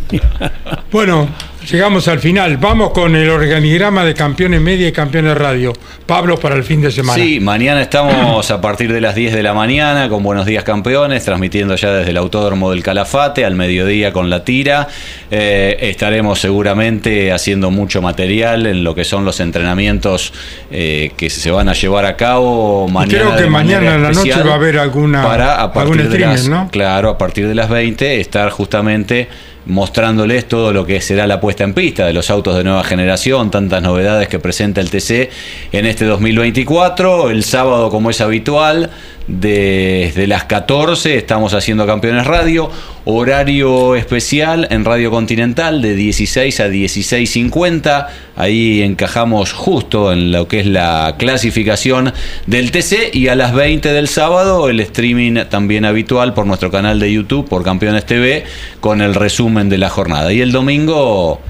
Bueno, 0.92 1.28
llegamos 1.72 2.07
al 2.07 2.20
final. 2.20 2.57
Vamos 2.57 2.91
con 2.91 3.15
el 3.15 3.30
organigrama 3.30 4.03
de 4.05 4.13
campeones 4.13 4.61
media 4.61 4.88
y 4.88 4.91
campeones 4.91 5.38
radio. 5.38 5.74
Pablo 6.05 6.39
para 6.39 6.55
el 6.55 6.63
fin 6.63 6.82
de 6.82 6.91
semana. 6.91 7.22
Sí, 7.22 7.39
mañana 7.39 7.82
estamos 7.82 8.49
a 8.51 8.61
partir 8.61 8.91
de 8.93 9.01
las 9.01 9.15
10 9.15 9.34
de 9.34 9.43
la 9.43 9.53
mañana 9.53 10.07
con 10.09 10.24
Buenos 10.24 10.45
Días 10.45 10.63
Campeones, 10.63 11.26
transmitiendo 11.26 11.76
ya 11.76 11.91
desde 11.91 12.11
el 12.11 12.18
Autódromo 12.18 12.72
del 12.72 12.84
Calafate, 12.84 13.43
al 13.45 13.55
mediodía 13.55 14.13
con 14.13 14.30
la 14.30 14.43
tira. 14.43 14.88
Eh, 15.30 15.78
estaremos 15.82 16.39
seguramente 16.39 17.32
haciendo 17.32 17.72
mucho 17.72 18.01
material 18.01 18.65
en 18.65 18.84
lo 18.84 18.95
que 18.95 19.03
son 19.03 19.26
los 19.26 19.39
entrenamientos 19.39 20.34
eh, 20.72 21.11
que 21.18 21.30
se 21.30 21.51
van 21.51 21.70
a 21.70 21.74
llevar 21.74 22.05
a 22.05 22.15
cabo 22.15 22.88
mañana. 22.88 23.20
creo 23.32 23.36
que 23.36 23.49
mañana 23.49 23.95
en 23.95 24.03
la 24.03 24.11
noche 24.11 24.41
va 24.43 24.51
a 24.51 24.55
haber 24.55 24.78
alguna- 24.80 25.24
para 25.24 25.55
a 25.55 25.61
algún 25.63 25.74
partir 25.74 25.97
de 25.97 26.03
streaming, 26.03 26.28
las, 26.36 26.47
¿no? 26.47 26.70
Claro, 26.72 27.09
a 27.09 27.18
partir 27.18 27.47
de 27.47 27.55
las 27.55 27.70
20 27.70 28.20
estar 28.22 28.49
justamente 28.49 29.28
mostrándoles 29.68 30.47
todo 30.47 30.74
lo 30.74 30.86
que 30.86 31.01
será 31.01 31.28
la 31.28 31.39
puesta 31.39 31.63
en 31.63 31.74
pista 31.74 32.05
de 32.05 32.13
los 32.13 32.30
autos 32.30 32.57
de 32.57 32.63
nueva 32.63 32.84
generación, 32.84 33.51
tantas 33.51 33.82
novedades 33.82 34.28
que 34.28 34.39
presenta 34.39 34.82
el 34.82 34.89
TC 34.89 35.30
en 35.72 35.86
este 35.86 36.05
2024. 36.05 37.30
El 37.30 37.43
sábado, 37.43 37.89
como 37.89 38.09
es 38.09 38.22
habitual, 38.22 38.89
desde 39.28 40.26
las 40.26 40.45
14 40.45 41.18
estamos 41.18 41.53
haciendo 41.53 41.86
Campeones 41.86 42.26
Radio, 42.26 42.72
horario 43.03 43.95
especial 43.95 44.68
en 44.72 44.86
Radio 44.86 45.11
Continental 45.11 45.82
de 45.82 45.95
16 45.95 46.59
a 46.61 46.70
16.50. 46.70 48.07
Ahí 48.38 48.84
encajamos 48.84 49.52
justo 49.52 50.14
en 50.14 50.32
lo 50.32 50.48
que 50.48 50.60
es 50.60 50.68
la 50.68 51.16
clasificación 51.18 52.14
del 52.46 52.72
TC 52.72 53.10
y 53.14 53.28
a 53.30 53.36
las 53.36 53.54
20 53.54 53.92
del 53.92 54.08
sábado 54.08 54.70
el 54.70 54.80
streaming 54.80 55.46
también 55.50 55.86
habitual 55.86 56.34
por 56.36 56.46
nuestro 56.46 56.70
canal 56.72 57.00
de 57.00 57.12
YouTube, 57.12 57.50
por 57.50 57.64
Campeones 57.64 58.06
TV, 58.06 58.44
con 58.80 59.02
el 59.02 59.16
resumen 59.16 59.70
de 59.70 59.80
la 59.80 59.90
jornada. 59.90 60.32
Y 60.32 60.42
el 60.42 60.52
domingo 60.52 61.42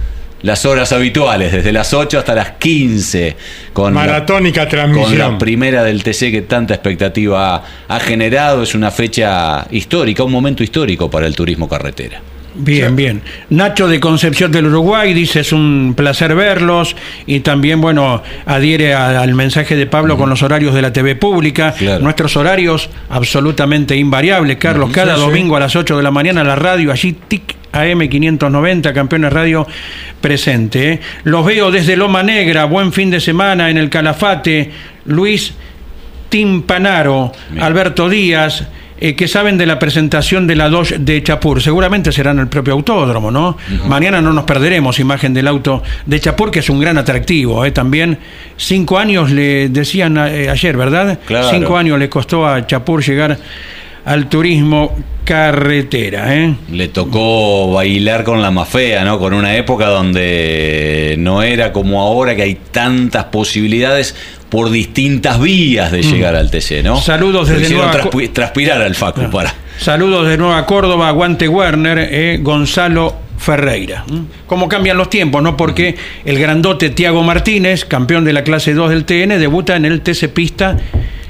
las 0.43 0.65
horas 0.65 0.91
habituales, 0.93 1.51
desde 1.51 1.73
las 1.73 1.93
8 1.93 2.19
hasta 2.19 2.35
las 2.35 2.51
15, 2.51 3.35
con 3.73 3.93
la- 3.93 4.01
Maratónica 4.01 4.61
con 4.61 4.69
transmisión. 4.69 5.17
la 5.17 5.37
primera 5.37 5.83
del 5.83 6.03
TC 6.03 6.31
que 6.31 6.43
tanta 6.43 6.73
expectativa 6.75 7.63
ha 7.87 7.99
generado. 7.99 8.61
Es 8.63 8.75
una 8.75 8.91
fecha 8.91 9.65
histórica, 9.71 10.23
un 10.23 10.31
momento 10.31 10.63
histórico 10.63 11.09
para 11.09 11.25
el 11.27 11.35
turismo 11.35 11.67
carretera. 11.67 12.21
Bien, 12.59 12.95
bien. 12.95 13.21
Nacho 13.49 13.87
de 13.87 13.99
Concepción 13.99 14.51
del 14.51 14.65
Uruguay 14.67 15.13
dice 15.13 15.41
es 15.41 15.51
un 15.53 15.93
placer 15.95 16.33
verlos 16.35 16.95
y 17.25 17.41
también, 17.41 17.79
bueno, 17.81 18.23
adhiere 18.45 18.93
a- 18.93 19.21
al 19.21 19.33
mensaje 19.35 19.75
de 19.75 19.85
Pablo 19.85 20.17
con 20.17 20.29
los 20.29 20.41
horarios 20.43 20.73
de 20.73 20.81
la 20.81 20.91
TV 20.91 21.15
pública. 21.15 21.73
Claro. 21.77 22.03
Nuestros 22.03 22.35
horarios 22.35 22.89
absolutamente 23.09 23.95
invariables, 23.95 24.57
Carlos. 24.57 24.89
Cada 24.91 25.15
Sí, 25.15 25.21
sí. 25.21 25.27
domingo 25.27 25.55
a 25.55 25.59
las 25.59 25.75
8 25.75 25.97
de 25.97 26.03
la 26.03 26.11
mañana 26.11 26.43
la 26.43 26.55
radio, 26.55 26.91
allí 26.91 27.15
TIC 27.27 27.55
AM 27.73 28.07
590, 28.09 28.91
Campeones 28.93 29.31
Radio 29.31 29.67
presente. 30.19 30.93
¿eh? 30.93 30.99
Los 31.25 31.45
veo 31.45 31.69
desde 31.69 31.95
Loma 31.95 32.23
Negra, 32.23 32.65
buen 32.65 32.91
fin 32.91 33.11
de 33.11 33.19
semana 33.19 33.69
en 33.69 33.77
el 33.77 33.89
Calafate. 33.89 34.71
Luis 35.05 35.53
Timpanaro, 36.29 37.31
Bien. 37.51 37.63
Alberto 37.63 38.09
Díaz, 38.09 38.67
eh, 38.99 39.15
que 39.15 39.27
saben 39.27 39.57
de 39.57 39.65
la 39.65 39.79
presentación 39.79 40.47
de 40.47 40.55
la 40.55 40.69
Dodge 40.69 40.97
de 40.99 41.21
Chapur. 41.21 41.61
Seguramente 41.61 42.11
será 42.11 42.31
en 42.31 42.39
el 42.39 42.47
propio 42.47 42.73
autódromo, 42.73 43.31
¿no? 43.31 43.57
Mañana 43.87 44.21
no 44.21 44.33
nos 44.33 44.45
perderemos 44.45 44.99
imagen 44.99 45.33
del 45.33 45.47
auto 45.47 45.83
de 46.05 46.19
Chapur, 46.19 46.51
que 46.51 46.59
es 46.59 46.69
un 46.69 46.79
gran 46.79 46.97
atractivo. 46.97 47.63
¿eh? 47.65 47.71
También 47.71 48.17
cinco 48.55 48.97
años 48.97 49.31
le 49.31 49.69
decían 49.69 50.17
eh, 50.17 50.49
ayer, 50.49 50.75
¿verdad? 50.75 51.19
Claro. 51.25 51.49
Cinco 51.49 51.77
años 51.77 51.99
le 51.99 52.09
costó 52.09 52.47
a 52.47 52.65
Chapur 52.65 53.03
llegar 53.03 53.37
al 54.05 54.29
turismo 54.29 54.95
carretera. 55.27 56.33
¿eh? 56.33 56.55
Le 56.71 56.87
tocó 56.87 57.73
bailar 57.73 58.23
con 58.23 58.41
la 58.41 58.49
más 58.49 58.69
fea, 58.69 59.03
¿no? 59.03 59.19
Con 59.19 59.33
una 59.33 59.57
época 59.57 59.87
donde 59.87 61.15
no 61.19 61.43
era 61.43 61.73
como 61.73 62.01
ahora 62.01 62.33
que 62.33 62.43
hay 62.43 62.57
tantas 62.71 63.25
posibilidades 63.25 64.15
por 64.49 64.69
distintas 64.69 65.39
vías 65.41 65.91
de 65.91 66.01
llegar 66.03 66.35
al 66.35 66.49
TC, 66.49 66.83
¿no? 66.83 66.97
Mm. 66.97 67.01
Saludos 67.01 67.49
desde 67.49 67.73
Nueva 67.73 67.91
traspi- 67.91 68.31
transpirar 68.31 68.81
al 68.81 68.95
Facu 68.95 69.29
para. 69.29 69.53
Saludos 69.79 70.27
de 70.27 70.37
Nueva 70.37 70.65
Córdoba, 70.65 71.09
Aguante 71.09 71.47
Werner, 71.47 71.99
eh, 72.11 72.39
Gonzalo 72.41 73.15
Ferreira. 73.37 74.03
¿Mm? 74.07 74.19
¿Cómo 74.47 74.67
cambian 74.67 74.97
los 74.97 75.09
tiempos? 75.09 75.43
no 75.43 75.55
Porque 75.55 75.95
el 76.25 76.39
grandote 76.39 76.89
Tiago 76.89 77.21
Martínez, 77.23 77.85
campeón 77.85 78.25
de 78.25 78.33
la 78.33 78.43
clase 78.43 78.73
2 78.73 78.89
del 78.89 79.05
TN, 79.05 79.37
debuta 79.37 79.75
en 79.75 79.85
el 79.85 80.01
TC 80.01 80.29
Pista 80.29 80.77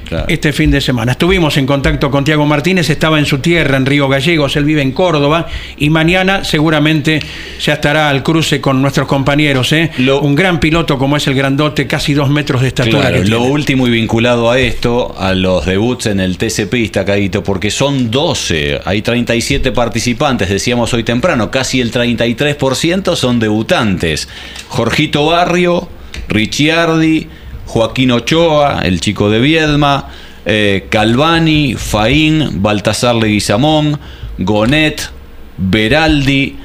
Claro. 0.08 0.24
este 0.28 0.52
fin 0.52 0.70
de 0.70 0.80
semana. 0.80 1.12
Estuvimos 1.12 1.56
en 1.58 1.66
contacto 1.66 2.10
con 2.10 2.24
Tiago 2.24 2.46
Martínez, 2.46 2.88
estaba 2.90 3.18
en 3.18 3.26
su 3.26 3.38
tierra, 3.38 3.76
en 3.76 3.84
Río 3.86 4.08
Gallegos, 4.08 4.56
él 4.56 4.64
vive 4.64 4.80
en 4.82 4.92
Córdoba 4.92 5.46
y 5.76 5.90
mañana 5.90 6.44
seguramente 6.44 7.20
ya 7.60 7.74
estará 7.74 8.08
al 8.08 8.22
cruce 8.22 8.60
con 8.60 8.80
nuestros 8.80 9.06
compañeros. 9.06 9.72
¿eh? 9.72 9.90
Lo- 9.98 10.20
Un 10.22 10.34
gran 10.34 10.60
piloto 10.60 10.98
como 10.98 11.16
es 11.16 11.26
el 11.26 11.34
grandote, 11.34 11.86
casi 11.86 12.14
dos 12.14 12.30
metros 12.30 12.62
de 12.62 12.68
estatura. 12.68 13.00
Claro, 13.10 13.18
lo 13.18 13.24
tiene. 13.38 13.50
último 13.52 13.86
y 13.86 13.90
vinculado 13.90 14.50
a 14.50 14.58
esto, 14.58 15.14
a 15.18 15.34
los 15.34 15.66
debuts 15.66 16.06
en 16.06 16.20
el 16.20 16.38
TC 16.38 16.66
Pista, 16.68 17.04
Caíto, 17.04 17.42
porque 17.42 17.70
son 17.70 18.10
12, 18.10 18.80
hay 18.84 19.02
37 19.02 19.72
participantes, 19.72 20.48
decíamos 20.48 20.92
hoy 20.94 21.02
temprano, 21.04 21.50
casi 21.50 21.80
el 21.80 21.92
33% 21.92 23.14
son 23.14 23.38
debutantes. 23.38 24.28
Jorgito 24.68 25.26
Barrio, 25.26 25.88
Ricciardi, 26.28 27.26
Joaquín 27.68 28.10
Ochoa, 28.12 28.80
el 28.82 28.98
chico 28.98 29.28
de 29.28 29.40
Viedma, 29.40 30.08
eh, 30.46 30.86
Calvani, 30.88 31.74
Faín, 31.74 32.62
Baltasar 32.62 33.14
Leguizamón, 33.14 34.00
Gonet, 34.38 35.10
Beraldi, 35.58 36.56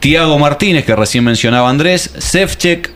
Tiago 0.00 0.38
Martínez, 0.38 0.86
que 0.86 0.96
recién 0.96 1.24
mencionaba 1.24 1.68
Andrés, 1.68 2.14
Sefchek, 2.16 2.90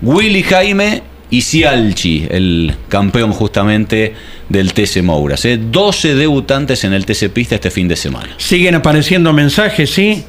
Willy 0.00 0.44
Jaime 0.44 1.02
y 1.28 1.42
Cialchi, 1.42 2.28
el 2.30 2.76
campeón 2.88 3.32
justamente 3.32 4.14
del 4.48 4.72
TC 4.72 5.02
Mouras. 5.02 5.44
¿eh? 5.44 5.58
12 5.60 6.14
debutantes 6.14 6.84
en 6.84 6.92
el 6.92 7.04
TC 7.04 7.30
Pista 7.30 7.56
este 7.56 7.72
fin 7.72 7.88
de 7.88 7.96
semana. 7.96 8.28
Siguen 8.36 8.76
apareciendo 8.76 9.32
mensajes, 9.32 9.90
sí. 9.90 10.22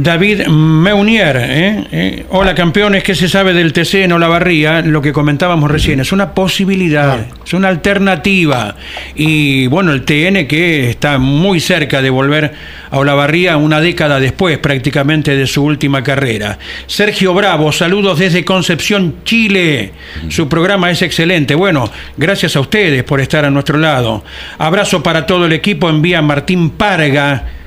David 0.00 0.46
Meunier. 0.46 1.36
¿eh? 1.40 1.84
¿Eh? 1.90 2.26
Hola 2.28 2.54
campeones, 2.54 3.02
¿qué 3.02 3.16
se 3.16 3.28
sabe 3.28 3.52
del 3.52 3.72
TC 3.72 4.04
en 4.04 4.12
Olavarría? 4.12 4.80
Lo 4.80 5.02
que 5.02 5.12
comentábamos 5.12 5.68
recién, 5.68 5.98
es 5.98 6.12
una 6.12 6.34
posibilidad, 6.34 7.26
es 7.44 7.52
una 7.52 7.66
alternativa. 7.66 8.76
Y 9.16 9.66
bueno, 9.66 9.92
el 9.92 10.04
TN 10.04 10.46
que 10.46 10.88
está 10.88 11.18
muy 11.18 11.58
cerca 11.58 12.00
de 12.00 12.10
volver 12.10 12.54
a 12.92 12.96
Olavarría 12.96 13.56
una 13.56 13.80
década 13.80 14.20
después 14.20 14.58
prácticamente 14.58 15.34
de 15.34 15.48
su 15.48 15.64
última 15.64 16.04
carrera. 16.04 16.60
Sergio 16.86 17.34
Bravo, 17.34 17.72
saludos 17.72 18.20
desde 18.20 18.44
Concepción, 18.44 19.16
Chile. 19.24 19.94
Su 20.28 20.48
programa 20.48 20.92
es 20.92 21.02
excelente. 21.02 21.56
Bueno, 21.56 21.90
gracias 22.16 22.54
a 22.54 22.60
ustedes 22.60 23.02
por 23.02 23.20
estar 23.20 23.44
a 23.44 23.50
nuestro 23.50 23.78
lado. 23.78 24.22
Abrazo 24.58 25.02
para 25.02 25.26
todo 25.26 25.46
el 25.46 25.52
equipo, 25.54 25.90
envía 25.90 26.22
Martín 26.22 26.70
Parga 26.70 27.57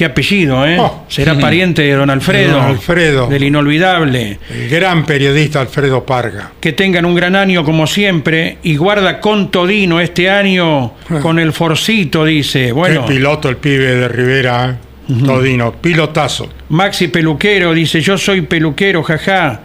Qué 0.00 0.06
apellido, 0.06 0.66
¿eh? 0.66 0.78
Oh, 0.80 1.04
Será 1.08 1.34
sí. 1.34 1.42
pariente 1.42 1.82
de 1.82 1.92
don 1.92 2.08
Alfredo. 2.08 2.54
Don 2.54 2.64
Alfredo. 2.64 3.26
Del 3.26 3.44
inolvidable. 3.44 4.38
El 4.50 4.70
gran 4.70 5.04
periodista 5.04 5.60
Alfredo 5.60 6.06
Parga. 6.06 6.52
Que 6.58 6.72
tengan 6.72 7.04
un 7.04 7.14
gran 7.14 7.36
año 7.36 7.66
como 7.66 7.86
siempre. 7.86 8.56
Y 8.62 8.76
guarda 8.76 9.20
con 9.20 9.50
Todino 9.50 10.00
este 10.00 10.30
año 10.30 10.94
con 11.20 11.38
el 11.38 11.52
Forcito, 11.52 12.24
dice. 12.24 12.72
Bueno, 12.72 13.04
Qué 13.04 13.12
piloto 13.12 13.50
el 13.50 13.58
pibe 13.58 13.94
de 13.94 14.08
Rivera, 14.08 14.70
¿eh? 14.70 15.14
Todino, 15.26 15.72
pilotazo. 15.72 16.48
Maxi 16.70 17.08
Peluquero 17.08 17.74
dice: 17.74 18.00
Yo 18.00 18.16
soy 18.16 18.40
peluquero, 18.40 19.02
jaja. 19.02 19.60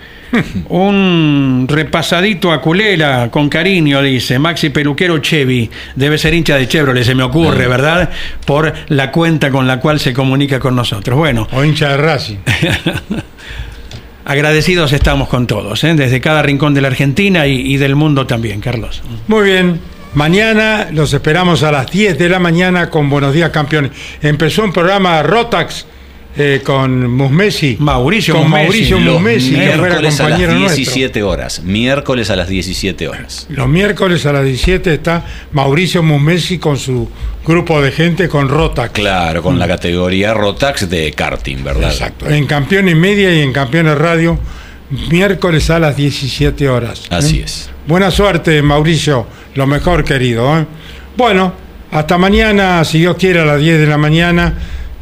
Un 0.70 1.66
repasadito 1.70 2.52
a 2.52 2.62
Culela 2.62 3.30
con 3.32 3.50
cariño, 3.50 4.02
dice 4.02 4.40
Maxi 4.40 4.70
Peluquero 4.70 5.20
Chevy. 5.20 5.70
Debe 5.96 6.18
ser 6.18 6.34
hincha 6.34 6.58
de 6.58 6.68
Chevrolet, 6.68 7.04
se 7.04 7.16
me 7.16 7.24
ocurre, 7.24 7.68
¿verdad? 7.68 8.10
Por 8.46 8.74
la 8.90 9.12
cuenta 9.12 9.50
con 9.50 9.68
la 9.68 9.80
cual 9.80 10.00
se 10.00 10.14
comunica 10.14 10.60
con 10.60 10.76
nosotros. 10.76 11.18
Bueno, 11.18 11.48
O 11.52 11.64
hincha 11.64 11.90
de 11.90 11.98
Racing. 11.98 12.38
agradecidos 14.26 14.92
estamos 14.92 15.30
con 15.30 15.46
todos, 15.46 15.84
¿eh? 15.84 15.94
desde 15.94 16.20
cada 16.20 16.42
rincón 16.42 16.74
de 16.74 16.82
la 16.82 16.88
Argentina 16.88 17.46
y, 17.46 17.74
y 17.74 17.78
del 17.78 17.96
mundo 17.96 18.26
también, 18.26 18.60
Carlos. 18.60 19.04
Muy 19.28 19.46
bien. 19.46 19.80
Mañana 20.16 20.88
los 20.92 21.14
esperamos 21.14 21.62
a 21.64 21.72
las 21.72 21.92
10 21.92 22.18
de 22.18 22.30
la 22.30 22.40
mañana 22.40 22.90
con 22.90 23.10
Buenos 23.10 23.34
Días 23.34 23.50
Campeones. 23.50 23.92
Empezó 24.22 24.64
un 24.64 24.72
programa 24.72 25.22
Rotax 25.22 25.86
eh, 26.38 26.62
con 26.64 27.10
Musmesi. 27.12 27.78
Mauricio 27.80 28.36
con 28.36 28.50
Musmesi. 28.50 28.64
Mauricio 28.64 29.00
Musmesi, 29.00 29.50
que 29.52 29.56
fuera 29.56 29.78
miércoles 29.78 30.20
a 30.20 30.24
las 30.24 30.32
compañero 30.32 30.60
nuestro. 30.60 30.76
17 30.76 31.24
horas. 31.24 31.62
Miércoles 31.64 32.30
a 32.30 32.36
las 32.36 32.48
17 32.50 33.08
horas. 33.08 33.48
Los 33.50 33.68
miércoles 33.68 34.26
a 34.26 34.34
las 34.34 34.44
17 34.44 34.94
está 34.94 35.26
Mauricio 35.54 36.04
Musmesi 36.04 36.58
con 36.58 36.78
su 36.78 37.10
grupo 37.46 37.82
de 37.82 37.92
gente 37.92 38.28
con 38.28 38.50
Rotax. 38.50 38.92
Claro, 38.92 39.42
con 39.42 39.58
la 39.58 39.68
categoría 39.68 40.34
Rotax 40.34 40.90
de 40.90 41.12
karting, 41.14 41.64
¿verdad? 41.64 41.92
Exacto. 41.92 42.30
En 42.30 42.46
Campeones 42.48 42.96
Media 42.96 43.34
y 43.34 43.42
en 43.42 43.54
Campeones 43.54 43.98
Radio, 43.98 44.38
miércoles 45.10 45.70
a 45.70 45.80
las 45.80 45.96
17 45.96 46.68
horas. 46.70 47.04
Así 47.10 47.40
¿Eh? 47.40 47.44
es. 47.46 47.70
Buena 47.88 48.12
suerte, 48.12 48.62
Mauricio. 48.62 49.28
Lo 49.54 49.68
mejor, 49.68 50.04
querido. 50.04 50.58
¿eh? 50.60 50.66
Bueno, 51.16 51.54
hasta 51.92 52.18
mañana, 52.18 52.84
si 52.84 53.00
Dios 53.00 53.16
quiere, 53.16 53.40
a 53.40 53.46
las 53.46 53.62
10 53.62 53.80
de 53.80 53.88
la 53.88 53.98
mañana. 53.98 54.54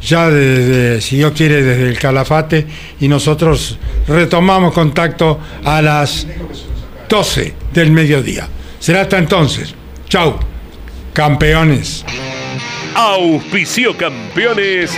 Ya, 0.04 0.28
desde, 0.28 1.00
si 1.00 1.16
Dios 1.16 1.32
quiere, 1.32 1.62
desde 1.62 1.88
el 1.88 1.98
Calafate. 1.98 2.66
Y 3.00 3.08
nosotros 3.08 3.78
retomamos 4.06 4.74
contacto 4.74 5.40
a 5.64 5.80
las 5.80 6.26
12 7.08 7.54
del 7.72 7.90
mediodía. 7.90 8.48
Será 8.78 9.02
hasta 9.02 9.18
entonces. 9.18 9.74
Chau. 10.08 10.38
Campeones. 11.12 12.04
Auspicio 12.94 13.96
campeones. 13.96 14.92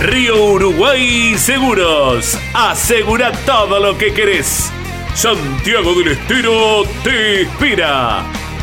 Río 0.00 0.52
Uruguay 0.52 1.34
Seguros. 1.36 2.38
Asegura 2.54 3.32
todo 3.44 3.78
lo 3.78 3.96
que 3.96 4.12
querés. 4.12 4.70
Santiago 5.14 5.94
del 5.94 6.08
Estero 6.12 6.84
te 7.02 7.42
espera. 7.42 8.24